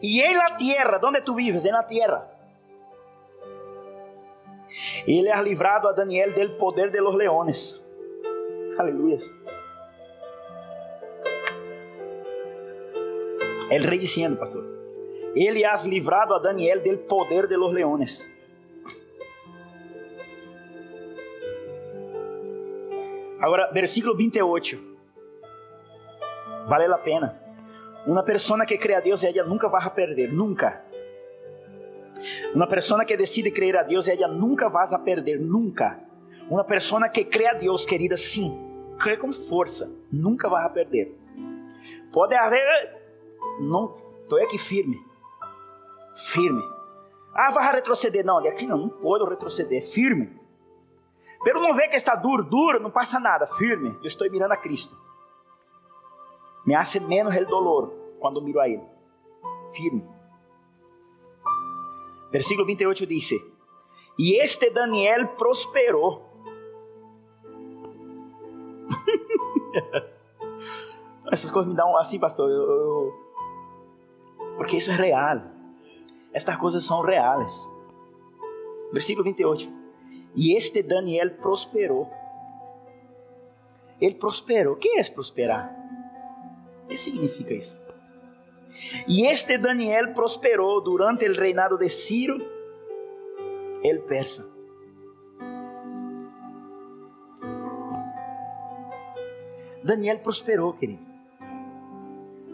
Y 0.00 0.20
en 0.20 0.36
la 0.36 0.56
tierra, 0.56 0.98
¿dónde 0.98 1.22
tú 1.22 1.34
vives? 1.34 1.64
En 1.64 1.72
la 1.72 1.86
tierra. 1.86 2.30
Él 5.06 5.28
ha 5.32 5.42
livrado 5.42 5.88
a 5.88 5.94
Daniel 5.94 6.34
del 6.34 6.56
poder 6.56 6.92
de 6.92 7.00
los 7.00 7.14
leones. 7.14 7.80
Aleluya. 8.78 9.18
El 13.70 13.84
rey 13.84 13.98
diciendo, 13.98 14.38
pastor, 14.38 14.64
Él 15.34 15.62
has 15.64 15.84
livrado 15.86 16.34
a 16.34 16.40
Daniel 16.40 16.82
del 16.82 16.98
poder 17.00 17.48
de 17.48 17.56
los 17.56 17.72
leones. 17.72 18.28
Agora, 23.40 23.70
versículo 23.72 24.16
28. 24.16 24.78
Vale 26.68 26.86
a 26.86 26.98
pena. 26.98 27.40
Uma 28.06 28.24
pessoa 28.24 28.64
que 28.66 28.78
crê 28.78 28.94
a 28.94 29.00
Deus, 29.00 29.22
ela 29.22 29.44
nunca 29.44 29.68
vai 29.68 29.88
perder, 29.94 30.32
nunca. 30.32 30.84
Uma 32.54 32.66
pessoa 32.66 33.04
que 33.04 33.16
decide 33.16 33.50
crer 33.50 33.76
a 33.76 33.82
Deus, 33.82 34.08
ela 34.08 34.28
nunca 34.28 34.68
vai 34.68 34.86
perder, 35.04 35.38
nunca. 35.40 36.00
Uma 36.50 36.64
pessoa 36.64 37.08
que 37.08 37.24
crê 37.24 37.46
a 37.46 37.54
Deus, 37.54 37.84
querida, 37.84 38.16
sim, 38.16 38.58
crê 38.98 39.16
com 39.16 39.32
força, 39.32 39.90
nunca 40.10 40.48
vai 40.48 40.68
perder. 40.70 41.14
Pode 42.12 42.34
haver, 42.34 42.97
não, 43.60 43.96
estou 44.22 44.42
aqui 44.42 44.58
firme, 44.58 45.02
firme. 46.32 46.62
Ah, 47.34 47.50
vai 47.50 47.72
retroceder? 47.72 48.24
Não, 48.24 48.38
aqui 48.38 48.66
não, 48.66 48.78
não 48.78 48.88
pode 48.88 49.24
retroceder, 49.24 49.82
firme. 49.82 50.38
Pero 51.44 51.60
não 51.60 51.74
vê 51.74 51.88
que 51.88 51.96
está 51.96 52.14
duro, 52.14 52.42
duro, 52.42 52.80
não 52.80 52.90
passa 52.90 53.20
nada, 53.20 53.46
firme. 53.46 53.96
Eu 54.00 54.06
estou 54.06 54.28
mirando 54.30 54.52
a 54.52 54.56
Cristo. 54.56 54.96
Me 56.66 56.74
hace 56.74 57.00
menos 57.00 57.34
el 57.34 57.46
dolor 57.46 57.92
quando 58.18 58.42
miro 58.42 58.60
a 58.60 58.68
Ele. 58.68 58.82
Firme. 59.72 60.06
Versículo 62.30 62.66
28 62.66 63.06
diz: 63.06 63.30
E 64.18 64.34
este 64.42 64.70
Daniel 64.70 65.28
prosperou. 65.36 66.28
Essas 71.30 71.50
coisas 71.50 71.70
me 71.70 71.76
dão 71.76 71.96
assim, 71.96 72.18
pastor. 72.18 72.50
Eu, 72.50 72.62
eu... 72.62 73.27
Porque 74.58 74.76
isso 74.76 74.90
é 74.90 74.94
real. 74.94 75.40
Estas 76.32 76.56
coisas 76.56 76.84
são 76.84 77.00
reais. 77.00 77.50
Versículo 78.92 79.24
28. 79.24 79.72
E 80.34 80.54
este 80.54 80.82
Daniel 80.82 81.30
prosperou. 81.36 82.10
Ele 84.00 84.16
prosperou. 84.16 84.74
O 84.74 84.76
que 84.76 84.98
é 84.98 85.04
prosperar? 85.04 85.74
O 86.84 86.88
que 86.88 86.96
significa 86.96 87.54
isso? 87.54 87.80
E 89.08 89.26
este 89.26 89.58
Daniel 89.58 90.12
prosperou 90.12 90.80
durante 90.82 91.28
o 91.28 91.34
reinado 91.34 91.78
de 91.78 91.88
Ciro, 91.88 92.38
el 93.82 94.02
persa. 94.02 94.46
Daniel 99.82 100.18
prosperou, 100.20 100.74
querido. 100.74 101.07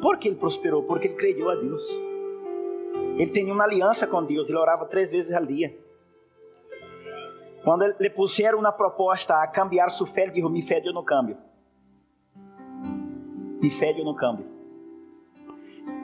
Por 0.01 0.19
que 0.19 0.29
ele 0.29 0.37
prosperou? 0.37 0.83
Porque 0.83 1.09
ele 1.09 1.15
creyó 1.15 1.51
a 1.51 1.55
Deus. 1.55 1.83
Ele 3.17 3.31
tinha 3.31 3.53
uma 3.53 3.65
aliança 3.65 4.07
com 4.07 4.25
Deus, 4.25 4.49
ele 4.49 4.59
orava 4.59 4.87
três 4.87 5.11
vezes 5.11 5.33
ao 5.33 5.45
dia. 5.45 5.77
Quando 7.63 7.95
lhe 7.99 8.11
puseram 8.11 8.59
uma 8.59 8.73
proposta 8.73 9.35
a 9.43 9.47
cambiar 9.47 9.89
sua 9.91 10.07
fé, 10.07 10.25
ele 10.25 10.61
disse: 10.61 10.83
eu 10.85 10.93
não 10.93 11.05
cambio. 11.05 11.37
Mi 13.61 13.71
fé 13.71 13.99
eu 13.99 14.05
não 14.05 14.15
cambio. 14.15 14.47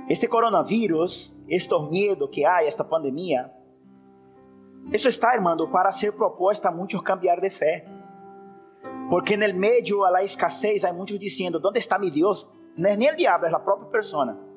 Este 0.09 0.27
coronavírus, 0.27 1.37
este 1.47 1.79
medo 1.91 2.27
que 2.27 2.45
há, 2.45 2.65
esta 2.65 2.83
pandemia, 2.83 3.51
isso 4.93 5.09
está, 5.09 5.35
irmão, 5.35 5.71
para 5.71 5.93
ser 5.93 6.13
proposta 6.13 6.69
a 6.69 6.73
muitos 6.73 7.01
cambiar 7.03 7.41
de 7.41 7.51
fé. 7.51 7.87
Porque 9.11 9.37
no 9.37 9.53
meio 9.59 10.05
a 10.05 10.11
la 10.11 10.25
escassez, 10.25 10.85
há 10.85 10.93
muitos 10.93 11.19
dizendo: 11.19 11.61
Onde 11.63 11.79
está 11.79 11.99
meu 11.99 12.11
Deus? 12.11 12.49
Não 12.77 12.91
é 12.91 12.97
nem 12.97 13.13
o 13.13 13.17
diabo, 13.17 13.47
é 13.47 13.55
a 13.55 13.59
própria 13.59 13.89
pessoa 13.89 14.51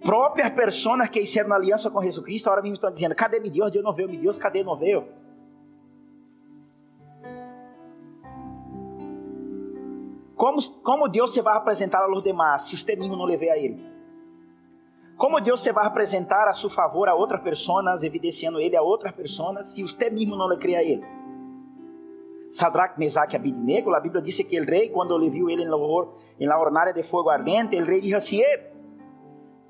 próprias 0.00 0.50
pessoas 0.52 1.08
que 1.08 1.20
fizeram 1.20 1.52
aliança 1.52 1.90
com 1.90 2.02
Jesus 2.02 2.24
Cristo, 2.24 2.46
agora 2.46 2.62
mesmo 2.62 2.76
estão 2.76 2.90
dizendo: 2.90 3.14
cadê 3.14 3.38
meu 3.38 3.50
Deus? 3.50 3.70
Deus 3.70 3.84
não 3.84 3.92
veio, 3.92 4.08
meu 4.08 4.20
Deus, 4.20 4.38
cadê 4.38 4.62
não 4.62 4.76
veio? 4.76 5.04
Como, 10.34 10.62
como 10.82 11.08
Deus 11.08 11.34
se 11.34 11.42
vai 11.42 11.56
apresentar 11.56 12.02
a 12.02 12.06
los 12.06 12.22
demás 12.22 12.62
se 12.62 12.76
você 12.76 12.94
mesmo 12.94 13.16
não 13.16 13.24
leve 13.24 13.50
a 13.50 13.58
Ele? 13.58 13.84
Como 15.16 15.40
Deus 15.40 15.60
se 15.60 15.72
vai 15.72 15.84
apresentar 15.84 16.46
a 16.46 16.52
seu 16.52 16.70
favor 16.70 17.08
a 17.08 17.14
outras 17.14 17.42
pessoas, 17.42 18.04
evidenciando 18.04 18.60
Ele 18.60 18.76
a 18.76 18.82
outras 18.82 19.12
pessoas, 19.12 19.66
se 19.66 19.82
você 19.82 20.08
mesmo 20.08 20.36
não 20.36 20.56
crê 20.56 20.76
a 20.76 20.82
Ele? 20.84 21.04
Sadrach, 22.50 22.98
Mesaque 22.98 23.34
e 23.34 23.36
Abidnego, 23.36 23.94
a 23.94 24.00
Bíblia 24.00 24.22
diz 24.22 24.38
que 24.38 24.60
o 24.60 24.64
rei, 24.64 24.88
quando 24.88 25.14
ele 25.16 25.30
viu 25.30 25.50
ele 25.50 25.64
em 25.64 26.48
hornária 26.50 26.92
de 26.92 27.02
fogo 27.02 27.28
ardente, 27.28 27.76
o 27.76 27.84
rei 27.84 28.00
disse 28.00 28.14
assim: 28.14 28.42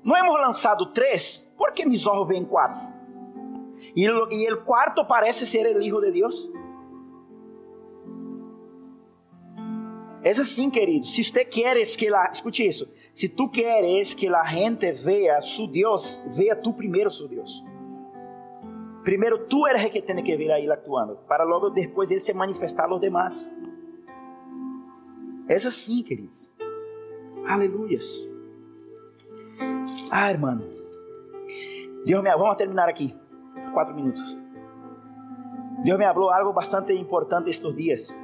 não 0.03 0.15
hemos 0.15 0.33
lançado 0.35 0.87
três? 0.87 1.45
Por 1.57 1.73
que 1.73 1.85
mis 1.85 2.07
ojos 2.07 2.27
ven 2.27 2.45
quatro? 2.45 2.87
E 3.95 4.09
o 4.09 4.61
quarto 4.63 5.05
parece 5.05 5.45
ser 5.45 5.75
o 5.75 5.81
Hijo 5.81 5.99
de 6.01 6.11
Deus. 6.11 6.51
É 10.21 10.31
assim, 10.31 10.69
querido. 10.69 11.05
Se 11.05 11.23
você 11.23 11.45
quer 11.45 11.77
que 11.97 12.09
la, 12.09 12.29
escute 12.31 12.65
isso. 12.65 12.89
Si 13.13 13.29
tú 13.29 13.49
quieres 13.49 14.13
que 14.13 14.29
la 14.29 14.43
gente 14.43 14.91
vea 14.91 15.41
su 15.41 15.67
Dios, 15.67 16.21
vea 16.27 16.55
tú 16.55 16.73
primero 16.73 17.09
su 17.09 17.27
Dios. 17.27 17.63
Primero 19.09 19.39
tú 19.47 19.65
eres 19.65 19.83
el 19.83 19.89
que 19.89 20.03
tiene 20.03 20.23
que 20.23 20.37
ver 20.37 20.51
ahí 20.51 20.69
actuando, 20.69 21.15
para 21.27 21.43
luego 21.43 21.71
después 21.71 22.11
él 22.11 22.21
se 22.21 22.31
manifestar 22.31 22.85
a 22.85 22.89
los 22.89 23.01
demás. 23.01 23.49
Es 25.47 25.65
así, 25.65 26.03
queridos. 26.03 26.47
Aleluyas. 27.47 28.29
Ah, 30.11 30.29
hermano. 30.29 30.61
Dios 32.05 32.21
me 32.21 32.29
vamos 32.29 32.53
a 32.53 32.57
terminar 32.57 32.87
aquí. 32.87 33.15
Cuatro 33.73 33.95
minutos. 33.95 34.37
Dios 35.83 35.97
me 35.97 36.05
habló 36.05 36.31
algo 36.31 36.53
bastante 36.53 36.93
importante 36.93 37.49
estos 37.49 37.75
días. 37.75 38.15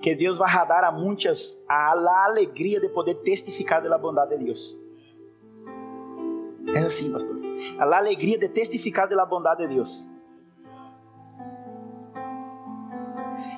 Que 0.00 0.14
Deus 0.14 0.38
vai 0.38 0.48
dar 0.68 0.84
a 0.84 0.92
muitas 0.92 1.58
a 1.68 1.92
la 1.96 2.26
alegria 2.26 2.78
de 2.78 2.88
poder 2.88 3.16
testificar 3.24 3.82
da 3.82 3.98
bondade 3.98 4.38
de 4.38 4.44
Deus. 4.44 4.78
É 6.72 6.78
assim, 6.86 7.10
pastor. 7.10 7.37
A 7.78 7.96
alegria 7.96 8.38
de 8.38 8.48
testificar 8.48 9.08
da 9.08 9.24
bondade 9.24 9.66
de 9.66 9.74
Deus. 9.74 10.08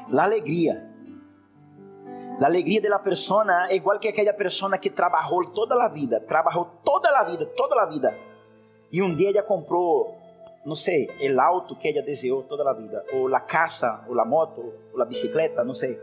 La 0.09 0.25
alegria. 0.25 0.89
La 2.41 2.47
alegria 2.47 2.81
da 2.81 2.99
persona 2.99 3.69
é 3.71 3.77
igual 3.77 3.99
que 3.99 4.09
aquela 4.09 4.33
persona 4.33 4.79
que 4.79 4.91
trabalhou 4.91 5.51
toda 5.53 5.75
a 5.75 5.89
vida, 5.89 6.21
trabalhou 6.21 6.65
toda 6.83 7.09
a 7.11 7.25
vida, 7.25 7.47
toda 7.47 7.81
a 7.83 7.87
vida. 7.87 8.17
E 8.91 9.03
um 9.03 9.15
dia 9.15 9.31
ela 9.31 9.43
comprou, 9.43 10.17
não 10.65 10.75
sei, 10.75 11.07
o 11.07 11.41
auto 11.41 11.77
que 11.77 11.89
ela 11.89 12.03
desejou 12.03 12.43
toda 12.45 12.69
a 12.69 12.73
vida, 12.73 13.05
ou 13.13 13.33
a 13.35 13.41
casa, 13.41 14.05
ou 14.09 14.19
a 14.19 14.25
moto, 14.25 14.73
ou 14.93 15.03
a 15.03 15.05
bicicleta, 15.05 15.63
não 15.63 15.75
sei. 15.75 16.01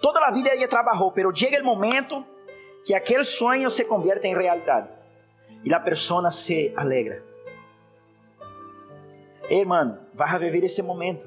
Toda 0.00 0.24
a 0.24 0.30
vida 0.30 0.48
ela 0.50 0.68
trabalhou, 0.68 1.10
pero 1.10 1.34
chega 1.34 1.60
o 1.60 1.66
momento 1.66 2.24
que 2.84 2.94
aquele 2.94 3.24
sonho 3.24 3.68
se 3.68 3.84
convierte 3.84 4.26
em 4.28 4.34
realidade 4.34 5.03
e 5.64 5.72
a 5.72 5.80
pessoa 5.80 6.30
se 6.30 6.72
alegra. 6.76 7.22
Hermano, 9.48 9.98
vai 10.12 10.38
viver 10.38 10.64
esse 10.64 10.82
momento. 10.82 11.26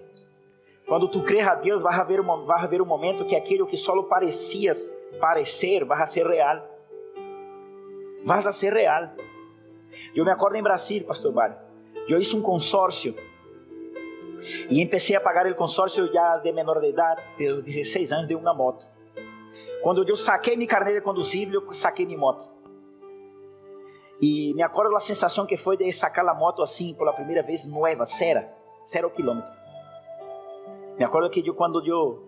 Quando 0.88 1.08
tu 1.08 1.22
crer 1.22 1.48
a 1.48 1.56
Deus, 1.56 1.82
vai 1.82 1.94
haver, 1.94 2.22
um, 2.22 2.46
vai 2.46 2.64
haver 2.64 2.82
um 2.82 2.86
momento 2.86 3.26
que 3.26 3.36
aquilo 3.36 3.68
que 3.68 3.76
só 3.76 4.02
parecias 4.04 4.92
parecer 5.20 5.84
vai 5.84 6.06
ser 6.08 6.26
real. 6.26 6.66
Vai 8.24 8.42
ser 8.54 8.74
real. 8.74 9.10
Eu 10.16 10.24
me 10.24 10.32
acordo 10.32 10.56
em 10.56 10.64
Brasil, 10.64 11.04
pastor 11.04 11.34
Mário. 11.34 11.56
Eu 12.08 12.18
fiz 12.18 12.34
um 12.34 12.42
consórcio 12.42 13.16
e 14.70 14.82
empecé 14.82 15.16
a 15.16 15.22
pagar 15.22 15.46
o 15.48 15.56
consórcio 15.56 16.12
já 16.12 16.38
de 16.38 16.52
menor 16.52 16.80
de 16.80 16.88
idade, 16.88 17.22
de 17.38 17.62
16 17.62 18.12
anos, 18.14 18.28
de 18.28 18.36
uma 18.36 18.54
moto. 18.54 18.88
Quando 19.82 20.08
eu 20.08 20.16
saquei 20.16 20.56
minha 20.56 20.68
carneira 20.68 21.02
conduzível, 21.02 21.62
eu 21.62 21.74
saquei 21.74 22.06
minha 22.06 22.18
moto. 22.18 22.48
E 24.22 24.54
me 24.56 24.64
acordo 24.64 24.92
da 24.92 25.00
sensação 25.00 25.46
que 25.46 25.56
foi 25.56 25.78
de 25.78 25.92
sacar 25.92 26.28
a 26.28 26.34
moto 26.34 26.64
assim, 26.64 26.94
pela 26.94 27.14
primeira 27.14 27.44
vez, 27.44 27.66
nova, 27.66 28.06
zero, 28.06 28.46
zero 28.86 29.10
quilômetro. 29.12 29.52
Me 30.98 31.06
acordo 31.06 31.30
que 31.30 31.48
eu, 31.48 31.54
quando 31.54 31.86
eu 31.86 32.28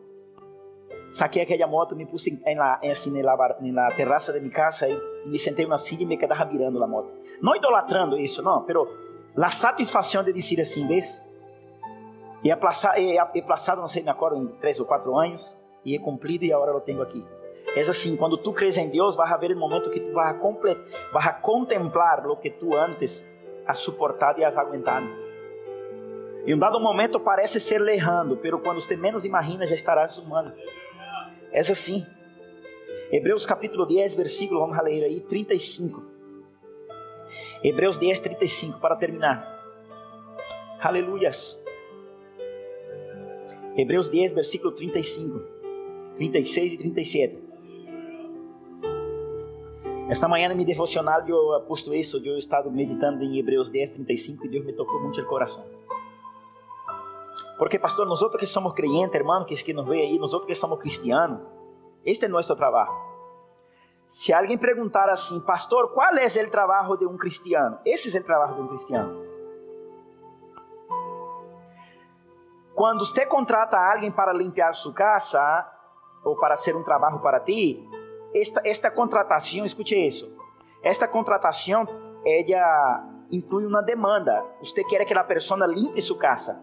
saquei 1.11 1.41
aquela 1.41 1.65
moto, 1.65 1.95
me 1.95 2.05
pus 2.05 2.27
em 2.27 2.55
la, 2.55 2.79
assim, 2.91 3.11
na, 3.21 3.91
terraça 3.91 4.31
de 4.31 4.39
minha 4.39 4.51
casa 4.51 4.87
e 4.87 5.01
me 5.25 5.39
sentei 5.39 5.65
na 5.65 5.79
silla 5.79 6.03
e 6.03 6.05
me 6.05 6.17
quedava 6.17 6.45
mirando 6.45 6.83
a 6.83 6.87
moto. 6.87 7.11
Não 7.41 7.55
idolatrando 7.55 8.17
isso, 8.19 8.43
não, 8.43 8.63
pero 8.63 8.87
a 9.35 9.49
satisfação 9.49 10.23
de 10.23 10.31
dizer 10.31 10.61
assim, 10.61 10.87
vês? 10.87 11.21
E 12.43 12.51
é 12.51 12.55
passado, 12.55 13.81
não 13.81 13.87
sei, 13.87 14.03
me 14.03 14.09
acordo, 14.09 14.37
em 14.37 14.47
três 14.59 14.79
ou 14.79 14.85
quatro 14.85 15.17
anos, 15.17 15.57
e 15.83 15.95
é 15.95 15.99
cumprido 15.99 16.45
e 16.45 16.53
agora 16.53 16.71
eu 16.71 16.79
tenho 16.81 17.01
aqui. 17.01 17.25
É 17.76 17.82
assim, 17.82 18.16
quando 18.16 18.38
tu 18.38 18.51
crees 18.51 18.78
em 18.78 18.89
Deus, 18.89 19.16
vai 19.16 19.32
haver 19.32 19.55
um 19.55 19.60
momento 19.60 19.89
que 19.89 19.99
tu 19.99 20.12
vai 20.12 20.30
a, 20.32 21.34
contemplar 21.34 22.28
o 22.28 22.36
que 22.36 22.49
tu 22.49 22.76
antes 22.76 23.26
has 23.66 23.78
suportado 23.80 24.39
e 24.39 24.43
has 24.43 24.57
aguentado. 24.57 25.07
E 26.45 26.53
um 26.53 26.57
dado 26.57 26.80
momento 26.80 27.20
parece 27.20 27.60
ser 27.60 27.80
lejano, 27.80 28.38
pero 28.38 28.60
quando 28.60 28.82
você 28.82 28.95
menos 28.95 29.24
imagina, 29.24 29.68
já 29.68 29.76
estará 29.76 30.07
sumando. 30.07 30.51
É 31.51 31.60
assim. 31.60 32.05
Hebreus 33.12 33.45
capítulo 33.45 33.86
10, 33.86 34.16
versículo, 34.16 34.60
vamos 34.60 34.84
ler 34.84 35.03
aí, 35.03 35.20
35. 35.20 36.03
Hebreus 37.64 37.97
10, 37.97 38.20
35, 38.20 38.80
para 38.80 38.95
terminar. 38.95 39.60
Aleluias. 40.80 41.62
Hebreus 43.76 44.10
10, 44.10 44.34
versículo 44.34 44.72
35, 44.72 45.39
36 46.16 46.74
e 46.74 46.78
37. 46.78 47.48
Esta 50.10 50.28
manhã, 50.28 50.49
no 50.49 50.55
meu 50.55 50.66
devocional, 50.66 51.22
eu 51.28 51.62
posto 51.68 51.93
isso, 51.93 52.18
eu 52.26 52.36
estado 52.36 52.72
meditando 52.72 53.24
em 53.24 53.38
Hebreus 53.38 53.70
10, 53.70 53.91
35 53.91 54.43
e 54.43 54.49
Deus 54.49 54.66
me 54.66 54.74
tocou 54.74 54.99
muito 54.99 55.22
o 55.22 55.26
coração. 55.28 55.64
Porque, 57.60 57.78
pastor, 57.78 58.07
nós 58.07 58.24
outros 58.24 58.39
que 58.39 58.47
somos 58.47 58.74
creyentes, 58.74 59.14
hermano, 59.14 59.45
que, 59.45 59.53
que 59.64 59.72
nos 59.72 59.86
vê 59.86 60.01
aí, 60.01 60.18
nós 60.18 60.34
outros 60.34 60.47
que 60.47 60.55
somos 60.55 60.80
cristianos, 60.80 61.39
este 62.03 62.26
é 62.26 62.28
nosso 62.28 62.55
trabalho. 62.55 62.91
Se 64.03 64.34
alguém 64.34 64.57
perguntar 64.57 65.10
assim, 65.10 65.39
pastor, 65.41 65.93
qual 65.93 66.16
é 66.16 66.26
o 66.26 66.49
trabalho 66.49 66.97
de 66.97 67.05
um 67.05 67.16
cristiano? 67.16 67.78
Esse 67.86 68.18
é 68.18 68.20
o 68.20 68.24
trabalho 68.24 68.55
de 68.55 68.62
um 68.62 68.68
cristiano. 68.68 69.24
Quando 72.74 73.05
você 73.05 73.28
contrata 73.28 73.78
alguém 73.78 74.10
para 74.10 74.34
limpar 74.34 74.74
sua 74.74 74.91
casa 74.91 75.68
ou 76.24 76.36
para 76.36 76.57
ser 76.57 76.76
um 76.76 76.82
trabalho 76.82 77.20
para 77.20 77.39
ti, 77.39 77.88
esta, 78.34 78.61
esta 78.63 78.91
contratação, 78.91 79.65
escute 79.65 79.95
isso, 79.95 80.36
esta 80.84 81.07
contratação 81.07 81.88
ela 82.25 83.07
inclui 83.32 83.65
uma 83.65 83.82
demanda. 83.82 84.43
Você 84.61 84.84
quer 84.84 85.05
que 85.05 85.13
a 85.13 85.23
pessoa 85.23 85.65
limpe 85.65 86.01
sua 86.01 86.17
casa. 86.17 86.61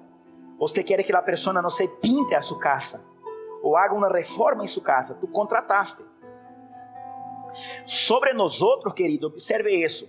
Você 0.59 0.83
quer 0.83 1.03
que 1.03 1.14
a 1.14 1.23
pessoa, 1.23 1.61
não 1.61 1.71
sei, 1.71 1.89
pinte 1.89 2.35
a 2.35 2.41
sua 2.41 2.59
casa. 2.59 3.05
Ou 3.62 3.77
haga 3.77 3.95
uma 3.95 4.09
reforma 4.09 4.64
em 4.64 4.67
sua 4.67 4.83
casa. 4.83 5.14
Tu 5.14 5.27
contrataste. 5.27 6.03
Sobre 7.85 8.33
nós 8.33 8.62
outros, 8.62 8.93
querido, 8.95 9.29
observe 9.29 9.71
isso. 9.71 10.09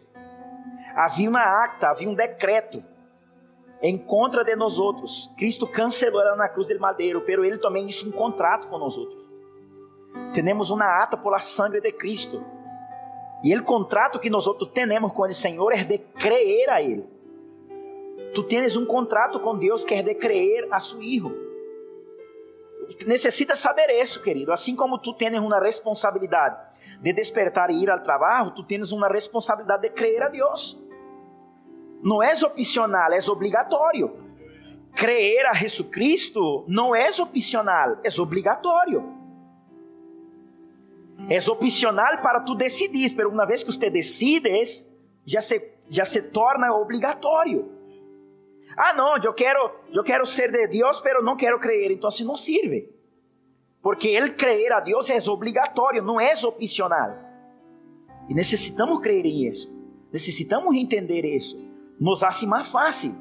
Havia 0.95 1.29
uma 1.29 1.63
acta, 1.63 1.89
havia 1.89 2.09
um 2.09 2.15
decreto 2.15 2.83
em 3.81 3.97
contra 3.97 4.43
de 4.43 4.55
nós 4.55 4.79
outros. 4.79 5.31
Cristo 5.37 5.67
cancelou 5.67 6.21
ela 6.21 6.35
na 6.35 6.49
cruz 6.49 6.67
do 6.67 6.79
madeiro, 6.79 7.21
pero 7.21 7.45
ele 7.45 7.57
também 7.57 7.87
hizo 7.87 8.07
um 8.07 8.11
contrato 8.11 8.67
com 8.67 8.77
nós 8.77 8.97
outros. 8.97 9.26
Temos 10.33 10.69
uma 10.69 11.01
ata 11.01 11.17
por 11.17 11.31
la 11.31 11.39
sangre 11.39 11.81
de 11.81 11.91
Cristo. 11.91 12.43
E 13.43 13.55
o 13.55 13.63
contrato 13.63 14.19
que 14.19 14.29
nós 14.29 14.47
outros 14.47 14.69
temos 14.71 15.13
com 15.13 15.23
o 15.23 15.33
Senhor 15.33 15.71
é 15.73 15.83
de 15.83 15.97
creer 15.97 16.69
a 16.69 16.81
Ele. 16.81 17.05
Tu 18.33 18.43
tens 18.43 18.75
um 18.75 18.85
contrato 18.85 19.39
com 19.39 19.57
Deus 19.57 19.83
que 19.83 19.93
é 19.93 20.03
de 20.03 20.15
creer 20.15 20.67
a 20.71 20.79
su 20.79 21.01
Hijo. 21.01 21.35
Necessitas 23.05 23.59
saber 23.59 23.89
isso, 23.89 24.21
querido. 24.21 24.51
Assim 24.51 24.75
como 24.75 24.97
tu 24.97 25.13
tens 25.13 25.37
uma 25.37 25.59
responsabilidade 25.59 26.57
de 27.01 27.13
despertar 27.13 27.69
e 27.69 27.81
ir 27.81 27.89
ao 27.89 27.99
trabalho, 27.99 28.51
tu 28.51 28.63
tens 28.63 28.91
uma 28.91 29.07
responsabilidade 29.07 29.83
de 29.83 29.89
creer 29.89 30.23
a 30.23 30.29
Deus. 30.29 30.79
Não 32.01 32.21
é 32.21 32.33
opcional, 32.33 33.11
é 33.11 33.19
obrigatório. 33.29 34.15
Creer 34.95 35.45
a 35.47 35.53
Jesus 35.53 35.89
Cristo 35.89 36.65
não 36.67 36.95
é 36.95 37.09
opcional, 37.09 37.97
é 38.03 38.21
obrigatório. 38.21 39.16
É 41.29 41.37
opcional 41.49 42.17
para 42.21 42.41
tu 42.41 42.55
decidir, 42.55 43.13
mas 43.15 43.25
uma 43.25 43.45
vez 43.45 43.63
que 43.63 43.71
você 43.71 43.89
decides, 43.89 44.87
já 45.25 45.41
se, 45.41 45.61
já 45.89 46.05
se 46.05 46.21
torna 46.21 46.73
obrigatório. 46.73 47.71
Ah, 48.75 48.93
não, 48.93 49.17
eu 49.23 49.33
quero, 49.33 49.71
eu 49.93 50.03
quero 50.03 50.25
ser 50.25 50.51
de 50.51 50.67
Deus, 50.67 51.01
mas 51.03 51.23
não 51.23 51.35
quero 51.35 51.59
crer, 51.59 51.91
então 51.91 52.07
assim 52.07 52.23
não 52.23 52.35
serve. 52.35 52.93
Porque 53.81 54.09
ele 54.09 54.31
crer 54.31 54.71
a 54.73 54.79
Deus 54.79 55.09
é 55.09 55.17
obrigatório, 55.31 56.03
não 56.03 56.19
é 56.19 56.33
opcional. 56.45 57.17
E 58.29 58.33
necessitamos 58.33 58.99
crer 58.99 59.25
em 59.25 59.47
isso. 59.47 59.73
Necessitamos 60.11 60.75
entender 60.75 61.25
isso 61.25 61.57
nos 61.99 62.23
hace 62.23 62.45
mais 62.45 62.71
fácil. 62.71 63.15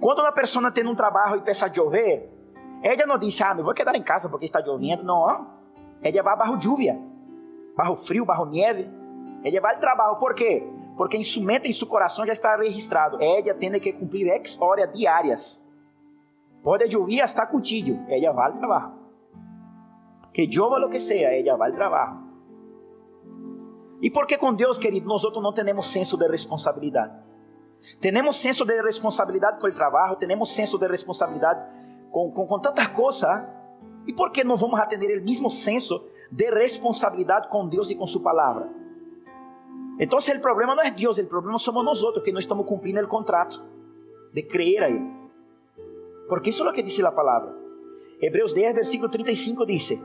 Quando 0.00 0.20
uma 0.20 0.32
pessoa 0.32 0.70
tem 0.70 0.86
um 0.86 0.94
trabalho 0.94 1.36
e 1.36 1.42
pensa 1.42 1.72
chover, 1.72 2.28
ela 2.82 3.06
não 3.06 3.18
diz, 3.18 3.40
ah, 3.40 3.54
me 3.54 3.62
vou 3.62 3.72
quedar 3.72 3.94
em 3.94 4.02
casa 4.02 4.28
porque 4.28 4.46
está 4.46 4.62
chovendo. 4.62 5.04
Não, 5.04 5.61
ela 6.02 6.22
vai 6.22 6.36
barro 6.36 6.58
lluvia, 6.62 6.98
barro 7.76 7.96
frio, 7.96 8.24
barro 8.24 8.46
neve. 8.46 8.90
Ela 9.44 9.60
vai 9.60 9.74
ao 9.74 9.80
trabalho, 9.80 10.16
por 10.16 10.34
quê? 10.34 10.62
Porque 10.96 11.16
em 11.16 11.24
sua 11.24 11.44
mente, 11.44 11.68
em 11.68 11.72
seu 11.72 11.86
coração 11.86 12.26
já 12.26 12.32
está 12.32 12.56
registrado. 12.56 13.18
Ela 13.22 13.54
tem 13.54 13.80
que 13.80 13.92
cumprir 13.92 14.26
ex 14.28 14.60
horas 14.60 14.92
diárias. 14.92 15.62
Pode 16.62 16.90
chover, 16.90 17.24
está 17.24 17.46
contigo. 17.46 18.04
Ela 18.08 18.32
vai 18.32 18.52
ao 18.52 18.58
trabalho. 18.58 18.92
Que 20.32 20.50
chova 20.50 20.76
o 20.84 20.88
que 20.88 21.00
seja, 21.00 21.26
ela 21.26 21.56
vai 21.56 21.70
ao 21.70 21.76
trabalho. 21.76 22.32
E 24.00 24.10
por 24.10 24.26
que 24.26 24.36
com 24.36 24.52
Deus, 24.52 24.78
querido, 24.78 25.06
nós 25.06 25.24
outros 25.24 25.42
não 25.42 25.52
temos 25.52 25.86
senso 25.86 26.16
de 26.16 26.26
responsabilidade? 26.26 27.12
Temos 28.00 28.36
senso 28.36 28.64
de 28.64 28.80
responsabilidade 28.82 29.60
com 29.60 29.66
o 29.66 29.72
trabalho, 29.72 30.16
temos 30.16 30.54
senso 30.54 30.78
de 30.78 30.86
responsabilidade 30.86 31.60
com, 32.10 32.30
com, 32.30 32.46
com 32.46 32.58
tantas 32.58 32.88
coisas. 32.88 33.44
E 34.06 34.12
por 34.12 34.30
que 34.30 34.42
não 34.42 34.56
vamos 34.56 34.80
atender 34.80 35.20
o 35.20 35.24
mesmo 35.24 35.50
senso 35.50 36.04
de 36.30 36.50
responsabilidade 36.50 37.48
com 37.48 37.68
Deus 37.68 37.90
e 37.90 37.94
com 37.94 38.06
sua 38.06 38.22
palavra? 38.22 38.68
Então, 39.98 40.18
o 40.18 40.40
problema 40.40 40.74
não 40.74 40.82
é 40.82 40.90
Deus, 40.90 41.18
o 41.18 41.26
problema 41.26 41.58
somos 41.58 41.84
nós 41.84 42.02
outros, 42.02 42.24
que 42.24 42.32
não 42.32 42.40
estamos 42.40 42.66
cumprindo 42.66 43.00
o 43.00 43.06
contrato 43.06 43.62
de 44.32 44.42
creer 44.42 44.82
a 44.82 44.88
Ele. 44.88 45.22
Porque 46.28 46.50
isso 46.50 46.66
é 46.66 46.70
o 46.70 46.72
que 46.72 46.82
diz 46.82 46.98
a 47.00 47.12
palavra. 47.12 47.54
Hebreus 48.20 48.52
10, 48.54 48.74
versículo 48.74 49.10
35 49.10 49.66
diz: 49.66 49.98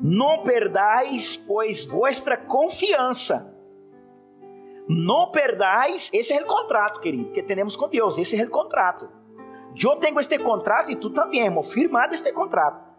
Não 0.00 0.42
perdais, 0.42 1.36
pois, 1.36 1.84
vuestra 1.84 2.36
confiança. 2.36 3.52
Não 4.86 5.30
perdais, 5.30 6.10
esse 6.12 6.34
é 6.34 6.42
o 6.42 6.46
contrato, 6.46 7.00
querido, 7.00 7.32
que 7.32 7.42
temos 7.42 7.74
com 7.74 7.88
Deus, 7.88 8.18
esse 8.18 8.38
é 8.38 8.44
o 8.44 8.50
contrato. 8.50 9.08
Eu 9.82 9.96
tenho 9.96 10.18
este 10.20 10.38
contrato 10.38 10.90
e 10.92 10.96
tu 10.96 11.10
também, 11.10 11.44
irmão, 11.44 11.62
firmado 11.62 12.14
este 12.14 12.32
contrato. 12.32 12.94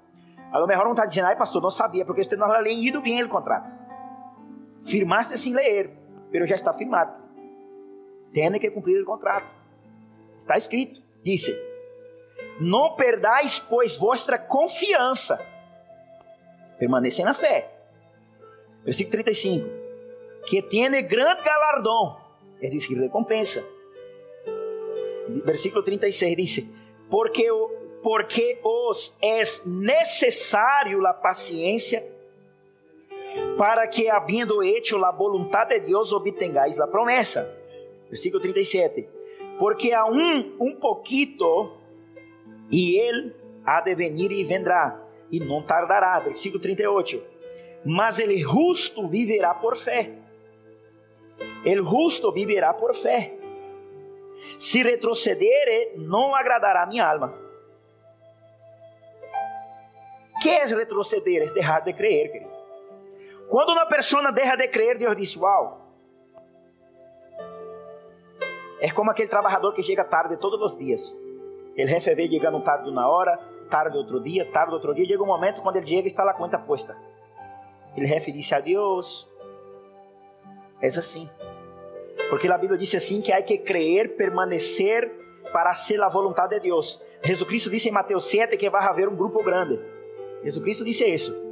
A 0.51 0.59
lo 0.59 0.67
mejor 0.67 0.83
não 0.83 0.91
está 0.91 1.05
dizendo, 1.05 1.27
ai 1.27 1.35
pastor, 1.35 1.61
não 1.61 1.69
sabia, 1.69 2.05
porque 2.05 2.23
você 2.23 2.35
não 2.35 2.51
ha 2.51 2.59
leído 2.59 3.01
bem 3.01 3.23
o 3.23 3.29
contrato. 3.29 3.69
Firmaste 4.83 5.37
sem 5.37 5.53
ler, 5.53 5.91
mas 6.31 6.49
já 6.49 6.55
está 6.55 6.73
firmado. 6.73 7.13
Tem 8.33 8.51
que 8.59 8.69
cumprir 8.69 9.01
o 9.01 9.05
contrato. 9.05 9.47
Está 10.37 10.57
escrito, 10.57 11.01
disse: 11.23 11.57
Não 12.59 12.95
perdais, 12.95 13.59
pois, 13.59 13.97
vossa 13.97 14.37
confiança. 14.37 15.39
Permanecem 16.77 17.23
na 17.23 17.33
fé. 17.33 17.71
Versículo 18.83 19.23
35. 19.23 19.67
Que 20.45 20.61
tiene 20.61 21.01
grande 21.01 21.41
galardão. 21.43 22.17
É 22.61 22.69
decir, 22.69 22.99
recompensa. 22.99 23.63
Versículo 25.43 25.83
36 25.83 26.35
diz: 26.37 26.65
Porque, 27.09 27.47
porque 28.03 28.59
os 28.63 29.15
é 29.21 29.41
necessário 29.65 31.05
a 31.05 31.13
paciência 31.13 32.15
para 33.57 33.87
que, 33.87 34.09
havendo 34.09 34.63
hecho 34.63 35.03
a 35.03 35.11
vontade 35.11 35.79
de 35.79 35.87
Deus, 35.87 36.11
obtengáis 36.13 36.79
a 36.79 36.87
promessa. 36.87 37.49
Versículo 38.09 38.41
37. 38.41 39.07
Porque 39.57 39.93
a 39.93 40.05
um, 40.05 40.55
um 40.59 40.75
pouquito, 40.75 41.71
e 42.71 42.97
ele 42.97 43.33
há 43.65 43.81
de 43.81 43.95
venir 43.95 44.31
e 44.31 44.43
vendrá, 44.43 45.01
e 45.31 45.39
não 45.39 45.61
tardará. 45.61 46.19
Versículo 46.19 46.61
38. 46.61 47.21
Mas 47.85 48.19
ele 48.19 48.41
justo 48.41 49.07
viverá 49.07 49.53
por 49.53 49.75
fé. 49.75 50.11
El 51.65 51.83
justo 51.83 52.31
viverá 52.31 52.73
por 52.73 52.93
fé. 52.95 53.33
Se 54.59 54.83
retroceder, 54.83 55.93
não 55.97 56.35
agradará 56.35 56.83
a 56.83 56.85
minha 56.85 57.07
alma. 57.07 57.45
que 60.45 60.49
é 60.51 60.63
retroceder? 60.63 61.41
É 61.41 61.51
deixar 61.51 61.81
de 61.81 61.91
crer, 61.91 62.31
querido. 62.31 62.51
Quando 63.49 63.71
uma 63.71 63.87
pessoa 63.87 64.31
deixa 64.31 64.55
de 64.55 64.67
crer, 64.67 64.95
Deus 64.95 65.17
diz: 65.17 65.35
Uau. 65.35 65.81
É 68.79 68.91
como 68.91 69.09
aquele 69.09 69.27
trabalhador 69.27 69.73
que 69.73 69.81
chega 69.81 70.03
tarde 70.03 70.37
todos 70.37 70.61
os 70.61 70.77
dias. 70.77 71.17
Ele 71.75 71.89
recebe 71.89 72.29
chegando 72.29 72.61
tarde 72.61 72.87
uma 72.89 73.07
hora, 73.07 73.39
tarde 73.71 73.97
outro 73.97 74.21
dia, 74.21 74.49
tarde 74.51 74.73
outro 74.73 74.93
dia. 74.93 75.05
Chega 75.07 75.23
um 75.23 75.25
momento 75.25 75.63
quando 75.63 75.77
ele 75.77 75.87
chega 75.87 76.03
e 76.03 76.11
está 76.11 76.23
lá 76.23 76.31
a 76.31 76.35
conta 76.35 76.59
posta. 76.59 76.95
Ele 77.97 78.05
refere 78.05 78.39
a 78.53 78.59
Deus. 78.59 79.27
É 80.79 80.87
assim. 80.87 81.27
Porque 82.29 82.47
a 82.47 82.57
Bíblia 82.57 82.77
diz 82.77 82.93
assim 82.95 83.21
que 83.21 83.31
há 83.31 83.41
que 83.41 83.57
crer, 83.57 84.15
permanecer 84.15 85.11
para 85.53 85.73
ser 85.73 86.01
a 86.01 86.09
vontade 86.09 86.55
de 86.55 86.61
Deus. 86.61 87.01
Jesus 87.23 87.47
Cristo 87.47 87.69
disse 87.69 87.89
em 87.89 87.91
Mateus 87.91 88.25
7 88.25 88.57
que 88.57 88.69
vai 88.69 88.83
haver 88.83 89.07
um 89.07 89.15
grupo 89.15 89.43
grande. 89.43 89.79
Jesus 90.43 90.63
Cristo 90.63 90.83
disse 90.83 91.05
isso 91.05 91.45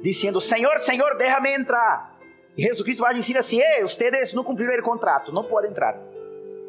dizendo: 0.00 0.40
Senhor, 0.40 0.78
Senhor, 0.78 1.16
déjame 1.16 1.54
entrar. 1.54 2.16
E 2.56 2.62
Jesus 2.62 2.82
Cristo 2.82 3.00
vai 3.00 3.14
dizer 3.14 3.36
assim: 3.36 3.60
Ei, 3.60 3.82
ustedes 3.82 4.32
não 4.32 4.44
cumpriram 4.44 4.78
o 4.78 4.82
contrato, 4.82 5.32
não 5.32 5.44
podem 5.44 5.70
entrar. 5.70 5.98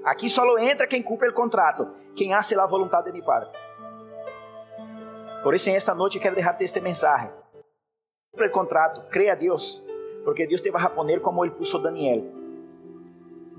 Aqui 0.04 0.30
só 0.30 0.58
entra 0.58 0.88
quem 0.88 1.04
cumpre 1.04 1.30
o 1.30 1.34
contrato, 1.34 1.88
quem 2.16 2.34
hace 2.34 2.56
a 2.56 2.66
vontade 2.66 3.06
de 3.06 3.12
meu 3.12 3.24
Padre. 3.24 3.50
Por 5.44 5.54
isso, 5.54 5.70
esta 5.70 5.94
noite, 5.94 6.20
quero 6.20 6.36
deixar 6.36 6.60
este 6.62 6.80
mensagem. 6.80 7.32
Cumpre 8.32 8.48
o 8.48 8.52
contrato, 8.52 9.10
creia 9.10 9.34
a 9.34 9.36
Deus, 9.36 9.84
porque 10.24 10.46
Deus 10.46 10.62
te 10.62 10.70
vai 10.70 10.84
a 10.84 10.90
poner 10.90 11.22
como 11.22 11.44
Ele 11.44 11.54
puso 11.54 11.80
Daniel. 11.80 12.39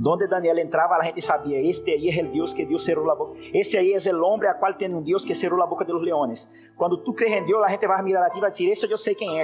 Donde 0.00 0.26
Daniel 0.26 0.56
entrava, 0.58 0.94
a 0.94 1.02
gente 1.02 1.20
sabia, 1.20 1.60
este 1.60 1.90
aí 1.90 2.08
é 2.08 2.22
o 2.22 2.32
Deus 2.32 2.54
que 2.54 2.64
Deus 2.64 2.82
cerrou 2.82 3.10
a 3.10 3.14
boca. 3.14 3.38
Esse 3.52 3.76
aí 3.76 3.92
é 3.92 4.14
o 4.14 4.24
homem 4.24 4.48
a 4.48 4.54
qual 4.54 4.72
tem 4.72 4.94
um 4.94 5.02
Deus 5.02 5.26
que 5.26 5.34
cerrou 5.34 5.62
a 5.62 5.66
boca 5.66 5.84
de 5.84 5.92
los 5.92 6.02
leones. 6.02 6.50
Quando 6.74 6.96
tu 6.96 7.12
crees 7.12 7.34
em 7.34 7.44
Deus, 7.44 7.62
a 7.62 7.68
gente 7.68 7.86
vai 7.86 8.02
mirar 8.02 8.24
a 8.24 8.30
ti 8.30 8.38
e 8.38 8.40
vai 8.40 8.48
dizer, 8.48 8.70
esse 8.70 8.90
eu 8.90 8.96
sei 8.96 9.14
quem 9.14 9.38
é. 9.38 9.42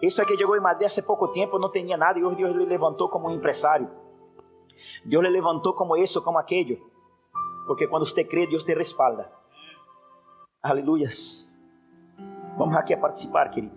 Esse 0.00 0.22
aqui 0.22 0.36
chegou 0.36 0.56
em 0.56 0.60
Madrid 0.60 0.88
há 0.88 1.02
pouco 1.02 1.26
tempo, 1.26 1.58
não 1.58 1.72
tinha 1.72 1.96
nada, 1.96 2.16
e 2.16 2.22
hoje 2.22 2.36
Deus 2.36 2.54
lhe 2.54 2.64
levantou 2.64 3.08
como 3.08 3.28
um 3.28 3.34
empresário. 3.34 3.90
Deus 5.04 5.24
lhe 5.24 5.30
levantou 5.30 5.72
como 5.72 5.96
isso, 5.96 6.22
como 6.22 6.38
aquele. 6.38 6.80
Porque 7.66 7.88
quando 7.88 8.06
você 8.06 8.22
crê, 8.22 8.46
Deus 8.46 8.62
te 8.62 8.72
respalda. 8.74 9.28
Aleluias. 10.62 11.50
Vamos 12.56 12.76
aqui 12.76 12.94
a 12.94 12.98
participar, 12.98 13.50
querido. 13.50 13.74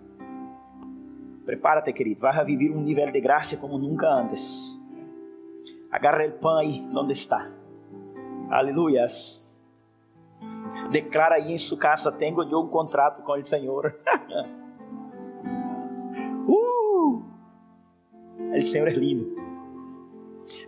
Prepárate, 1.44 1.92
querido. 1.92 2.20
Vai 2.20 2.38
a 2.38 2.44
viver 2.44 2.70
um 2.70 2.80
nível 2.80 3.10
de 3.10 3.20
graça 3.20 3.56
como 3.56 3.76
nunca 3.76 4.06
antes. 4.06 4.71
Agarre 5.92 6.24
el 6.24 6.32
pan 6.32 6.56
ahí 6.56 6.88
donde 6.90 7.12
está. 7.12 7.50
Aleluias. 8.50 9.46
Declara 10.90 11.34
aí 11.34 11.52
em 11.52 11.58
sua 11.58 11.78
casa: 11.78 12.10
Tenho 12.10 12.42
eu 12.42 12.60
um 12.60 12.68
contrato 12.68 13.22
com 13.22 13.32
o 13.32 13.44
Senhor. 13.44 13.94
uh! 16.48 17.22
O 18.56 18.62
Senhor 18.62 18.88
é 18.88 18.92
lindo. 18.92 19.36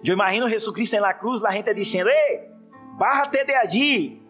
Eu 0.05 0.13
imagino 0.13 0.49
Jesus 0.49 0.75
Cristo 0.75 1.01
na 1.01 1.15
cruz, 1.15 1.43
a 1.43 1.51
gente 1.51 1.73
dizendo: 1.73 2.11
Ei, 2.11 2.51
bájate 2.99 3.47
de 3.47 3.55
allí. 3.55 4.23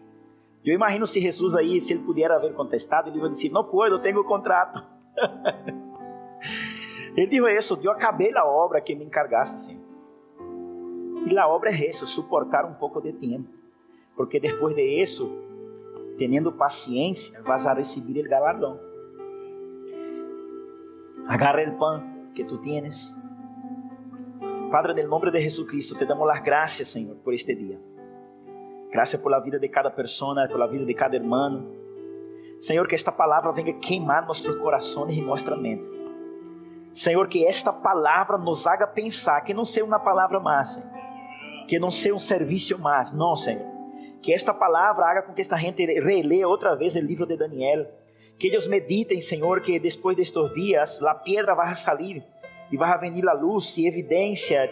Eu 0.63 0.73
imagino 0.73 1.05
se 1.05 1.19
Jesus 1.19 1.55
aí, 1.55 1.79
se 1.79 1.93
ele 1.93 2.03
puder 2.03 2.31
haver 2.31 2.53
contestado, 2.53 3.09
ele 3.09 3.19
ia 3.19 3.29
dizer: 3.29 3.49
Não 3.49 3.65
puedo, 3.65 3.99
tenho 3.99 4.21
o 4.21 4.23
contrato. 4.23 4.81
ele 7.17 7.27
disse 7.27 7.53
isso: 7.53 7.79
Eu 7.83 7.91
acabei 7.91 8.35
a 8.35 8.45
obra 8.45 8.79
que 8.79 8.95
me 8.95 9.03
encargaste, 9.03 9.59
Senhor. 9.59 9.84
E 11.25 11.33
la 11.33 11.47
obra 11.47 11.71
é 11.71 11.89
isso, 11.89 12.05
suportar 12.05 12.65
um 12.65 12.75
pouco 12.75 13.01
de 13.01 13.11
tempo. 13.13 13.49
Porque 14.15 14.39
depois 14.39 14.75
de 14.75 14.83
isso, 14.83 15.29
tendo 16.17 16.51
paciência, 16.51 17.41
vas 17.41 17.65
a 17.65 17.73
receber 17.73 18.25
o 18.25 18.29
galardão. 18.29 18.79
Agarra 21.27 21.67
o 21.69 21.77
pão 21.77 22.03
que 22.33 22.43
tu 22.43 22.61
tienes. 22.61 23.13
Padre, 24.71 25.01
no 25.03 25.09
nome 25.09 25.31
de 25.31 25.39
Jesus 25.39 25.67
Cristo, 25.67 25.97
te 25.97 26.05
damos 26.05 26.29
as 26.29 26.41
graças, 26.41 26.87
Senhor, 26.87 27.15
por 27.17 27.33
este 27.33 27.55
dia. 27.55 27.79
Graças 28.91 29.19
por 29.19 29.31
la 29.31 29.39
vida 29.39 29.59
de 29.59 29.67
cada 29.67 29.89
pessoa, 29.89 30.47
por 30.47 30.59
la 30.59 30.67
vida 30.67 30.85
de 30.85 30.93
cada 30.93 31.15
hermano. 31.15 31.65
Senhor, 32.59 32.87
que 32.87 32.95
esta 32.95 33.11
palavra 33.11 33.51
venha 33.51 33.73
queimar 33.73 34.25
nossos 34.25 34.55
corações 34.57 35.17
e 35.17 35.21
nossa 35.21 35.55
mente. 35.55 35.83
Senhor, 36.93 37.27
que 37.27 37.45
esta 37.45 37.73
palavra 37.73 38.37
nos 38.37 38.65
haga 38.65 38.87
pensar 38.87 39.41
que 39.41 39.53
não 39.53 39.65
seja 39.65 39.85
uma 39.85 39.99
palavra 39.99 40.39
massa, 40.39 40.81
que 41.67 41.79
não 41.79 41.91
seja 41.91 42.15
um 42.15 42.19
serviço 42.19 42.77
mais, 42.77 43.11
não, 43.13 43.35
Senhor. 43.35 43.65
Que 44.21 44.33
esta 44.33 44.53
palavra 44.53 45.05
haga 45.05 45.21
com 45.21 45.33
que 45.33 45.41
esta 45.41 45.57
gente 45.57 45.85
releia 45.85 46.47
outra 46.47 46.75
vez 46.75 46.95
o 46.95 46.99
livro 46.99 47.25
de 47.25 47.37
Daniel. 47.37 47.87
Que 48.37 48.47
eles 48.47 48.67
meditem, 48.67 49.21
Senhor, 49.21 49.61
que 49.61 49.79
depois 49.79 50.17
destes 50.17 50.53
dias 50.53 51.01
a 51.03 51.13
pedra 51.15 51.53
vai 51.53 51.75
sair 51.75 52.23
e 52.71 52.77
vai 52.77 52.97
venir 52.99 53.27
a 53.27 53.33
luz 53.33 53.77
e 53.77 53.87
evidência, 53.87 54.71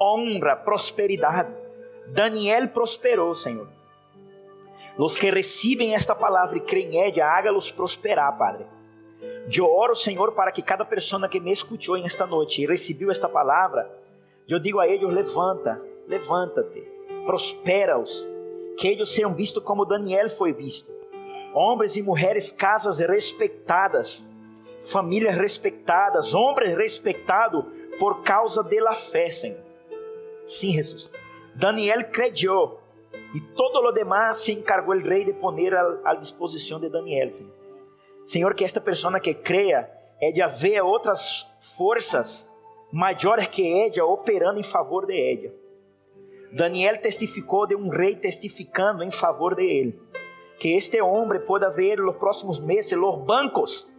honra, 0.00 0.56
prosperidade. 0.56 1.52
Daniel 2.08 2.68
prosperou, 2.68 3.34
Senhor. 3.34 3.68
Os 4.96 5.18
que 5.18 5.30
recebem 5.30 5.94
esta 5.94 6.14
palavra 6.14 6.56
e 6.56 6.60
creem 6.60 6.96
em 6.96 7.20
ela, 7.20 7.32
haga-los 7.32 7.72
prosperar, 7.72 8.36
Padre. 8.38 8.64
Eu 9.52 9.66
oro, 9.66 9.94
Senhor, 9.94 10.32
para 10.32 10.52
que 10.52 10.62
cada 10.62 10.84
pessoa 10.84 11.28
que 11.28 11.40
me 11.40 11.52
escutou 11.52 11.96
esta 11.96 12.26
noite 12.26 12.62
e 12.62 12.66
recebeu 12.66 13.10
esta 13.10 13.28
palavra, 13.28 13.90
eu 14.48 14.58
digo 14.58 14.78
a 14.78 14.86
eles: 14.86 15.12
levanta, 15.12 15.82
levanta-te, 16.06 16.80
prospera-os, 17.24 18.28
que 18.78 18.88
eles 18.88 19.10
sejam 19.10 19.34
vistos 19.34 19.62
como 19.62 19.84
Daniel 19.84 20.28
foi 20.28 20.52
visto. 20.52 20.92
Homens 21.54 21.96
e 21.96 22.02
mulheres, 22.02 22.50
casas 22.50 22.98
respeitadas, 22.98 24.26
famílias 24.82 25.36
respeitadas, 25.36 26.34
homens 26.34 26.76
respeitados 26.76 27.64
por 27.98 28.22
causa 28.22 28.62
da 28.62 28.94
fé, 28.94 29.30
Senhor. 29.30 29.60
Sim, 30.44 30.72
Jesus. 30.72 31.12
Daniel 31.54 32.04
credió 32.10 32.78
e 33.34 33.40
todo 33.40 33.76
o 33.76 33.92
demás 33.92 34.38
se 34.38 34.52
encargou 34.52 34.94
o 34.94 35.00
rei 35.00 35.24
de 35.24 35.32
poner 35.32 35.74
à 36.04 36.14
disposição 36.14 36.80
de 36.80 36.88
Daniel, 36.88 37.30
Senhor. 37.30 37.52
Senhor, 38.24 38.54
que 38.54 38.64
esta 38.64 38.80
pessoa 38.80 39.20
que 39.20 39.34
creia 39.34 39.88
é 40.20 40.32
de 40.32 40.42
haver 40.42 40.82
outras 40.82 41.46
forças 41.76 42.50
maiores 42.90 43.48
que 43.48 43.62
ella 43.62 44.04
operando 44.04 44.58
em 44.58 44.62
favor 44.62 45.06
de 45.06 45.14
ella. 45.14 45.52
Daniel 46.54 47.00
testificou 47.00 47.66
de 47.66 47.74
um 47.74 47.88
rei 47.88 48.14
testificando 48.14 49.02
em 49.02 49.10
favor 49.10 49.56
de 49.56 49.64
ele. 49.64 50.00
Que 50.58 50.76
este 50.76 51.02
homem 51.02 51.40
pueda 51.40 51.68
ver 51.68 51.98
nos 51.98 52.16
próximos 52.16 52.60
meses 52.60 52.92
os 52.92 53.18
bancos. 53.24 53.90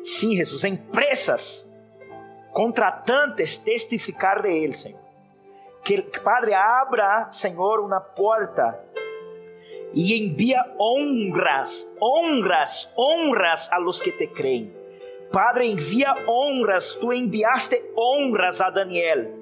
Sim, 0.00 0.36
Jesus, 0.36 0.62
empresas, 0.62 1.68
contratantes 2.52 3.58
testificar 3.58 4.40
de 4.40 4.48
Ele, 4.48 4.72
Senhor. 4.72 5.00
Que, 5.84 6.00
Padre, 6.22 6.54
abra, 6.54 7.28
Senhor, 7.32 7.80
uma 7.80 8.00
porta 8.00 8.78
e 9.92 10.28
envia 10.28 10.64
honras, 10.78 11.90
honras, 12.00 12.92
honras 12.96 13.68
a 13.72 13.78
los 13.78 14.00
que 14.00 14.12
te 14.12 14.28
creem. 14.28 14.72
Padre, 15.32 15.66
envia 15.66 16.14
honras, 16.28 16.94
tu 16.94 17.12
enviaste 17.12 17.90
honras 17.96 18.60
a 18.60 18.70
Daniel. 18.70 19.37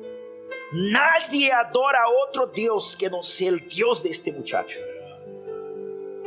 Nadie 0.73 1.53
adora 1.53 1.99
a 1.99 2.45
Deus 2.47 2.95
que 2.95 3.09
não 3.09 3.23
seja 3.23 3.57
o 3.57 3.61
Deus 3.61 4.03
deste 4.03 4.33
muchacho. 4.33 4.81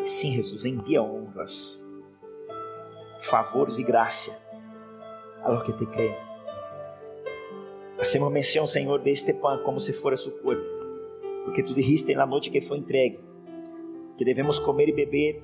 Sim, 0.06 0.32
Jesus, 0.32 0.66
envia 0.66 1.04
honras, 1.04 1.84
favores 3.20 3.78
e 3.78 3.84
graça 3.84 4.36
a 5.44 5.50
los 5.50 5.64
que 5.64 5.74
te 5.74 5.86
creem. 5.86 6.16
Hacemos 8.00 8.32
menção, 8.32 8.66
Senhor, 8.66 9.00
deste 9.00 9.34
pão 9.34 9.62
como 9.64 9.80
se 9.80 9.92
fosse 9.92 10.24
seu 10.24 10.32
corpo, 10.40 10.64
porque 11.44 11.62
tu 11.62 11.74
dijiste 11.74 12.16
na 12.16 12.26
noite 12.26 12.50
que 12.50 12.62
foi 12.62 12.78
entregue 12.78 13.20
que 14.20 14.26
devemos 14.26 14.60
comer 14.60 14.90
e 14.90 14.92
beber, 14.92 15.42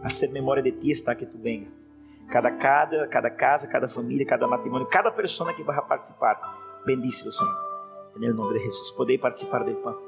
a 0.00 0.08
ser 0.08 0.28
memória 0.28 0.62
de 0.62 0.70
ti 0.70 0.92
está 0.92 1.16
que 1.16 1.26
tu 1.26 1.36
venha. 1.36 1.66
Cada, 2.28 2.48
cada, 2.52 3.08
cada 3.08 3.28
casa, 3.28 3.66
cada 3.66 3.88
família, 3.88 4.24
cada 4.24 4.46
matrimônio, 4.46 4.86
cada 4.86 5.10
pessoa 5.10 5.52
que 5.52 5.64
vai 5.64 5.84
participar, 5.84 6.38
bendice 6.86 7.26
o 7.26 7.32
Senhor. 7.32 7.73
Em 8.16 8.32
nome 8.32 8.54
de 8.54 8.64
Jesus, 8.64 8.90
poder 8.92 9.18
participar 9.18 9.64
do 9.64 9.74
pão. 9.76 9.98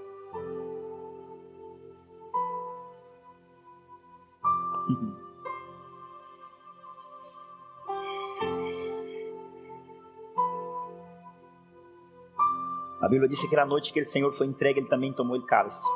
A 13.06 13.08
Bíblia 13.08 13.28
diz 13.28 13.40
que 13.40 13.54
na 13.54 13.64
noite 13.64 13.92
que 13.92 14.00
o 14.00 14.04
Senhor 14.04 14.32
foi 14.32 14.48
entregue, 14.48 14.80
ele 14.80 14.88
também 14.88 15.12
tomou 15.12 15.36
o 15.36 15.42
cálice. 15.42 15.86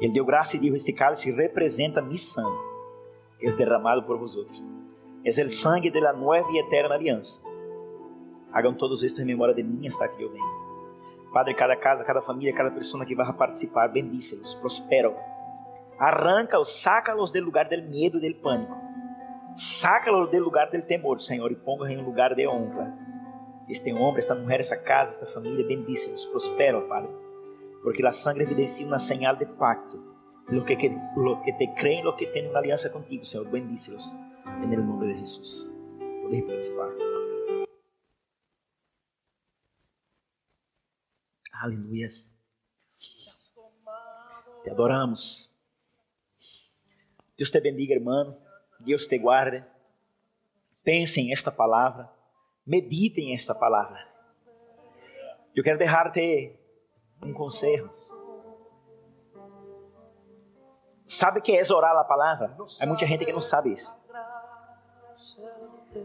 Ele 0.00 0.12
deu 0.12 0.24
graça 0.24 0.56
e 0.56 0.60
disse: 0.60 0.76
Este 0.76 0.92
cálice 0.92 1.30
representa 1.32 2.00
mi 2.00 2.16
sangue, 2.16 2.56
que 3.38 3.46
é 3.48 3.50
derramado 3.50 4.04
por 4.04 4.16
vosotros. 4.16 4.62
É 5.24 5.30
o 5.30 5.48
sangue 5.48 5.90
da 5.90 6.12
nova 6.12 6.48
e 6.52 6.58
eterna 6.58 6.94
aliança. 6.94 7.40
Hagam 8.58 8.74
todos 8.74 9.02
isto 9.02 9.22
em 9.22 9.24
memória 9.24 9.54
de 9.54 9.62
mim, 9.62 9.86
hasta 9.86 10.08
que 10.08 10.22
eu 10.22 10.30
venha. 10.30 10.68
Padre, 11.32 11.54
cada 11.54 11.76
casa, 11.76 12.02
cada 12.04 12.22
família, 12.22 12.52
cada 12.54 12.70
pessoa 12.70 13.04
que 13.04 13.14
vai 13.14 13.32
participar, 13.32 13.88
bendícelos, 13.88 14.54
prospera. 14.56 15.14
Arranca-os, 15.98 16.80
saca-los 16.80 17.32
do 17.32 17.40
lugar 17.40 17.68
do 17.68 17.82
medo, 17.82 18.20
do 18.20 18.34
pânico. 18.36 18.76
Saca-los 19.54 20.30
do 20.30 20.38
lugar 20.40 20.70
do 20.70 20.82
temor, 20.82 21.20
Senhor, 21.20 21.52
e 21.52 21.56
ponga 21.56 21.90
em 21.90 21.98
um 21.98 22.04
lugar 22.04 22.34
de 22.34 22.46
honra. 22.48 22.92
Este 23.68 23.92
homem, 23.92 24.18
esta 24.18 24.34
mulher, 24.34 24.60
esta 24.60 24.76
casa, 24.76 25.12
esta 25.12 25.26
família, 25.26 25.66
bendícelos, 25.66 26.24
prospera, 26.26 26.80
Padre 26.80 27.28
porque 27.82 28.02
la 28.02 28.12
sangre 28.12 28.44
evidencia 28.44 28.86
una 28.86 28.98
señal 28.98 29.38
de 29.38 29.46
pacto. 29.46 29.98
Los 30.48 30.64
que, 30.64 30.76
que, 30.76 30.96
los 31.16 31.38
que 31.44 31.52
te 31.52 31.72
creen, 31.74 32.04
los 32.04 32.14
que 32.16 32.26
tienen 32.26 32.50
una 32.50 32.60
alianza 32.60 32.90
contigo, 32.90 33.24
Señor, 33.24 33.50
bendícelos 33.50 34.16
en 34.62 34.72
el 34.72 34.86
nombre 34.86 35.08
de 35.08 35.14
Jesús. 35.14 35.72
Podéis 36.22 36.44
participar. 36.44 36.88
Aleluya. 41.60 42.08
Te 44.62 44.70
adoramos. 44.70 45.52
Deus 47.36 47.50
te 47.50 47.60
bendiga, 47.60 47.94
irmão. 47.94 48.38
Deus 48.80 49.08
te 49.08 49.18
guarde. 49.18 49.64
Pense 50.84 51.20
em 51.20 51.32
esta 51.32 51.50
palavra. 51.50 52.10
Medite 52.64 53.20
em 53.20 53.34
esta 53.34 53.54
palavra. 53.54 54.06
Eu 55.54 55.64
quero 55.64 55.78
deixar-te 55.78 56.56
um 57.22 57.32
conselho. 57.32 57.88
Sabe 61.08 61.40
o 61.40 61.42
que 61.42 61.56
é 61.56 61.72
orar 61.72 61.96
a 61.96 62.04
palavra? 62.04 62.56
Há 62.80 62.86
muita 62.86 63.04
gente 63.06 63.24
que 63.24 63.32
não 63.32 63.40
sabe 63.40 63.72
isso. 63.72 63.96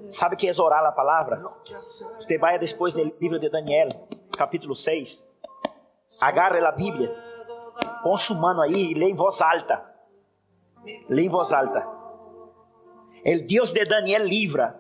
Sabe 0.07 0.33
o 0.33 0.37
que 0.37 0.47
é 0.47 0.61
orar 0.61 0.83
a 0.83 0.91
palavra? 0.91 1.43
Você 1.43 2.37
vai 2.39 2.57
depois 2.57 2.93
no 2.93 3.03
livro 3.19 3.37
de 3.37 3.49
Daniel, 3.49 3.89
capítulo 4.35 4.73
6. 4.73 5.32
Agarre 6.21 6.65
a 6.65 6.71
Bíblia, 6.71 7.09
põe 8.03 8.17
sua 8.17 8.37
mano 8.37 8.61
aí 8.61 8.91
e 8.91 8.93
lê 8.93 9.05
em 9.05 9.15
voz 9.15 9.41
alta. 9.41 9.83
Lê 11.09 11.23
em 11.23 11.29
voz 11.29 11.51
alta. 11.51 11.87
El 13.23 13.47
Deus 13.47 13.71
de 13.71 13.85
Daniel 13.85 14.23
livra. 14.25 14.79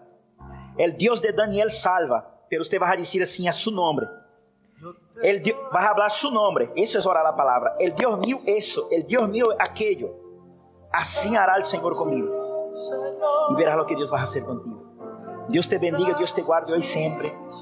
El 0.77 0.97
Deus 0.97 1.21
de 1.21 1.31
Daniel 1.31 1.69
salva. 1.69 2.29
Pero 2.49 2.63
você 2.63 2.77
vai 2.77 2.97
dizer 2.97 3.21
assim 3.21 3.47
a 3.47 3.53
seu 3.53 3.71
nome. 3.71 4.05
El 5.23 5.41
Dios, 5.41 5.57
vas 5.71 5.85
a 5.85 5.89
hablar 5.89 6.11
su 6.11 6.29
nombre. 6.29 6.69
Eso 6.75 6.99
es 6.99 7.05
orar 7.05 7.23
la 7.23 7.35
palabra. 7.35 7.75
El 7.79 7.93
Dios 7.95 8.19
mío, 8.19 8.37
eso. 8.45 8.81
El 8.91 9.07
Dios 9.07 9.29
mío, 9.29 9.47
aquello. 9.59 10.13
Así 10.91 11.35
hará 11.35 11.55
el 11.55 11.63
Señor 11.63 11.95
conmigo. 11.95 12.29
Y 13.49 13.55
verás 13.55 13.77
lo 13.77 13.85
que 13.85 13.95
Dios 13.95 14.11
va 14.11 14.19
a 14.19 14.23
hacer 14.23 14.43
contigo. 14.43 14.83
Dios 15.49 15.67
te 15.67 15.77
bendiga, 15.77 16.17
Dios 16.17 16.33
te 16.33 16.41
guarde 16.41 16.73
hoy 16.73 16.83
siempre. 16.83 17.33